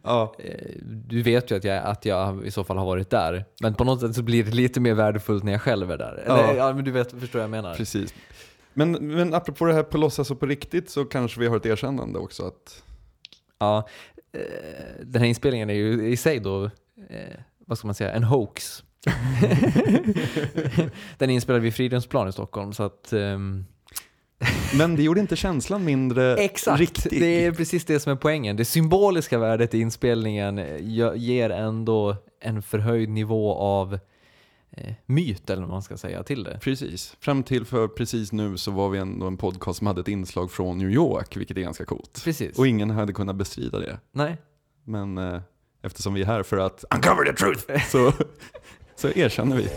Ja, 0.03 0.35
Eh, 0.39 0.53
Du 0.83 1.21
vet 1.21 1.51
ju 1.51 1.55
att 1.57 1.63
jag, 1.63 1.77
att 1.83 2.05
jag 2.05 2.45
i 2.45 2.51
så 2.51 2.63
fall 2.63 2.77
har 2.77 2.85
varit 2.85 3.09
där. 3.09 3.45
Men 3.61 3.73
på 3.73 3.83
något 3.83 4.01
sätt 4.01 4.15
så 4.15 4.21
blir 4.23 4.43
det 4.43 4.51
lite 4.51 4.79
mer 4.79 4.93
värdefullt 4.93 5.43
när 5.43 5.51
jag 5.51 5.61
själv 5.61 5.91
är 5.91 5.97
där. 5.97 6.13
Eller, 6.25 6.35
Ja. 6.43 6.53
ja. 6.53 6.73
men 6.73 6.83
du 6.85 6.91
vet, 6.91 7.11
förstår 7.19 7.39
vad 7.39 7.43
jag 7.43 7.49
menar? 7.51 7.75
precis. 7.75 8.13
Men, 8.73 8.91
men 8.91 9.33
apropå 9.33 9.65
det 9.65 9.73
här 9.73 9.83
på 9.83 9.97
låtsas 9.97 10.31
och 10.31 10.39
på 10.39 10.45
riktigt 10.45 10.89
så 10.89 11.05
kanske 11.05 11.39
vi 11.39 11.47
har 11.47 11.57
ett 11.57 11.65
erkännande 11.65 12.19
också 12.19 12.47
att 12.47 12.83
Ja, 13.59 13.87
eh, 14.33 14.41
den 15.05 15.21
här 15.21 15.29
inspelningen 15.29 15.69
är 15.69 15.73
ju 15.73 16.07
i 16.11 16.17
sig 16.17 16.39
då, 16.39 16.63
eh, 16.63 16.69
vad 17.65 17.77
ska 17.77 17.87
man 17.87 17.95
säga, 17.95 18.11
en 18.11 18.23
hoax. 18.23 18.83
den 21.17 21.29
är 21.29 21.33
inspelad 21.33 21.61
vid 21.61 21.73
Fridhemsplan 21.73 22.27
i 22.27 22.31
Stockholm 22.31 22.73
så 22.73 22.83
att 22.83 23.13
ehm, 23.13 23.65
Men 24.77 24.95
det 24.95 25.03
gjorde 25.03 25.19
inte 25.19 25.35
känslan 25.35 25.85
mindre 25.85 26.35
Exakt, 26.37 26.79
riktig. 26.79 27.21
det 27.21 27.45
är 27.45 27.51
precis 27.51 27.85
det 27.85 27.99
som 27.99 28.11
är 28.11 28.15
poängen. 28.15 28.55
Det 28.55 28.65
symboliska 28.65 29.37
värdet 29.39 29.73
i 29.73 29.79
inspelningen 29.79 30.57
eh, 30.59 31.15
ger 31.15 31.49
ändå 31.49 32.15
en 32.41 32.61
förhöjd 32.61 33.09
nivå 33.09 33.53
av 33.53 33.99
eh, 34.71 34.93
myt 35.05 35.49
eller 35.49 35.61
vad 35.61 35.71
man 35.71 35.81
ska 35.81 35.97
säga 35.97 36.23
till 36.23 36.43
det. 36.43 36.59
Precis. 36.61 37.15
Fram 37.19 37.43
till 37.43 37.65
för 37.65 37.87
precis 37.87 38.31
nu 38.31 38.57
så 38.57 38.71
var 38.71 38.89
vi 38.89 38.99
ändå 38.99 39.27
en 39.27 39.37
podcast 39.37 39.77
som 39.77 39.87
hade 39.87 40.01
ett 40.01 40.07
inslag 40.07 40.51
från 40.51 40.77
New 40.77 40.89
York, 40.89 41.37
vilket 41.37 41.57
är 41.57 41.61
ganska 41.61 41.85
coolt. 41.85 42.21
Precis. 42.23 42.59
Och 42.59 42.67
ingen 42.67 42.89
hade 42.89 43.13
kunnat 43.13 43.35
bestrida 43.35 43.79
det. 43.79 43.99
Nej. 44.11 44.37
Men 44.83 45.17
eh, 45.17 45.41
eftersom 45.81 46.13
vi 46.13 46.21
är 46.21 46.25
här 46.25 46.43
för 46.43 46.57
att 46.57 46.85
uncover 46.95 47.25
the 47.25 47.33
truth 47.33 47.89
så, 47.91 48.11
så 48.99 49.09
erkänner 49.09 49.55
vi. 49.55 49.69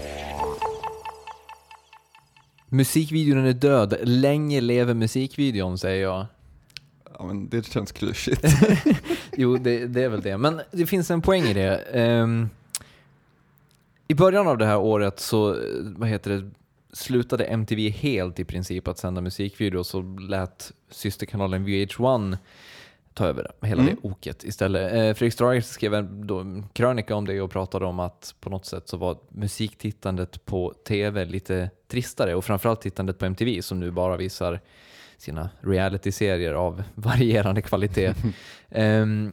Musikvideon 2.68 3.46
är 3.46 3.52
död. 3.52 3.94
Länge 4.02 4.60
lever 4.60 4.94
musikvideon 4.94 5.78
säger 5.78 6.02
jag. 6.02 6.26
Ja, 7.18 7.24
men 7.26 7.48
det 7.48 7.66
känns 7.66 7.92
klyschigt. 7.92 8.44
Jo, 9.36 9.56
det, 9.56 9.86
det 9.86 10.02
är 10.02 10.08
väl 10.08 10.20
det. 10.20 10.38
Men 10.38 10.60
det 10.70 10.86
finns 10.86 11.10
en 11.10 11.22
poäng 11.22 11.42
i 11.42 11.54
det. 11.54 11.76
Ehm, 11.76 12.48
I 14.08 14.14
början 14.14 14.48
av 14.48 14.58
det 14.58 14.66
här 14.66 14.78
året 14.78 15.20
så, 15.20 15.50
eh, 15.50 15.58
vad 15.80 16.08
heter 16.08 16.30
det, 16.30 16.50
slutade 16.92 17.44
MTV 17.44 17.90
helt 17.90 18.38
i 18.38 18.44
princip 18.44 18.88
att 18.88 18.98
sända 18.98 19.20
musikvideos 19.20 19.94
och 19.94 20.20
lät 20.20 20.72
systerkanalen 20.90 21.66
VH1 21.66 22.38
ta 23.14 23.26
över 23.26 23.52
hela 23.62 23.82
Mm. 23.82 23.94
det 24.02 24.08
oket 24.08 24.44
istället. 24.44 24.92
Eh, 24.92 24.98
Fredrik 24.98 25.32
Strager 25.32 25.60
skrev 25.60 25.94
en 25.94 26.26
då, 26.26 26.38
en 26.38 26.66
krönika 26.72 27.14
om 27.16 27.26
det 27.26 27.40
och 27.40 27.50
pratade 27.50 27.86
om 27.86 28.00
att 28.00 28.34
på 28.40 28.50
något 28.50 28.66
sätt 28.66 28.88
så 28.88 28.96
var 28.96 29.18
musiktittandet 29.28 30.44
på 30.44 30.74
TV 30.88 31.24
lite 31.24 31.70
tristare 31.88 32.34
och 32.34 32.44
framförallt 32.44 32.80
tittandet 32.80 33.18
på 33.18 33.24
MTV 33.26 33.62
som 33.62 33.80
nu 33.80 33.90
bara 33.90 34.16
visar 34.16 34.60
sina 35.16 35.50
reality-serier 35.60 36.52
av 36.52 36.82
varierande 36.94 37.62
kvalitet. 37.62 38.14
Ehm, 38.70 39.32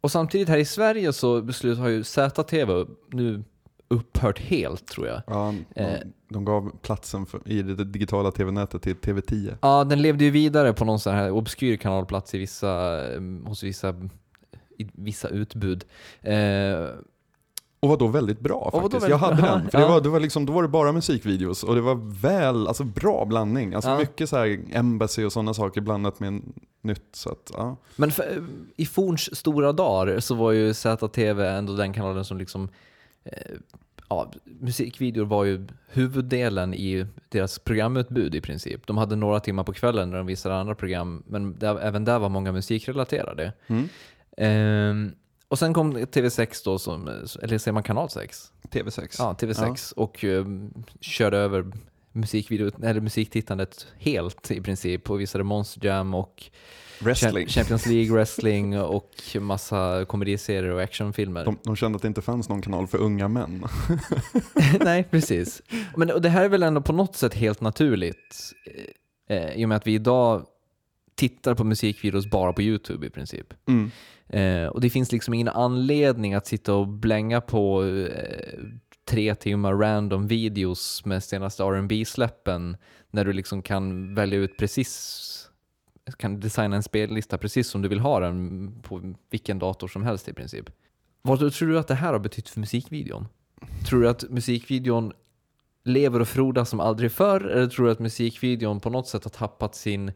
och 0.00 0.10
samtidigt 0.12 0.48
här 0.48 0.58
i 0.58 0.64
Sverige 0.64 1.12
så 1.12 1.42
beslut 1.42 1.78
har 1.78 1.88
ju 1.88 2.04
ZTV 2.04 2.86
nu 3.12 3.44
upphört 3.88 4.38
helt 4.38 4.86
tror 4.86 5.06
jag. 5.06 5.22
Ja, 5.26 5.54
Eh. 5.74 5.98
De 6.28 6.44
gav 6.44 6.72
platsen 6.82 7.26
för, 7.26 7.40
i 7.44 7.62
det 7.62 7.84
digitala 7.84 8.30
tv-nätet 8.30 8.82
till 8.82 8.94
TV10. 8.96 9.54
Ja, 9.62 9.84
den 9.84 10.02
levde 10.02 10.24
ju 10.24 10.30
vidare 10.30 10.72
på 10.72 10.84
någon 10.84 10.98
sån 11.00 11.14
här 11.14 11.30
obskyr 11.30 11.76
kanalplats 11.76 12.34
i 12.34 12.38
vissa, 12.38 13.02
eh, 13.14 13.20
hos 13.44 13.62
vissa, 13.62 13.88
i 14.78 14.88
vissa 14.92 15.28
utbud. 15.28 15.84
Eh, 16.20 16.86
Och 17.80 17.88
var 17.88 17.96
då 17.96 18.06
väldigt 18.06 18.40
bra 18.40 18.70
faktiskt. 18.70 18.94
väldigt 18.94 19.10
jag 19.10 19.18
hade 19.18 19.42
bra. 19.42 19.46
den. 19.50 19.70
För 19.70 19.78
Ja. 19.78 19.84
det 19.86 19.92
var, 19.92 20.00
det 20.00 20.08
var 20.08 20.20
liksom, 20.20 20.46
då 20.46 20.52
var 20.52 20.62
det 20.62 20.68
bara 20.68 20.92
musikvideos 20.92 21.64
och 21.64 21.74
det 21.74 21.80
var 21.80 22.20
väl, 22.22 22.66
alltså 22.68 22.84
bra 22.84 23.24
blandning. 23.24 23.74
Alltså 23.74 23.90
Ja. 23.90 23.98
mycket 23.98 24.28
så 24.28 24.36
här 24.36 24.58
Embassy 24.72 25.24
och 25.24 25.32
sådana 25.32 25.54
saker 25.54 25.80
blandat 25.80 26.20
med 26.20 26.42
nytt. 26.82 27.08
Så 27.12 27.30
att, 27.30 27.50
ja. 27.54 27.76
men 27.96 28.10
för, 28.10 28.44
i 28.76 28.86
Forns 28.86 29.36
stora 29.36 29.72
dagar 29.72 30.20
så 30.20 30.34
var 30.34 30.52
ju 30.52 30.74
ZTV 30.74 31.46
ändå 31.46 31.72
den 31.72 31.92
kanalen 31.92 32.24
som 32.24 32.38
liksom 32.38 32.68
eh, 33.24 33.32
Ja, 34.08 34.32
musikvideor 34.44 35.24
var 35.24 35.44
ju 35.44 35.66
huvuddelen 35.88 36.74
i 36.74 37.06
deras 37.28 37.58
programutbud 37.58 38.34
i 38.34 38.40
princip. 38.40 38.86
De 38.86 38.96
hade 38.98 39.16
några 39.16 39.40
timmar 39.40 39.64
på 39.64 39.72
kvällen 39.72 40.10
när 40.10 40.16
de 40.16 40.26
visade 40.26 40.54
andra 40.54 40.74
program, 40.74 41.22
men 41.26 41.58
där, 41.58 41.80
även 41.80 42.04
där 42.04 42.18
var 42.18 42.28
många 42.28 42.52
musikrelaterade. 42.52 43.52
Mm. 43.66 43.88
Ehm, 44.36 45.12
och 45.48 45.58
sen 45.58 45.74
kom 45.74 45.96
TV6 45.96 46.64
då, 46.64 46.78
som, 46.78 47.08
eller 47.42 47.58
säger 47.58 47.72
man 47.72 47.82
kanal 47.82 48.10
6? 48.10 48.52
TV6. 48.70 49.16
Ja, 49.18 49.36
TV6 49.40 49.94
och 49.94 50.24
um, 50.24 50.84
körde 51.00 51.38
över 51.38 51.72
eller 52.82 53.00
musiktittandet 53.00 53.86
helt 53.98 54.50
i 54.50 54.60
princip 54.60 55.10
och 55.10 55.20
visade 55.20 55.44
Monster 55.44 55.86
Jam 55.86 56.14
och 56.14 56.50
Wrestling. 57.00 57.46
Cha- 57.46 57.50
Champions 57.50 57.86
League 57.86 58.12
wrestling 58.12 58.80
och 58.80 59.10
massa 59.40 60.04
komediserier 60.08 60.70
och 60.70 60.82
actionfilmer. 60.82 61.44
De, 61.44 61.58
de 61.64 61.76
kände 61.76 61.96
att 61.96 62.02
det 62.02 62.08
inte 62.08 62.22
fanns 62.22 62.48
någon 62.48 62.62
kanal 62.62 62.86
för 62.86 62.98
unga 62.98 63.28
män. 63.28 63.64
Nej, 64.80 65.04
precis. 65.10 65.62
Men 65.96 66.10
och 66.10 66.22
det 66.22 66.28
här 66.28 66.44
är 66.44 66.48
väl 66.48 66.62
ändå 66.62 66.80
på 66.80 66.92
något 66.92 67.16
sätt 67.16 67.34
helt 67.34 67.60
naturligt 67.60 68.52
eh, 69.28 69.52
i 69.52 69.64
och 69.64 69.68
med 69.68 69.76
att 69.76 69.86
vi 69.86 69.94
idag 69.94 70.46
tittar 71.14 71.54
på 71.54 71.64
musikvideos 71.64 72.30
bara 72.30 72.52
på 72.52 72.62
YouTube 72.62 73.06
i 73.06 73.10
princip. 73.10 73.54
Mm. 73.68 73.90
Eh, 74.28 74.68
och 74.68 74.80
det 74.80 74.90
finns 74.90 75.12
liksom 75.12 75.34
ingen 75.34 75.48
anledning 75.48 76.34
att 76.34 76.46
sitta 76.46 76.74
och 76.74 76.88
blänga 76.88 77.40
på 77.40 77.84
eh, 77.84 78.58
tre 79.08 79.34
timmar 79.34 79.74
random 79.74 80.26
videos 80.26 81.04
med 81.04 81.24
senaste 81.24 81.62
rb 81.62 82.06
släppen 82.06 82.76
när 83.10 83.24
du 83.24 83.32
liksom 83.32 83.62
kan 83.62 84.14
välja 84.14 84.38
ut 84.38 84.56
precis 84.58 85.34
kan 86.18 86.40
designa 86.40 86.76
en 86.76 86.82
spellista 86.82 87.38
precis 87.38 87.68
som 87.68 87.82
du 87.82 87.88
vill 87.88 88.00
ha 88.00 88.20
den 88.20 88.72
på 88.82 89.14
vilken 89.30 89.58
dator 89.58 89.88
som 89.88 90.02
helst 90.02 90.28
i 90.28 90.32
princip. 90.32 90.70
Vad 91.22 91.38
tror 91.38 91.68
du 91.68 91.78
att 91.78 91.88
det 91.88 91.94
här 91.94 92.12
har 92.12 92.18
betytt 92.18 92.48
för 92.48 92.60
musikvideon? 92.60 93.28
Tror 93.86 94.00
du 94.00 94.08
att 94.08 94.30
musikvideon 94.30 95.12
lever 95.84 96.20
och 96.20 96.28
frodas 96.28 96.68
som 96.68 96.80
aldrig 96.80 97.12
förr 97.12 97.40
eller 97.40 97.66
tror 97.66 97.86
du 97.86 97.92
att 97.92 97.98
musikvideon 97.98 98.80
på 98.80 98.90
något 98.90 99.08
sätt 99.08 99.24
har 99.24 99.30
tappat 99.30 99.74
sin 99.74 100.08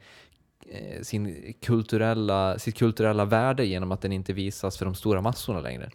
eh, 0.66 1.02
sin 1.02 1.54
kulturella, 1.62 2.58
sitt 2.58 2.78
kulturella 2.78 3.24
värde 3.24 3.66
genom 3.66 3.92
att 3.92 4.00
den 4.00 4.12
inte 4.12 4.32
visas 4.32 4.78
för 4.78 4.84
de 4.84 4.94
stora 4.94 5.20
massorna 5.20 5.60
längre. 5.60 5.90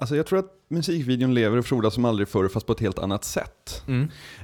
Alltså 0.00 0.16
jag 0.16 0.26
tror 0.26 0.38
att 0.38 0.52
musikvideon 0.68 1.34
lever 1.34 1.56
och 1.56 1.66
frodas 1.66 1.94
som 1.94 2.04
aldrig 2.04 2.28
förr 2.28 2.48
fast 2.48 2.66
på 2.66 2.72
ett 2.72 2.80
helt 2.80 2.98
annat 2.98 3.24
sätt. 3.24 3.82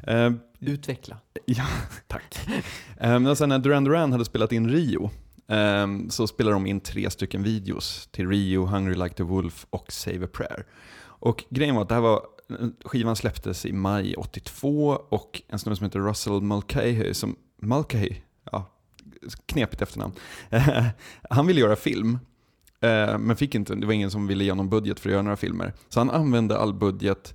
Eh, 0.06 0.30
Utveckla. 0.60 1.18
Ja, 1.44 1.66
tack. 2.06 2.38
um, 3.00 3.36
sen 3.36 3.48
när 3.48 3.58
Duran 3.58 3.84
Duran 3.84 4.12
hade 4.12 4.24
spelat 4.24 4.52
in 4.52 4.70
Rio 4.70 5.10
ehm, 5.48 6.10
så 6.10 6.26
spelade 6.26 6.56
de 6.56 6.66
in 6.66 6.80
tre 6.80 7.10
stycken 7.10 7.42
videos 7.42 8.08
till 8.12 8.28
Rio, 8.28 8.66
Hungry 8.66 8.94
Like 8.94 9.14
the 9.14 9.22
Wolf 9.22 9.66
och 9.70 9.92
Save 9.92 10.24
a 10.24 10.28
Prayer. 10.32 10.66
Och 11.02 11.44
grejen 11.50 11.74
var 11.74 11.82
att 11.82 11.88
det 11.88 11.94
här 11.94 12.02
var, 12.02 12.22
skivan 12.84 13.16
släpptes 13.16 13.66
i 13.66 13.72
maj 13.72 14.14
82 14.16 14.88
och 15.08 15.42
en 15.48 15.58
snubbe 15.58 15.76
som 15.76 15.84
heter 15.84 16.00
Russell 16.00 16.40
Mulcahy, 16.40 17.14
som, 17.14 17.36
Mulcahy, 17.62 18.16
ja, 18.52 18.70
knepigt 19.46 19.82
efternamn, 19.82 20.12
han 21.30 21.46
ville 21.46 21.60
göra 21.60 21.76
film. 21.76 22.18
Eh, 22.80 23.18
men 23.18 23.36
fick 23.36 23.54
inte, 23.54 23.74
det 23.74 23.86
var 23.86 23.92
ingen 23.92 24.10
som 24.10 24.26
ville 24.26 24.44
ge 24.44 24.50
honom 24.50 24.68
budget 24.68 25.00
för 25.00 25.08
att 25.08 25.12
göra 25.12 25.22
några 25.22 25.36
filmer. 25.36 25.72
Så 25.88 26.00
han 26.00 26.10
använde 26.10 26.58
all 26.58 26.74
budget 26.74 27.34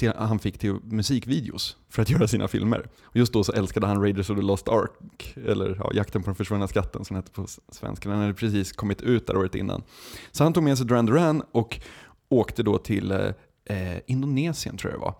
till, 0.00 0.12
han 0.16 0.38
fick 0.38 0.58
till 0.58 0.76
musikvideos 0.84 1.76
för 1.88 2.02
att 2.02 2.10
göra 2.10 2.28
sina 2.28 2.48
filmer. 2.48 2.88
Och 3.02 3.16
just 3.16 3.32
då 3.32 3.44
så 3.44 3.52
älskade 3.52 3.86
han 3.86 4.02
Raiders 4.02 4.30
of 4.30 4.36
the 4.36 4.42
Lost 4.42 4.68
Ark, 4.68 5.36
eller 5.46 5.76
ja, 5.78 5.90
Jakten 5.94 6.22
på 6.22 6.26
den 6.26 6.34
försvunna 6.34 6.68
skatten 6.68 7.04
som 7.04 7.14
den 7.14 7.22
hette 7.22 7.32
på 7.32 7.46
svenska. 7.72 8.08
Den 8.08 8.18
hade 8.18 8.34
precis 8.34 8.72
kommit 8.72 9.02
ut 9.02 9.26
där 9.26 9.36
året 9.36 9.54
innan. 9.54 9.82
Så 10.30 10.44
han 10.44 10.52
tog 10.52 10.62
med 10.62 10.78
sig 10.78 10.86
Duran 10.86 11.06
Duran 11.06 11.42
och 11.52 11.80
åkte 12.28 12.62
då 12.62 12.78
till 12.78 13.10
eh, 13.10 13.18
eh 13.64 13.98
Indonesien 14.06 14.76
tror 14.76 14.92
jag 14.92 15.00
det 15.00 15.04
var. 15.04 15.14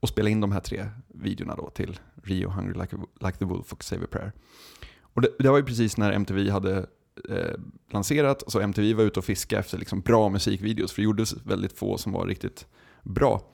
Och 0.00 0.08
spelade 0.08 0.30
in 0.30 0.40
de 0.40 0.52
här 0.52 0.60
tre 0.60 0.86
videorna 1.08 1.56
då 1.56 1.70
till 1.70 1.98
Rio, 2.22 2.48
Hungry 2.48 2.80
Like, 2.80 2.96
like 3.20 3.38
the 3.38 3.44
Wolf 3.44 3.72
och 3.72 3.84
Save 3.84 4.04
a 4.04 4.08
Prayer. 4.10 4.32
Och 5.00 5.22
det, 5.22 5.28
det 5.38 5.48
var 5.48 5.58
ju 5.58 5.64
precis 5.64 5.96
när 5.96 6.12
MTV 6.12 6.50
hade 6.50 6.86
eh, 7.28 7.60
lanserat, 7.92 8.42
så 8.46 8.60
MTV 8.60 8.94
var 8.94 9.04
ute 9.04 9.18
och 9.18 9.24
fiskade 9.24 9.60
efter 9.60 9.78
liksom 9.78 10.00
bra 10.00 10.28
musikvideos, 10.28 10.92
för 10.92 11.02
det 11.02 11.04
gjordes 11.04 11.34
väldigt 11.44 11.78
få 11.78 11.98
som 11.98 12.12
var 12.12 12.26
riktigt 12.26 12.66
bra. 13.02 13.50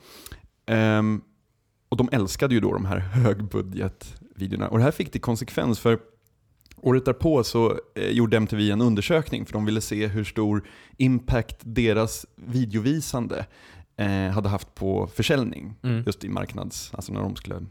Ehm, 0.66 1.22
och 1.88 1.96
de 1.96 2.08
älskade 2.12 2.54
ju 2.54 2.60
då 2.60 2.72
de 2.72 2.84
här 2.84 2.98
högbudgetvideorna. 2.98 4.68
Och 4.68 4.78
det 4.78 4.84
här 4.84 4.90
fick 4.90 5.10
till 5.10 5.20
konsekvens 5.20 5.78
för 5.78 5.98
året 6.76 7.04
därpå 7.04 7.44
så 7.44 7.78
eh, 7.94 8.10
gjorde 8.10 8.36
MTV 8.36 8.70
en 8.70 8.80
undersökning 8.80 9.46
för 9.46 9.52
de 9.52 9.64
ville 9.64 9.80
se 9.80 10.06
hur 10.06 10.24
stor 10.24 10.68
impact 10.96 11.56
deras 11.60 12.26
videovisande 12.34 13.46
eh, 13.96 14.30
hade 14.30 14.48
haft 14.48 14.74
på 14.74 15.06
försäljning. 15.06 15.74
Mm. 15.82 16.02
Just 16.06 16.24
i 16.24 16.28
marknads, 16.28 16.90
alltså 16.94 17.12
när 17.12 17.20
de 17.20 17.36
skulle 17.36 17.66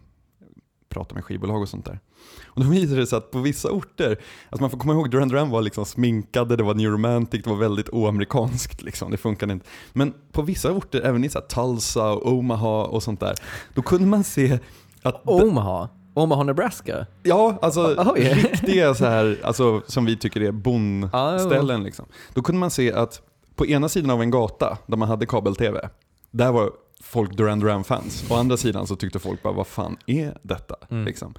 prata 0.95 1.15
med 1.15 1.23
skivbolag 1.23 1.61
och 1.61 1.69
sånt 1.69 1.85
där. 1.85 1.99
Och 2.45 2.63
då 2.63 2.69
visade 2.69 2.99
det 2.99 3.07
sig 3.07 3.17
att 3.17 3.31
på 3.31 3.39
vissa 3.39 3.71
orter, 3.71 4.09
alltså 4.49 4.63
man 4.63 4.69
får 4.69 4.77
komma 4.77 4.93
ihåg 4.93 5.11
Duran 5.11 5.27
Duran 5.29 5.49
var 5.49 5.61
liksom 5.61 5.85
sminkade, 5.85 6.55
det 6.55 6.63
var 6.63 6.73
new 6.73 6.91
romantic, 6.91 7.43
det 7.43 7.49
var 7.49 7.57
väldigt 7.57 7.89
oamerikanskt 7.89 8.81
liksom, 8.81 9.11
det 9.11 9.17
funkade 9.17 9.53
inte. 9.53 9.65
Men 9.93 10.13
på 10.31 10.41
vissa 10.41 10.71
orter, 10.71 11.01
även 11.01 11.23
i 11.23 11.29
så 11.29 11.41
Tulsa 11.41 12.11
och 12.11 12.33
Omaha 12.33 12.83
och 12.83 13.03
sånt 13.03 13.19
där, 13.19 13.35
då 13.73 13.81
kunde 13.81 14.07
man 14.07 14.23
se 14.23 14.59
Att, 15.03 15.21
Omaha? 15.25 15.89
Omaha, 16.13 16.43
Nebraska? 16.43 17.05
ja, 17.23 17.57
alltså 17.61 17.95
Oj. 18.15 18.33
riktiga 18.33 18.93
så 18.93 19.05
här, 19.05 19.39
alltså, 19.43 19.81
som 19.87 20.05
vi 20.05 20.17
tycker 20.17 20.41
är 20.41 20.51
bondställen. 20.51 21.83
Liksom. 21.83 22.05
Då 22.33 22.41
kunde 22.41 22.59
man 22.59 22.71
se 22.71 22.93
att 22.93 23.21
på 23.55 23.65
ena 23.65 23.89
sidan 23.89 24.11
av 24.11 24.21
en 24.21 24.31
gata 24.31 24.77
där 24.87 24.97
man 24.97 25.09
hade 25.09 25.25
kabel-tv, 25.25 25.89
där 26.31 26.51
var 26.51 26.71
folk 27.01 27.37
Duran 27.37 27.59
Duran-fans. 27.59 28.31
Å 28.31 28.35
andra 28.35 28.57
sidan 28.57 28.87
så 28.87 28.95
tyckte 28.95 29.19
folk 29.19 29.43
bara, 29.43 29.53
vad 29.53 29.67
fan 29.67 29.97
är 30.05 30.37
detta? 30.41 30.75
Mm. 30.89 31.05
Liksom. 31.05 31.33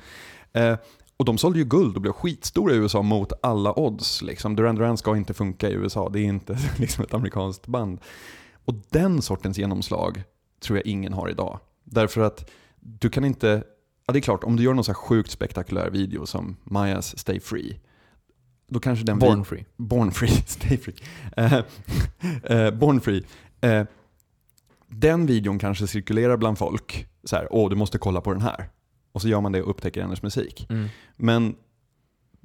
Eh, 0.52 0.76
och 1.16 1.24
de 1.24 1.38
sålde 1.38 1.58
ju 1.58 1.64
guld 1.64 1.96
och 1.96 2.02
blev 2.02 2.12
skitstora 2.12 2.74
i 2.74 2.76
USA 2.76 3.02
mot 3.02 3.32
alla 3.42 3.78
odds. 3.78 4.22
Liksom. 4.22 4.56
Duran 4.56 4.74
Duran 4.74 4.96
ska 4.96 5.16
inte 5.16 5.34
funka 5.34 5.70
i 5.70 5.72
USA, 5.72 6.08
det 6.08 6.20
är 6.20 6.24
inte 6.24 6.58
liksom 6.78 7.04
ett 7.04 7.14
amerikanskt 7.14 7.66
band. 7.66 8.00
Och 8.64 8.74
den 8.90 9.22
sortens 9.22 9.58
genomslag 9.58 10.22
tror 10.60 10.78
jag 10.78 10.86
ingen 10.86 11.12
har 11.12 11.30
idag. 11.30 11.60
Därför 11.84 12.20
att 12.20 12.50
du 12.80 13.10
kan 13.10 13.24
inte, 13.24 13.64
ja 14.06 14.12
det 14.12 14.18
är 14.18 14.20
klart, 14.20 14.44
om 14.44 14.56
du 14.56 14.62
gör 14.62 14.74
någon 14.74 14.84
så 14.84 14.92
här 14.92 14.96
sjukt 14.96 15.30
spektakulär 15.30 15.90
video 15.90 16.26
som 16.26 16.56
Mayas 16.64 17.18
Stay 17.18 17.40
Free, 17.40 17.80
då 18.68 18.80
kanske 18.80 19.04
den 19.04 19.18
Born 19.18 19.44
free. 19.44 19.64
Born 19.76 20.10
Free, 20.10 20.30
Stay 20.46 20.78
Free. 20.78 20.94
Eh, 21.36 21.62
eh, 22.42 22.70
Born 22.70 23.00
Free. 23.00 23.24
Den 24.98 25.26
videon 25.26 25.58
kanske 25.58 25.86
cirkulerar 25.86 26.36
bland 26.36 26.58
folk. 26.58 27.06
Så 27.24 27.36
här, 27.36 27.48
åh 27.50 27.70
du 27.70 27.76
måste 27.76 27.98
kolla 27.98 28.20
på 28.20 28.32
den 28.32 28.42
här. 28.42 28.68
Och 29.12 29.22
så 29.22 29.28
gör 29.28 29.40
man 29.40 29.52
det 29.52 29.62
och 29.62 29.70
upptäcker 29.70 30.02
hennes 30.02 30.22
musik. 30.22 30.66
Mm. 30.70 30.88
Men 31.16 31.56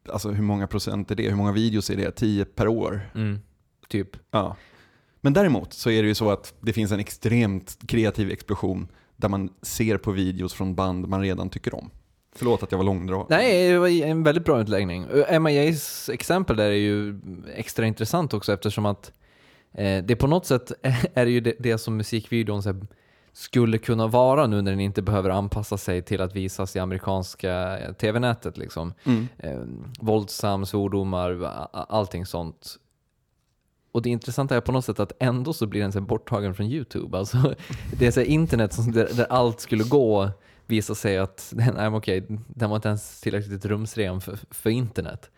alltså, 0.09 0.29
hur 0.29 0.43
många 0.43 0.67
procent 0.67 1.11
är 1.11 1.15
det? 1.15 1.29
Hur 1.29 1.35
många 1.35 1.51
videos 1.51 1.89
är 1.89 1.97
det? 1.97 2.11
10 2.11 2.45
per 2.45 2.67
år? 2.67 3.11
Mm. 3.15 3.39
Typ. 3.87 4.09
Ja. 4.31 4.55
Men 5.21 5.33
däremot 5.33 5.73
så 5.73 5.89
är 5.89 6.01
det 6.01 6.07
ju 6.07 6.15
så 6.15 6.31
att 6.31 6.53
det 6.61 6.73
finns 6.73 6.91
en 6.91 6.99
extremt 6.99 7.77
kreativ 7.87 8.31
explosion 8.31 8.87
där 9.15 9.29
man 9.29 9.49
ser 9.61 9.97
på 9.97 10.11
videos 10.11 10.53
från 10.53 10.75
band 10.75 11.07
man 11.07 11.21
redan 11.21 11.49
tycker 11.49 11.75
om. 11.75 11.89
Förlåt 12.35 12.63
att 12.63 12.71
jag 12.71 12.77
var 12.77 12.85
långdragen. 12.85 13.27
Nej, 13.29 13.71
det 13.71 13.79
var 13.79 13.87
en 13.87 14.23
väldigt 14.23 14.45
bra 14.45 14.61
utläggning. 14.61 15.05
MIAs 15.41 16.09
exempel 16.09 16.57
där 16.57 16.65
är 16.65 16.71
ju 16.71 17.19
extra 17.55 17.85
intressant 17.85 18.33
också 18.33 18.53
eftersom 18.53 18.85
att 18.85 19.11
eh, 19.73 20.03
det 20.03 20.15
på 20.15 20.27
något 20.27 20.45
sätt 20.45 20.71
är 21.13 21.25
det 21.25 21.31
ju 21.31 21.39
det, 21.39 21.53
det 21.59 21.77
som 21.77 21.97
musikvideon 21.97 22.61
här, 22.65 22.75
skulle 23.33 23.77
kunna 23.77 24.07
vara 24.07 24.47
nu 24.47 24.61
när 24.61 24.71
den 24.71 24.79
inte 24.79 25.01
behöver 25.01 25.29
anpassa 25.29 25.77
sig 25.77 26.01
till 26.01 26.21
att 26.21 26.35
visas 26.35 26.75
i 26.75 26.79
amerikanska 26.79 27.79
eh, 27.79 27.93
tv-nätet. 27.93 28.57
Liksom. 28.57 28.93
Mm. 29.03 29.27
Eh, 29.37 29.59
våldsam, 29.99 30.65
svordomar, 30.65 31.43
allting 31.71 32.25
sånt. 32.25 32.77
Och 33.91 34.01
det 34.01 34.09
intressanta 34.09 34.55
är 34.55 34.61
på 34.61 34.71
något 34.71 34.85
sätt 34.85 34.99
att 34.99 35.11
ändå 35.19 35.53
så 35.53 35.67
blir 35.67 35.81
den 35.81 35.91
så 35.91 36.01
borttagen 36.01 36.55
från 36.55 36.65
YouTube. 36.65 37.17
Alltså, 37.17 37.55
det 37.99 38.07
är 38.07 38.11
så 38.11 38.21
internet 38.21 38.73
som, 38.73 38.91
där, 38.91 39.09
där 39.13 39.27
allt 39.29 39.59
skulle 39.59 39.83
gå 39.83 40.29
visar 40.71 40.93
sig 40.93 41.17
att 41.17 41.53
den, 41.55 41.73
nej, 41.75 41.87
okej, 41.87 42.25
den 42.47 42.69
var 42.69 42.75
inte 42.75 42.87
ens 42.87 43.21
tillräckligt 43.21 43.65
rumsren 43.65 44.21
för, 44.21 44.37
för 44.49 44.69
internet. 44.69 45.31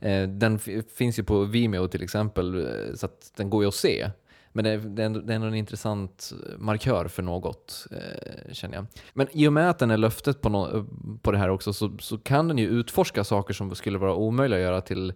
Eh, 0.00 0.28
den 0.28 0.58
finns 0.96 1.18
ju 1.18 1.24
på 1.24 1.44
Vimeo 1.44 1.88
till 1.88 2.02
exempel, 2.02 2.66
eh, 2.66 2.94
så 2.94 3.06
att 3.06 3.32
den 3.36 3.50
går 3.50 3.62
ju 3.62 3.68
att 3.68 3.74
se. 3.74 4.10
Men 4.52 4.64
det 4.64 4.70
är, 4.70 4.78
det 4.78 5.02
är, 5.02 5.06
ändå, 5.06 5.20
det 5.20 5.32
är 5.32 5.34
ändå 5.34 5.46
en 5.46 5.54
intressant 5.54 6.32
markör 6.58 7.08
för 7.08 7.22
något, 7.22 7.86
eh, 7.90 8.52
känner 8.52 8.74
jag. 8.74 8.86
Men 9.14 9.26
i 9.32 9.48
och 9.48 9.52
med 9.52 9.70
att 9.70 9.78
den 9.78 9.90
är 9.90 9.96
löftet 9.96 10.40
på, 10.40 10.48
no, 10.48 10.86
på 11.22 11.32
det 11.32 11.38
här 11.38 11.48
också 11.48 11.72
så, 11.72 11.96
så 12.00 12.18
kan 12.18 12.48
den 12.48 12.58
ju 12.58 12.68
utforska 12.68 13.24
saker 13.24 13.54
som 13.54 13.74
skulle 13.74 13.98
vara 13.98 14.14
omöjliga 14.14 14.58
att 14.58 14.62
göra 14.62 14.80
till, 14.80 15.12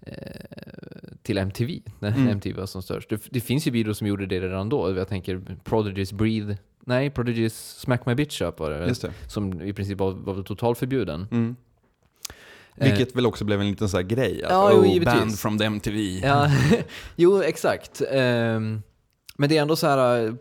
eh, 0.00 0.14
till 1.22 1.38
MTV, 1.38 1.80
när 1.98 2.08
Mm. 2.08 2.28
MTV 2.28 2.60
var 2.60 2.66
som 2.66 2.82
störst. 2.82 3.08
Det, 3.10 3.22
det 3.30 3.40
finns 3.40 3.66
ju 3.66 3.70
videor 3.70 3.92
som 3.92 4.06
gjorde 4.06 4.26
det 4.26 4.40
redan 4.40 4.68
då. 4.68 4.96
Jag 4.96 5.08
tänker 5.08 5.36
Prodigy's 5.64 6.14
Breathe, 6.14 6.56
nej, 6.90 7.08
Prodigy's 7.10 7.78
Smack 7.80 8.06
My 8.06 8.14
Bitch 8.14 8.42
Up 8.42 8.60
var 8.60 8.70
det, 8.70 8.86
Just 8.88 9.02
det. 9.02 9.12
som 9.26 9.62
i 9.62 9.72
princip 9.72 9.98
var, 9.98 10.12
var 10.12 10.42
totalförbjuden. 10.42 11.28
Mm. 11.30 11.56
Eh, 12.76 12.88
Vilket 12.88 13.16
väl 13.16 13.26
också 13.26 13.44
blev 13.44 13.60
en 13.60 13.70
liten 13.70 13.88
så 13.88 13.96
här 13.96 14.04
grej. 14.04 14.44
Att, 14.44 14.50
Ja, 14.50 14.72
oh, 14.72 15.04
band 15.04 15.38
from 15.38 15.58
the 15.58 15.64
MTV. 15.64 15.98
Ja, 16.22 16.50
jo 17.16 17.42
exakt. 17.42 18.02
Ehm, 18.10 18.82
men 19.36 19.48
det 19.48 19.56
är 19.58 19.62
ändå 19.62 19.76
så 19.76 19.86
här 19.86 20.26
eh, 20.26 20.34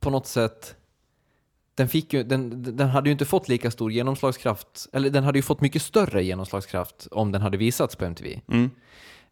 på 0.00 0.10
något 0.10 0.26
sätt, 0.26 0.74
den, 1.74 1.88
fick 1.88 2.12
ju, 2.12 2.22
den, 2.22 2.62
den 2.76 2.88
hade 2.88 3.08
ju 3.08 3.12
inte 3.12 3.24
fått 3.24 3.48
lika 3.48 3.70
stor 3.70 3.92
genomslagskraft, 3.92 4.86
eller 4.92 5.10
den 5.10 5.24
hade 5.24 5.38
ju 5.38 5.42
fått 5.42 5.60
mycket 5.60 5.82
större 5.82 6.24
genomslagskraft 6.24 7.08
om 7.10 7.32
den 7.32 7.42
hade 7.42 7.56
visats 7.56 7.96
på 7.96 8.04
MTV. 8.04 8.40
Mm. 8.48 8.70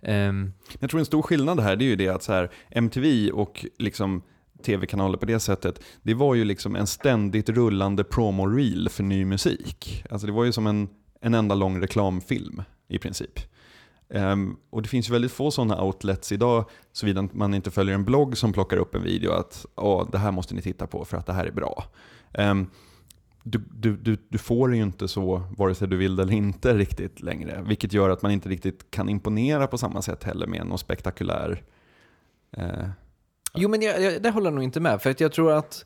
Ehm, 0.02 0.52
Jag 0.78 0.90
tror 0.90 1.00
en 1.00 1.06
stor 1.06 1.22
skillnad 1.22 1.60
här 1.60 1.76
det 1.76 1.84
är 1.84 1.86
ju 1.86 1.96
det 1.96 2.08
att 2.08 2.22
så 2.22 2.32
här, 2.32 2.50
MTV 2.70 3.30
och 3.30 3.66
liksom 3.78 4.22
tv-kanaler 4.62 5.18
på 5.18 5.26
det 5.26 5.40
sättet, 5.40 5.80
det 6.02 6.14
var 6.14 6.34
ju 6.34 6.44
liksom 6.44 6.76
en 6.76 6.86
ständigt 6.86 7.48
rullande 7.48 8.02
promo-reel 8.02 8.88
för 8.88 9.02
ny 9.02 9.24
musik. 9.24 10.04
Alltså 10.10 10.26
det 10.26 10.32
var 10.32 10.44
ju 10.44 10.52
som 10.52 10.66
en, 10.66 10.88
en 11.20 11.34
enda 11.34 11.54
lång 11.54 11.80
reklamfilm 11.80 12.62
i 12.88 12.98
princip. 12.98 13.40
Um, 14.08 14.56
och 14.70 14.82
det 14.82 14.88
finns 14.88 15.08
ju 15.08 15.12
väldigt 15.12 15.32
få 15.32 15.50
sådana 15.50 15.82
outlets 15.82 16.32
idag, 16.32 16.64
såvida 16.92 17.28
man 17.32 17.54
inte 17.54 17.70
följer 17.70 17.94
en 17.94 18.04
blogg 18.04 18.36
som 18.36 18.52
plockar 18.52 18.76
upp 18.76 18.94
en 18.94 19.02
video 19.02 19.32
att 19.32 19.66
oh, 19.74 20.10
det 20.10 20.18
här 20.18 20.32
måste 20.32 20.54
ni 20.54 20.62
titta 20.62 20.86
på 20.86 21.04
för 21.04 21.16
att 21.16 21.26
det 21.26 21.32
här 21.32 21.46
är 21.46 21.52
bra. 21.52 21.84
Um, 22.38 22.70
du, 23.42 23.58
du, 23.70 23.96
du, 23.96 24.16
du 24.28 24.38
får 24.38 24.68
det 24.68 24.76
ju 24.76 24.82
inte 24.82 25.08
så 25.08 25.42
vare 25.56 25.74
sig 25.74 25.88
du 25.88 25.96
vill 25.96 26.16
det 26.16 26.22
eller 26.22 26.32
inte 26.32 26.74
riktigt 26.74 27.20
längre. 27.20 27.64
Vilket 27.66 27.92
gör 27.92 28.10
att 28.10 28.22
man 28.22 28.32
inte 28.32 28.48
riktigt 28.48 28.90
kan 28.90 29.08
imponera 29.08 29.66
på 29.66 29.78
samma 29.78 30.02
sätt 30.02 30.24
heller 30.24 30.46
med 30.46 30.66
någon 30.66 30.78
spektakulär... 30.78 31.62
Eh, 32.52 32.88
jo 33.58 33.68
men 33.68 33.82
jag, 33.82 34.02
jag, 34.02 34.22
det 34.22 34.30
håller 34.30 34.46
jag 34.46 34.54
nog 34.54 34.64
inte 34.64 34.80
med, 34.80 35.02
för 35.02 35.10
att 35.10 35.20
jag 35.20 35.32
tror 35.32 35.52
att 35.52 35.84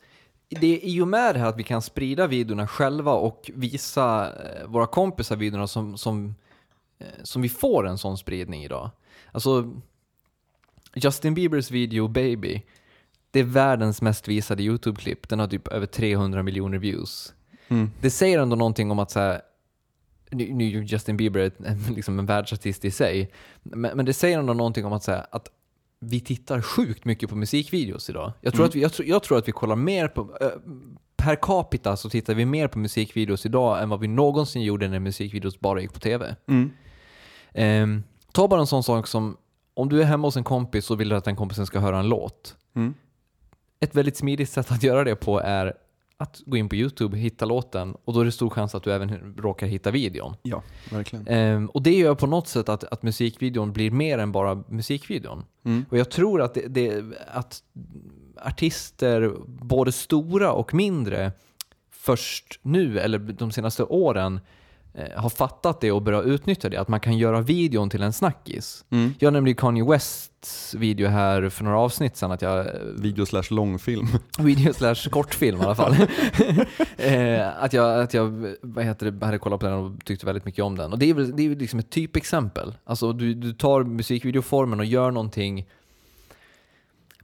det 0.48 0.66
är 0.76 0.84
i 0.84 1.00
och 1.00 1.08
med 1.08 1.34
det 1.34 1.38
här 1.38 1.46
att 1.48 1.58
vi 1.58 1.62
kan 1.62 1.82
sprida 1.82 2.26
videorna 2.26 2.66
själva 2.66 3.12
och 3.12 3.50
visa 3.54 4.32
eh, 4.32 4.66
våra 4.66 4.86
kompisar 4.86 5.36
videorna 5.36 5.66
som, 5.66 5.98
som, 5.98 6.34
eh, 6.98 7.06
som 7.22 7.42
vi 7.42 7.48
får 7.48 7.86
en 7.88 7.98
sån 7.98 8.18
spridning 8.18 8.64
idag. 8.64 8.90
Alltså, 9.32 9.70
Justin 10.94 11.34
Biebers 11.34 11.70
video 11.70 12.08
Baby, 12.08 12.62
det 13.30 13.40
är 13.40 13.44
världens 13.44 14.02
mest 14.02 14.28
visade 14.28 14.62
YouTube-klipp. 14.62 15.28
Den 15.28 15.38
har 15.38 15.46
typ 15.46 15.68
över 15.68 15.86
300 15.86 16.42
miljoner 16.42 16.78
views. 16.78 17.34
mm, 17.68 17.90
Det 18.00 18.10
säger 18.10 18.38
ändå 18.38 18.56
någonting 18.56 18.90
om 18.90 18.98
att 18.98 19.10
så 19.10 19.20
här, 19.20 19.42
nu, 20.30 20.52
nu 20.54 20.64
är 20.64 20.68
ju 20.68 20.84
Justin 20.84 21.16
Bieber 21.16 21.52
en- 21.64 21.78
liksom 21.96 22.18
en 22.18 22.26
världsartist 22.26 22.84
i 22.84 22.90
sig, 22.90 23.30
men, 23.62 23.96
men 23.96 24.06
det 24.06 24.12
säger 24.12 24.38
ändå 24.38 24.52
någonting 24.54 24.84
om 24.84 24.92
att, 24.92 25.02
så 25.02 25.10
här, 25.12 25.26
att 25.30 25.48
vi 26.04 26.20
tittar 26.20 26.60
sjukt 26.60 27.04
mycket 27.04 27.30
på 27.30 27.36
musikvideos 27.36 28.10
idag. 28.10 28.32
Jag 28.40 28.52
tror, 28.52 28.60
Mm. 28.62 28.68
att, 28.68 28.74
vi, 28.76 28.80
jag, 28.82 28.92
tror, 28.92 29.08
jag 29.08 29.22
tror 29.22 29.38
att 29.38 29.48
vi 29.48 29.52
kollar 29.52 29.76
mer 29.76 30.08
på, 30.08 30.20
eh, 30.40 30.48
per 31.16 31.36
capita 31.42 31.96
så 31.96 32.10
tittar 32.10 32.34
vi 32.34 32.44
mer 32.46 32.68
på 32.68 32.78
musikvideos 32.78 33.46
idag 33.46 33.82
än 33.82 33.88
vad 33.88 34.00
vi 34.00 34.08
någonsin 34.08 34.62
gjorde 34.62 34.88
när 34.88 34.98
musikvideos 34.98 35.60
bara 35.60 35.80
gick 35.80 35.92
på 35.92 36.00
tv. 36.00 36.36
mm, 36.48 36.70
Ehm, 37.54 38.02
ta 38.32 38.48
bara 38.48 38.60
en 38.60 38.66
sån 38.66 38.82
sak 38.82 39.06
som, 39.06 39.36
om 39.74 39.88
du 39.88 40.00
är 40.00 40.04
hemma 40.04 40.26
hos 40.26 40.36
en 40.36 40.44
kompis 40.44 40.90
och 40.90 41.00
vill 41.00 41.12
att 41.12 41.24
den 41.24 41.36
kompisen 41.36 41.66
ska 41.66 41.78
höra 41.80 41.98
en 41.98 42.08
låt. 42.08 42.56
mm. 42.76 42.94
Ett 43.80 43.94
väldigt 43.94 44.16
smidigt 44.16 44.50
sätt 44.50 44.72
att 44.72 44.82
göra 44.82 45.04
det 45.04 45.16
på 45.16 45.40
är 45.40 45.72
att 46.22 46.42
gå 46.46 46.56
in 46.56 46.68
på 46.68 46.76
YouTube, 46.76 47.16
hitta 47.16 47.44
låten 47.44 47.96
och 48.04 48.14
då 48.14 48.20
är 48.20 48.24
det 48.24 48.32
stor 48.32 48.50
chans 48.50 48.74
att 48.74 48.82
du 48.82 48.92
även 48.92 49.34
råkar 49.36 49.66
hitta 49.66 49.90
videon. 49.90 50.34
Ja, 50.42 50.62
verkligen. 50.90 51.28
Ehm, 51.28 51.66
och 51.66 51.82
det 51.82 51.94
gör 51.94 52.14
på 52.14 52.26
något 52.26 52.48
sätt 52.48 52.68
att, 52.68 52.84
att 52.84 53.02
musikvideon 53.02 53.72
blir 53.72 53.90
mer 53.90 54.18
än 54.18 54.32
bara 54.32 54.64
musikvideon. 54.68 55.44
Mm. 55.64 55.84
Och 55.90 55.98
jag 55.98 56.10
tror 56.10 56.42
att, 56.42 56.54
det, 56.54 56.68
det, 56.68 57.04
att 57.32 57.62
artister, 58.36 59.32
både 59.46 59.92
stora 59.92 60.52
och 60.52 60.74
mindre, 60.74 61.32
först 61.90 62.60
nu 62.62 62.98
eller 62.98 63.18
de 63.18 63.52
senaste 63.52 63.84
åren 63.84 64.40
har 65.16 65.30
fattat 65.30 65.80
det 65.80 65.92
och 65.92 66.02
börjat 66.02 66.24
utnyttja 66.24 66.68
det. 66.68 66.76
Att 66.76 66.88
man 66.88 67.00
kan 67.00 67.18
göra 67.18 67.40
videon 67.40 67.90
till 67.90 68.02
en 68.02 68.12
snackis. 68.12 68.84
Mm. 68.90 69.14
Jag 69.18 69.32
nämnde 69.32 69.54
Kanye 69.54 69.84
Wests 69.84 70.74
video 70.74 71.08
här 71.08 71.48
för 71.48 71.64
några 71.64 71.78
avsnitt 71.78 72.16
sedan 72.16 72.32
att 72.32 72.42
jag 72.42 72.58
eh, 72.58 72.72
Video 72.96 73.26
slash 73.26 73.42
långfilm. 73.50 74.06
Video 74.38 74.72
slash 74.72 74.94
kortfilm 75.10 75.60
i 75.60 75.64
alla 75.64 75.74
fall. 75.74 75.92
eh, 76.96 77.62
att 77.62 77.72
jag, 77.72 78.00
att 78.00 78.14
jag 78.14 78.54
vad 78.62 78.84
heter 78.84 79.10
det, 79.10 79.26
hade 79.26 79.38
kollat 79.38 79.60
på 79.60 79.66
den 79.66 79.74
och 79.74 80.04
tyckte 80.04 80.26
väldigt 80.26 80.44
mycket 80.44 80.64
om 80.64 80.76
den. 80.76 80.92
Och 80.92 80.98
det 80.98 81.10
är 81.10 81.14
väl 81.14 81.36
det 81.36 81.46
är 81.46 81.56
liksom 81.56 81.78
ett 81.78 81.90
typexempel. 81.90 82.74
Alltså 82.84 83.12
du, 83.12 83.34
du 83.34 83.52
tar 83.52 83.84
musikvideoformen 83.84 84.80
och 84.80 84.86
gör 84.86 85.10
någonting 85.10 85.66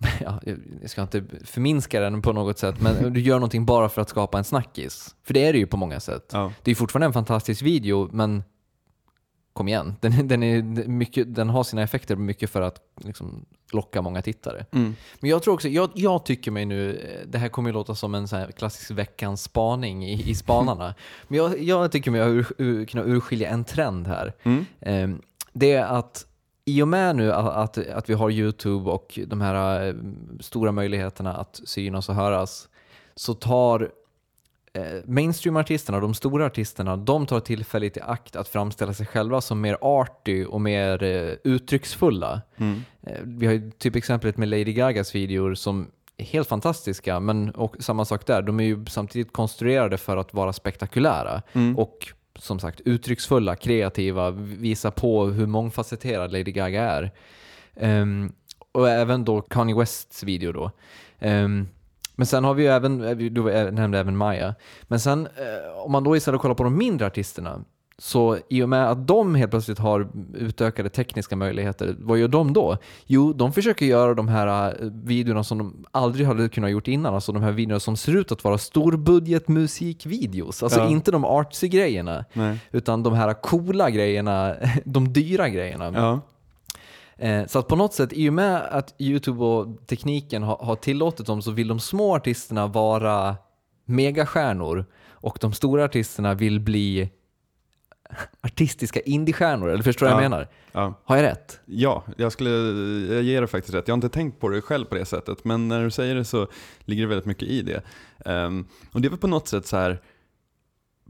Ja, 0.21 0.41
jag 0.81 0.91
ska 0.91 1.03
inte 1.03 1.25
förminska 1.45 2.01
den 2.01 2.23
på 2.23 2.33
något 2.33 2.59
sätt, 2.59 2.81
men 2.81 3.13
du 3.13 3.21
gör 3.21 3.35
någonting 3.35 3.65
bara 3.65 3.89
för 3.89 4.03
att 4.03 4.09
skapa 4.09 4.39
en 4.39 4.45
snackis. 4.45 5.15
För 5.25 5.35
det 5.35 5.47
är 5.47 5.53
det 5.53 5.59
ju 5.59 5.67
på 5.67 5.77
många 5.77 6.01
sätt. 6.01 6.31
Ja. 6.33 6.53
Det 6.63 6.71
är 6.71 6.75
fortfarande 6.75 7.07
en 7.07 7.13
fantastisk 7.13 7.63
video, 7.63 8.09
men 8.13 8.43
kom 9.53 9.69
igen. 9.69 9.97
Den, 10.01 10.29
den, 10.29 10.43
är 10.43 10.63
mycket, 10.89 11.35
den 11.35 11.49
har 11.51 11.65
sina 11.65 11.83
effekter 11.83 12.17
mycket 12.17 12.51
för 12.51 12.63
att 12.63 12.81
liksom, 13.05 13.45
locka 13.73 14.03
många 14.03 14.23
tittare. 14.23 14.67
Mm. 14.73 14.97
Men 15.21 15.31
jag 15.31 15.43
tror 15.43 15.55
också, 15.55 15.69
jag, 15.69 15.91
jag 15.95 16.25
tycker 16.25 16.51
mig 16.51 16.65
nu, 16.65 16.91
eh, 16.91 17.29
det 17.29 17.39
här 17.39 17.49
kommer 17.49 17.69
ju 17.69 17.75
låta 17.75 17.95
som 17.95 18.15
en 18.15 18.29
så 18.29 18.47
klassisk 18.57 18.91
veckans 18.91 19.43
spaning 19.43 20.07
i, 20.07 20.31
i 20.31 20.35
spanarna, 20.35 20.95
men 21.29 21.39
jag, 21.39 21.63
jag 21.63 21.93
tycker 21.93 22.11
mig 22.11 22.21
ur, 22.21 22.47
ur, 22.59 22.85
kunna 22.85 23.05
urskilja 23.05 23.49
en 23.49 23.65
trend 23.65 24.07
här. 24.07 24.33
Mm. 24.43 24.65
Eh, 24.81 25.21
det 25.53 25.73
är 25.73 25.85
att 25.85 26.27
i 26.69 26.83
och 26.83 26.89
med 26.89 27.17
nu 27.17 27.33
att, 27.33 27.79
att, 27.79 28.11
vi 28.11 28.15
har 28.15 28.31
YouTube 28.31 28.91
och 28.91 29.19
de 29.27 29.41
här 29.41 29.89
eh, 29.89 29.95
stora 30.41 30.73
möjligheterna 30.73 31.37
att 31.37 31.61
synas 31.65 32.09
och 32.09 32.15
höras, 32.15 32.69
så 33.15 33.35
tar 33.35 33.91
eh, 34.73 34.83
mainstream-artisterna, 35.05 36.01
de 36.01 36.15
stora 36.15 36.47
artisterna, 36.47 36.97
de 36.97 37.27
tar 37.27 37.41
tillfället 37.41 37.97
i 37.97 38.01
akt 38.01 38.37
att 38.37 38.49
framställa 38.49 38.95
sig 38.95 39.07
själva 39.07 39.41
som 39.41 39.61
mer 39.61 39.79
arty 39.81 40.45
och 40.45 40.61
mer 40.61 41.03
eh, 41.03 41.33
uttrycksfulla. 41.45 42.41
Mm. 42.57 42.85
Eh, 43.03 43.19
vi 43.25 43.47
har 43.47 43.53
ju 43.53 43.71
typ 43.71 43.97
exemplet 43.97 44.37
med 44.37 44.49
Lady 44.49 44.73
Gagas 44.73 45.15
videor 45.15 45.55
som 45.55 45.91
är 46.17 46.25
helt 46.25 46.49
fantastiska, 46.49 47.21
men 47.21 47.51
och 47.51 47.77
samma 47.81 48.05
sak 48.05 48.27
där, 48.27 48.43
de 48.43 48.61
är 48.61 48.65
ju 48.65 48.85
samtidigt 48.87 49.33
konstruerade 49.33 49.99
för 49.99 50.17
att 50.17 50.35
vara 50.35 50.53
spektakulära 50.53 51.43
Mm. 51.53 51.79
och 51.79 52.13
som 52.39 52.59
sagt 52.59 52.81
uttrycksfulla, 52.85 53.57
kreativa, 53.57 54.31
visa 54.31 54.91
på 54.91 55.27
hur 55.27 55.47
mångfacetterad 55.47 56.33
Lady 56.33 56.53
Gaga 56.53 56.83
är. 56.83 57.13
Um, 57.75 58.33
och 58.73 58.89
även 58.89 59.25
då 59.25 59.41
Kanye 59.41 59.75
Wests 59.75 60.23
video 60.23 60.53
då. 60.53 60.71
Um, 61.21 61.69
men 62.19 62.27
sen 62.27 62.45
har 62.45 62.55
vi 62.55 62.63
ju 62.63 62.69
även, 62.69 63.05
eh, 63.05 63.17
du 63.17 63.51
eh, 63.51 63.73
nämnde 63.73 63.99
även 63.99 64.17
Maya. 64.17 64.55
Men 64.83 65.01
sen 65.01 65.27
eh, 65.27 65.79
om 65.79 65.93
man 65.93 66.05
då 66.05 66.17
istället 66.17 66.41
kollar 66.41 66.55
på 66.55 66.65
de 66.65 66.77
mindre 66.79 67.07
artisterna, 67.07 67.65
så 68.01 68.39
i 68.49 68.63
och 68.63 68.69
med 68.69 68.91
att 68.91 69.07
de 69.07 69.35
helt 69.35 69.51
plötsligt 69.51 69.79
har 69.79 70.09
utökade 70.35 70.89
tekniska 70.89 71.37
möjligheter, 71.37 71.97
vad 71.99 72.19
gör 72.19 72.29
de 72.29 72.53
då? 72.53 72.77
Jo, 73.07 73.33
de 73.33 73.53
försöker 73.53 73.87
göra 73.87 74.15
de 74.15 74.29
här 74.29 74.69
eh, 74.69 74.75
videorna 74.91 75.45
som 75.45 75.59
de 75.59 75.85
aldrig 75.91 76.27
hade 76.27 76.49
kunnat 76.49 76.71
gjort 76.71 76.89
innan, 76.89 77.15
alltså 77.15 77.33
de 77.33 77.43
här 77.43 77.53
videorna 77.53 77.81
som 77.81 77.97
ser 77.97 78.17
ut 78.17 78.33
att 78.33 78.45
vara 78.45 78.59
storbudgetmusikvideos. 78.59 80.63
Alltså 80.63 80.81
Ja. 80.81 80.89
inte 80.89 81.11
de 81.11 81.25
artsy 81.25 81.69
grejerna, 81.69 82.25
Nej. 82.33 82.59
utan 82.73 83.03
de 83.03 83.15
här 83.15 83.33
coola 83.35 83.91
grejerna, 83.91 84.55
de 84.85 85.13
dyra 85.13 85.49
grejerna. 85.49 85.93
Ja. 85.95 86.21
Eh, 87.27 87.47
Så 87.47 87.59
att 87.59 87.69
på 87.69 87.77
något 87.77 87.95
sätt, 87.95 88.13
i 88.13 88.29
och 88.29 88.33
med 88.35 88.63
att 88.71 88.95
YouTube 88.99 89.45
och 89.45 89.87
tekniken 89.87 90.43
har, 90.43 90.57
har 90.57 90.77
tillåtit 90.77 91.27
dem 91.27 91.43
så 91.43 91.51
vill 91.51 91.69
de 91.69 91.81
små 91.81 92.17
artisterna 92.17 92.67
vara 92.67 93.37
megastjärnor 93.85 94.85
och 95.21 95.39
de 95.41 95.53
stora 95.53 95.85
artisterna 95.85 96.35
vill 96.35 96.61
bli 96.61 97.11
artistiska 98.41 99.01
indiestjärnor. 99.01 99.69
Eller 99.71 99.83
förstår 99.83 100.07
du 100.07 100.13
vad 100.13 100.23
jag 100.25 100.33
Ja. 100.33 100.47
menar? 100.73 100.95
Har 101.05 101.17
jag 101.17 101.23
rätt? 101.23 101.61
Ja, 101.65 102.05
jag, 102.17 102.33
skulle, 102.33 102.51
jag 103.15 103.23
ger 103.23 103.41
det 103.41 103.47
faktiskt 103.47 103.75
rätt. 103.75 103.89
Jag 103.89 103.93
har 103.93 103.97
inte 103.97 104.09
tänkt 104.09 104.41
på 104.41 104.49
det 104.49 104.61
själv 104.61 104.85
på 104.85 104.95
det 104.95 105.05
sättet, 105.05 105.45
men 105.45 105.69
när 105.69 105.85
du 105.85 105.91
säger 105.91 106.15
det 106.15 106.25
så 106.25 106.47
ligger 106.81 107.03
det 107.03 107.09
väldigt 107.09 107.27
mycket 107.27 107.49
i 107.49 107.63
det. 107.63 107.83
Ehm, 108.25 108.67
och 108.93 109.01
det 109.01 109.09
är 109.09 109.11
väl 109.11 109.19
på 109.19 109.27
något 109.27 109.49
sätt 109.49 109.67
så 109.67 109.77
här, 109.77 110.03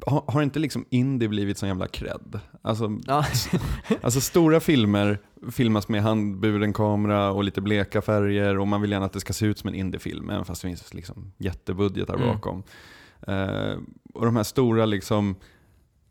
har, 0.06 0.24
har 0.26 0.42
inte 0.42 0.58
liksom 0.58 0.84
indie 0.90 1.28
blivit 1.28 1.58
sån 1.58 1.68
jävla 1.68 1.86
cred? 1.88 2.40
Alltså, 2.62 2.98
Ja. 3.06 3.24
alltså 4.02 4.20
stora 4.20 4.60
filmer 4.60 5.18
filmas 5.52 5.88
med 5.88 6.02
handburen 6.02 6.72
kamera 6.72 7.30
och 7.30 7.44
lite 7.44 7.60
bleka 7.60 8.02
färger 8.02 8.58
och 8.58 8.68
man 8.68 8.80
vill 8.82 8.90
gärna 8.90 9.06
att 9.06 9.12
det 9.12 9.20
ska 9.20 9.32
se 9.32 9.46
ut 9.46 9.58
som 9.58 9.68
en 9.68 9.74
indiefilm, 9.74 10.30
även 10.30 10.44
fast 10.44 10.62
det 10.62 10.68
finns 10.68 10.94
liksom 10.94 11.32
jättebudgetar 11.38 12.14
Mm. 12.14 12.26
bakom. 12.28 12.62
Eh, 13.26 13.76
och 14.14 14.24
de 14.24 14.36
här 14.36 14.42
stora 14.42 14.86
liksom, 14.86 15.36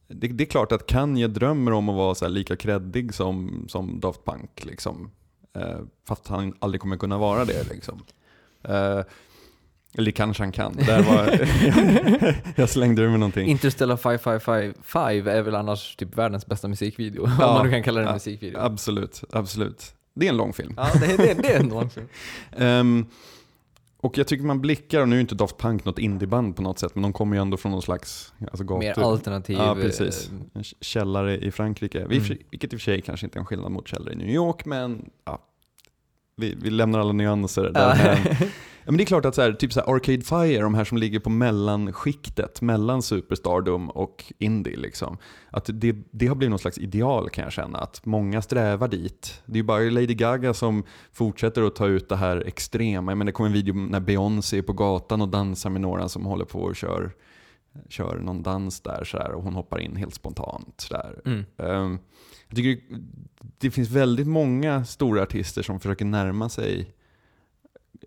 det, 0.08 0.28
det 0.28 0.44
är 0.44 0.46
klart 0.46 0.72
att 0.72 0.88
Kanye 0.88 1.28
drömmer 1.28 1.72
om 1.74 1.90
att 1.90 1.96
vara 1.96 2.16
så 2.16 2.28
lika 2.28 2.56
kreddig 2.56 3.14
som, 3.14 3.66
som 3.70 4.00
Daft 4.00 4.26
Punk. 4.26 4.66
Liksom. 4.66 5.12
Eh, 5.56 5.80
fast 6.08 6.28
han 6.28 6.54
aldrig 6.60 6.82
kommer 6.82 6.98
kunna 6.98 7.18
vara 7.18 7.46
det. 7.46 7.70
Liksom. 7.70 8.04
Eh, 8.64 9.02
eller 9.98 10.12
kanske 10.12 10.44
han 10.44 10.52
kan. 10.52 10.74
Där 10.76 11.04
var, 11.04 11.40
jag 12.56 12.70
slängde 12.70 13.02
ur 13.02 13.10
med 13.10 13.20
någonting. 13.20 13.48
Interstellar 13.48 13.98
5555 13.98 15.28
är 15.28 15.42
väl 15.42 15.56
annars 15.56 15.96
typ 15.96 16.18
världens 16.18 16.46
bästa 16.46 16.68
musikvideo, 16.68 17.30
Ja. 17.40 17.48
om 17.48 17.54
man 17.54 17.66
nu 17.66 17.72
kan 17.72 17.84
kalla 17.84 18.02
det 18.02 18.08
en 18.08 18.14
musikvideo. 18.14 18.60
Absolut, 18.60 19.24
absolut. 19.32 19.94
Det 20.14 20.26
är 20.26 20.30
en 20.30 20.38
lång 20.38 20.54
film. 20.54 20.74
Ja, 20.78 20.90
det, 20.94 21.18
det, 21.18 21.34
det 21.34 21.54
är 21.54 21.60
en 21.60 21.70
lång 21.70 21.90
film. 21.90 22.08
Ehm, 22.58 23.06
och 24.08 24.18
jag 24.18 24.28
tycker 24.28 24.46
man 24.46 24.62
blickar, 24.62 25.02
och 25.02 25.10
nu 25.10 25.16
är 25.16 25.22
inte 25.22 25.36
Daft 25.36 25.58
Punk 25.58 25.86
något 25.86 26.00
indieband 26.00 26.56
på 26.56 26.62
något 26.62 26.80
sätt, 26.80 26.96
men 26.96 27.02
de 27.02 27.14
kommer 27.14 27.36
ju 27.36 27.42
ändå 27.42 27.58
från 27.58 27.72
någon 27.72 27.82
slags 27.82 28.34
alltså 28.52 28.64
gator. 28.64 28.80
Mer 28.80 29.00
alternativ. 29.00 29.58
Ja, 29.58 29.76
precis. 29.82 30.30
eh, 30.30 30.34
En 30.54 30.64
källare 30.82 31.38
i 31.38 31.52
Frankrike. 31.52 32.00
Mm. 32.00 32.10
Vi, 32.10 32.38
Vilket 32.52 32.74
i 32.74 32.76
och 32.76 32.80
för 32.80 32.84
sig 32.86 33.02
kanske 33.02 33.26
inte 33.26 33.38
är 33.38 33.40
en 33.40 33.46
skillnad 33.46 33.72
mot 33.72 33.88
källare 33.88 34.14
i 34.14 34.16
New 34.16 34.30
York, 34.30 34.66
men 34.66 35.10
ja, 35.26 35.40
vi, 36.36 36.56
vi 36.62 36.70
lämnar 36.70 37.00
alla 37.00 37.14
nyanser 37.14 37.64
där. 37.74 38.28
Men 38.88 38.98
det 38.98 39.04
är 39.04 39.06
klart 39.06 39.26
att 39.26 39.36
så 39.36 39.42
här, 39.42 39.54
typ 39.54 39.74
så 39.74 39.80
här 39.80 39.96
Arcade 39.96 40.22
Fire, 40.22 40.62
de 40.62 40.74
här 40.74 40.84
som 40.84 40.98
ligger 40.98 41.20
på 41.20 41.30
mellanskiktet 41.30 42.62
mellan 42.62 43.02
superstardom 43.02 43.90
och 43.90 44.34
indie, 44.38 44.78
liksom, 44.78 45.18
att 45.50 45.70
det, 45.74 45.96
det 46.12 46.28
har 46.28 46.36
blivit 46.36 46.50
någon 46.50 46.60
slags 46.60 46.78
ideal 46.78 47.30
kan 47.30 47.44
jag 47.44 47.54
känna, 47.54 47.80
att 47.80 48.06
många 48.06 48.42
strävar 48.42 48.88
dit. 48.88 49.42
Det 49.46 49.54
är 49.54 49.58
ju 49.58 49.64
bara 49.64 49.80
Lady 49.80 50.14
Gaga 50.14 50.54
som 50.54 50.84
fortsätter 51.12 51.62
att 51.62 51.76
ta 51.76 51.88
ut 51.88 52.10
det 52.10 52.16
här 52.16 52.44
extrema. 52.48 53.12
Jag 53.12 53.18
menar, 53.18 53.26
det 53.26 53.32
kom 53.32 53.46
en 53.46 53.54
video 53.54 53.74
när 53.74 54.00
Beyoncé 54.00 54.58
är 54.58 54.62
på 54.62 54.74
gatan 54.74 55.22
och 55.22 55.30
dansar 55.30 55.70
med 55.70 55.82
några 55.82 56.10
som 56.10 56.26
håller 56.26 56.46
på 56.46 56.60
och 56.60 56.76
kör, 56.76 57.12
kör 57.90 58.20
någon 58.20 58.44
dans 58.44 58.82
där 58.82 59.04
så 59.04 59.18
här, 59.18 59.32
och 59.32 59.44
hon 59.44 59.56
hoppar 59.56 59.80
in 59.80 59.96
helt 59.96 60.16
spontant. 60.16 60.88
Där. 60.90 61.22
Mm. 61.26 61.46
Ehm, 61.58 62.00
jag 62.48 62.56
tycker 62.56 62.84
det 63.58 63.72
finns 63.72 63.90
väldigt 63.90 64.28
många 64.28 64.86
stora 64.86 65.22
artister 65.22 65.62
som 65.62 65.80
försöker 65.80 66.06
närma 66.06 66.50
sig 66.50 66.94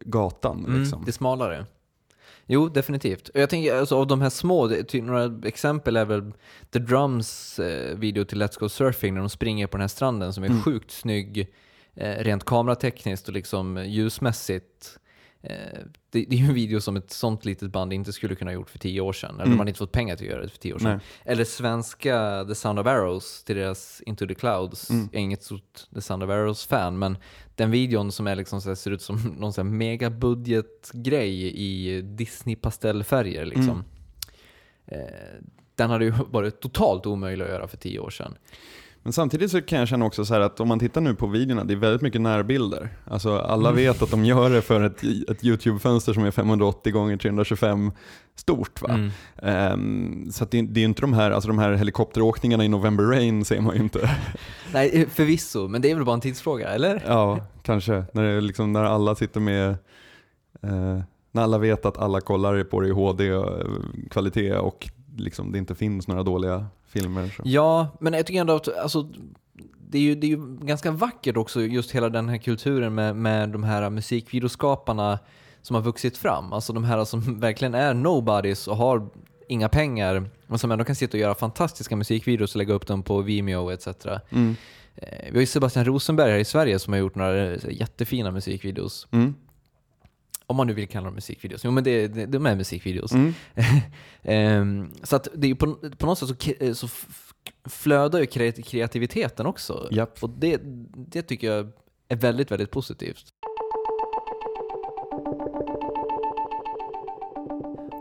gatan. 0.01 0.64
Mm, 0.64 0.80
Liksom. 0.80 1.05
det 1.05 1.11
är 1.11 1.12
smalare. 1.12 1.66
Jo, 2.47 2.68
definitivt. 2.68 3.28
Och 3.28 3.41
Jag 3.41 3.51
tänker 3.51 3.74
alltså, 3.76 3.97
av 3.97 4.07
de 4.07 4.20
här 4.20 4.30
små, 4.30 4.66
det- 4.66 4.84
typ, 4.84 5.05
några 5.05 5.49
exempel 5.49 5.97
är 5.97 6.05
väl 6.05 6.32
The 6.70 6.78
Drums 6.78 7.59
eh, 7.59 7.97
video 7.99 8.24
till 8.24 8.43
Let's 8.43 8.59
Go 8.61 8.68
Surfing 8.68 9.14
när 9.14 9.20
de 9.20 9.28
springer 9.30 9.66
på 9.66 9.76
den 9.76 9.80
här 9.82 9.88
stranden 9.88 10.32
som 10.32 10.45
är 10.45 10.49
Mm. 10.49 10.62
sjukt 10.62 10.91
snygg 10.91 11.49
eh, 11.95 12.14
rent 12.24 12.45
kameratekniskt 12.45 13.28
och 13.28 13.34
liksom 13.34 13.84
ljusmässigt. 13.86 14.99
Eh, 15.43 15.78
det, 16.11 16.24
det 16.28 16.36
är 16.36 16.38
ju 16.38 16.47
en 16.47 16.55
video 16.55 16.80
som 16.80 16.97
ett 16.97 17.11
sånt 17.11 17.45
litet 17.45 17.70
band 17.70 17.93
inte 17.93 18.12
skulle 18.12 18.34
kunna 18.34 18.51
ha 18.51 18.55
gjort 18.55 18.70
för 18.70 18.78
tio 18.78 19.01
år 19.01 19.12
sedan. 19.12 19.34
Eller 19.34 19.45
Mm. 19.47 19.59
hade 19.59 19.70
inte 19.70 19.78
fått 19.78 19.93
pengar 19.93 20.16
till 20.16 20.26
att 20.26 20.32
göra 20.32 20.43
det 20.43 20.49
för 20.49 20.59
tio 20.59 20.74
år 20.74 20.78
sedan. 20.78 20.91
Nej. 21.24 21.32
Eller 21.34 21.45
svenska 21.45 22.45
The 22.49 22.55
Sound 22.55 22.78
of 22.78 22.86
Arrows 22.86 23.45
till 23.45 23.57
deras 23.57 24.03
Into 24.07 24.26
the 24.26 24.34
Clouds. 24.34 24.91
Mm. 24.91 25.09
Jag 25.12 25.18
är 25.20 25.24
inget 25.24 25.43
stort 25.43 25.80
The 25.95 26.01
Sound 26.01 26.22
of 26.22 26.30
Arrows-fan, 26.30 26.99
men 26.99 27.18
den 27.55 27.70
videon 27.70 28.12
som 28.12 28.26
är 28.26 28.36
liksom 28.36 28.61
så 28.61 28.76
ser 28.76 28.91
ut 28.91 29.03
som 29.03 29.16
någon 29.38 29.53
sån 29.53 29.66
här 29.66 29.74
megabudgetgrej 29.74 31.43
i 31.61 32.03
Disney-pastellfärger. 32.03 33.45
Liksom. 33.45 33.84
Mm. 34.86 35.05
Eh, 35.05 35.43
den 35.74 35.91
hade 35.91 36.05
ju 36.05 36.11
varit 36.30 36.61
totalt 36.61 37.07
omöjlig 37.07 37.45
att 37.45 37.51
göra 37.51 37.68
för 37.68 37.76
tio 37.76 37.99
år 37.99 38.11
sedan. 38.11 38.34
Men 39.03 39.12
samtidigt 39.12 39.51
så 39.51 39.62
kan 39.62 39.78
jag 39.78 39.88
känna 39.88 40.05
också 40.05 40.24
så 40.24 40.34
här 40.34 40.40
att 40.40 40.61
om 40.61 40.68
man 40.68 40.78
tittar 40.78 41.01
nu 41.01 41.14
på 41.14 41.26
videorna, 41.26 41.64
det 41.64 41.74
är 41.74 41.76
väldigt 41.76 42.03
mycket 42.03 42.20
närbilder. 42.20 42.88
Alltså 43.05 43.38
alla 43.38 43.68
Mm. 43.68 43.76
vet 43.76 44.03
att 44.03 44.11
de 44.11 44.24
gör 44.24 44.51
det 44.51 44.62
för 44.62 44.80
ett, 44.80 45.03
ett 45.30 45.44
YouTube-fönster 45.44 46.12
som 46.12 46.24
är 46.24 46.30
580 46.30 46.92
gånger 46.92 47.16
325 47.16 47.92
stort. 48.36 48.82
Va? 48.82 48.88
Mm. 48.88 49.11
Ehm, 49.42 50.30
så 50.32 50.44
det, 50.51 50.62
det 50.62 50.80
är 50.80 50.84
inte 50.84 51.01
de 51.01 51.12
här, 51.12 51.30
alltså 51.30 51.48
de 51.48 51.59
här 51.59 51.72
helikopteråkningarna 51.72 52.64
i 52.64 52.68
November 52.68 53.05
Rain 53.05 53.44
ser 53.44 53.61
man 53.61 53.76
ju 53.76 53.82
inte. 53.82 54.11
Nej, 54.72 54.90
eh, 55.03 55.09
förvisso, 55.09 55.68
men 55.68 55.82
det 55.82 55.90
är 55.90 55.94
väl 55.94 56.05
bara 56.05 56.14
en 56.14 56.20
tidsfråga, 56.20 56.68
eller? 56.68 57.03
ja, 57.07 57.46
kanske. 57.62 58.05
När, 58.12 58.22
det 58.22 58.40
liksom, 58.40 58.72
när 58.72 58.84
alla 58.84 59.14
sitter 59.14 59.40
med, 59.40 59.68
eh, 60.62 61.01
när 61.32 61.42
alla 61.42 61.59
vet 61.59 61.86
att 61.86 61.98
alla 61.98 62.20
kollar 62.20 62.64
på 62.64 62.80
det 62.80 62.88
i 62.88 62.90
HD-kvalitet 62.90 64.55
och 64.57 64.88
liksom 65.16 65.52
det 65.52 65.58
inte 65.58 65.74
finns 65.74 66.08
några 66.08 66.22
dåliga 66.22 66.66
filmer. 66.86 67.34
Så. 67.36 67.42
Ja, 67.44 67.88
men 68.00 68.12
jag 68.12 68.26
tycker 68.26 68.40
ändå 68.40 68.54
att 68.54 68.78
alltså, 68.78 69.08
det, 69.88 69.98
är 69.98 70.02
ju, 70.02 70.14
det 70.14 70.26
är 70.26 70.28
ju 70.28 70.56
ganska 70.61 70.90
vackert 70.90 71.36
också, 71.36 71.61
just 71.61 71.90
hela 71.90 72.08
den 72.08 72.28
här 72.28 72.38
kulturen 72.38 72.94
med, 72.94 73.16
med 73.16 73.48
de 73.48 73.64
här 73.64 73.90
musikvideoskaparna 73.90 75.18
som 75.62 75.76
har 75.76 75.82
vuxit 75.82 76.18
fram. 76.18 76.52
Alltså 76.52 76.72
de 76.72 76.84
här 76.84 77.04
som 77.04 77.40
verkligen 77.40 77.74
är 77.74 77.94
nobodies 77.94 78.68
och 78.68 78.76
har 78.76 79.08
inga 79.48 79.68
pengar, 79.68 80.30
men 80.46 80.58
som 80.58 80.70
ändå 80.70 80.84
kan 80.84 80.94
sitta 80.94 81.16
och 81.16 81.20
göra 81.20 81.34
fantastiska 81.34 81.96
musikvideos 81.96 82.54
och 82.54 82.58
lägga 82.58 82.74
upp 82.74 82.86
dem 82.86 83.02
på 83.02 83.20
Vimeo 83.20 83.70
etc. 83.70 83.86
Mm. 84.30 84.56
Eh, 84.96 85.24
Vi 85.24 85.32
har 85.32 85.40
ju 85.40 85.46
Sebastian 85.46 85.84
Rosenberg 85.84 86.30
här 86.30 86.38
i 86.38 86.44
Sverige 86.44 86.78
som 86.78 86.92
har 86.92 87.00
gjort 87.00 87.14
några 87.14 87.56
jättefina 87.56 88.30
musikvideos. 88.30 89.08
Mm. 89.11 89.34
Om 90.47 90.57
man 90.57 90.66
nu 90.66 90.72
vill 90.72 90.89
kalla 90.89 91.05
dem 91.05 91.14
musikvideos. 91.14 91.64
Jo 91.64 91.70
men 91.70 91.85
det, 91.85 92.09
det, 92.09 92.26
de 92.26 92.47
är 92.47 92.57
musikvideos. 92.57 93.12
Mm. 93.12 93.35
Ehm, 94.22 94.93
så 95.03 95.16
att 95.16 95.28
det 95.35 95.51
är 95.51 95.55
på, 95.55 95.74
på 95.99 96.07
något 96.07 96.18
sätt 96.18 96.28
så, 96.28 96.74
så 96.74 96.89
flödar 97.68 98.18
ju 98.18 98.24
kreat- 98.26 98.62
kreativiteten 98.62 99.47
också. 99.47 99.89
Japp. 99.91 100.22
Och 100.22 100.31
det, 100.31 100.61
det 100.95 101.22
tycker 101.22 101.53
jag 101.53 101.68
är 102.09 102.16
väldigt, 102.16 102.51
väldigt 102.51 102.70
positivt. 102.70 103.24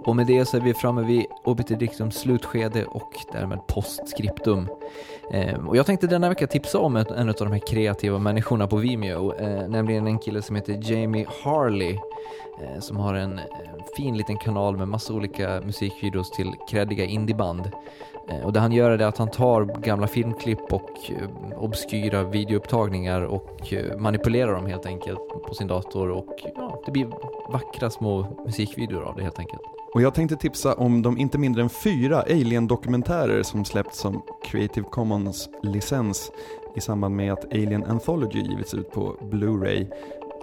Och 0.06 0.16
med 0.16 0.28
det 0.28 0.46
så 0.46 0.58
är 0.58 0.62
vi 0.62 0.74
framme 0.74 1.02
vid 1.02 1.26
Obiter 1.46 1.76
Dictums 1.76 2.16
slutskede 2.16 2.86
och 2.86 3.14
därmed 3.32 3.60
postskriptum. 3.68 4.68
Ehm, 5.32 5.68
och 5.68 5.78
jag 5.78 5.86
tänkte 5.86 6.08
denna 6.08 6.30
vecka 6.30 6.48
tipsa 6.48 6.80
om 6.80 6.96
en 6.96 7.30
av 7.30 7.36
de 7.36 7.52
här 7.52 7.68
kreativa 7.68 8.20
människorna 8.20 8.68
på 8.68 8.76
Vimeo, 8.76 9.34
eh, 9.34 9.68
nämligen 9.68 10.08
en 10.08 10.20
kille 10.20 10.42
som 10.42 10.56
heter 10.56 10.80
Jamie 10.82 11.26
Harley 11.44 11.94
eh, 12.62 12.80
som 12.80 12.98
har 12.98 13.14
en 13.14 13.40
eh, 13.40 13.46
fin 13.98 14.18
liten 14.18 14.38
kanal 14.38 14.78
med 14.78 14.88
massa 14.88 15.14
olika 15.14 15.62
musikvideos 15.66 16.32
till 16.32 16.54
kreddiga 16.70 17.06
indieband. 17.06 17.72
Och 18.44 18.54
det 18.54 18.60
han 18.60 18.72
gör 18.72 18.92
är 18.92 19.00
att 19.00 19.18
han 19.18 19.32
tar 19.32 19.66
gamla 19.82 20.08
filmklipp 20.08 20.74
och 20.74 20.90
obskyra 21.58 22.24
videoupptagningar 22.24 23.22
och 23.22 23.74
manipulerar 23.98 24.54
dem 24.54 24.66
helt 24.66 24.86
enkelt 24.86 25.20
på 25.48 25.54
sin 25.54 25.68
dator 25.68 26.10
och 26.12 26.36
ja, 26.56 26.82
det 26.86 26.92
blir 26.92 27.08
vackra 27.52 27.90
små 27.90 28.42
musikvideor 28.46 29.04
av 29.04 29.16
det 29.16 29.24
helt 29.24 29.40
enkelt. 29.40 29.62
Och 29.94 30.02
jag 30.02 30.14
tänkte 30.14 30.36
tipsa 30.38 30.74
om 30.74 31.02
de 31.02 31.18
inte 31.18 31.38
mindre 31.38 31.62
än 31.62 31.70
fyra 31.70 32.22
Alien-dokumentärer 32.22 33.44
som 33.44 33.66
släppts 33.66 34.00
som 34.00 34.22
Creative 34.44 34.88
Commons 34.90 35.19
Commons-licens 35.20 36.32
i 36.76 36.82
samband 36.82 37.16
med 37.16 37.34
att 37.34 37.46
Alien 37.54 37.84
Anthology 37.86 38.42
givits 38.42 38.74
ut 38.74 38.92
på 38.92 39.16
Blu-ray. 39.32 39.88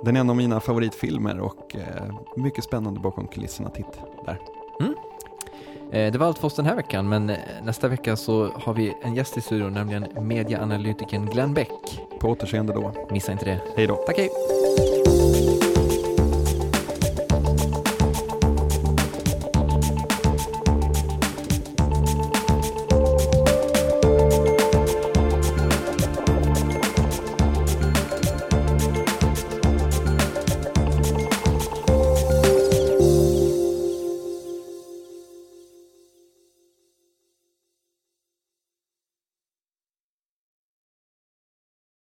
Den 0.04 0.16
är 0.16 0.20
en 0.20 0.30
av 0.30 0.36
mina 0.36 0.60
favoritfilmer 0.60 1.40
och 1.40 1.76
eh, 1.76 2.14
mycket 2.36 2.64
spännande 2.64 3.00
bakom 3.00 3.26
kulisserna. 3.26 3.70
Titt 3.70 3.86
där. 4.26 4.38
Eh, 5.92 6.12
Det 6.12 6.18
var 6.18 6.26
allt 6.26 6.38
för 6.38 6.46
oss 6.46 6.54
den 6.54 6.66
här 6.66 6.76
veckan, 6.76 7.08
men 7.08 7.30
eh, 7.30 7.36
nästa 7.64 7.88
vecka 7.88 8.16
så 8.16 8.48
har 8.54 8.74
vi 8.74 8.94
en 9.02 9.14
gäst 9.14 9.36
i 9.36 9.40
studion, 9.40 9.72
nämligen 9.72 10.06
medieanalytikern 10.20 11.26
Glenn 11.26 11.54
Beck. 11.54 12.00
På 12.20 12.28
återseende 12.28 12.72
då. 12.72 12.92
Missa 13.10 13.32
inte 13.32 13.44
det. 13.44 13.60
Hej 13.76 13.86
då. 13.86 13.94
Tack 13.96 14.18
hej! 14.18 14.30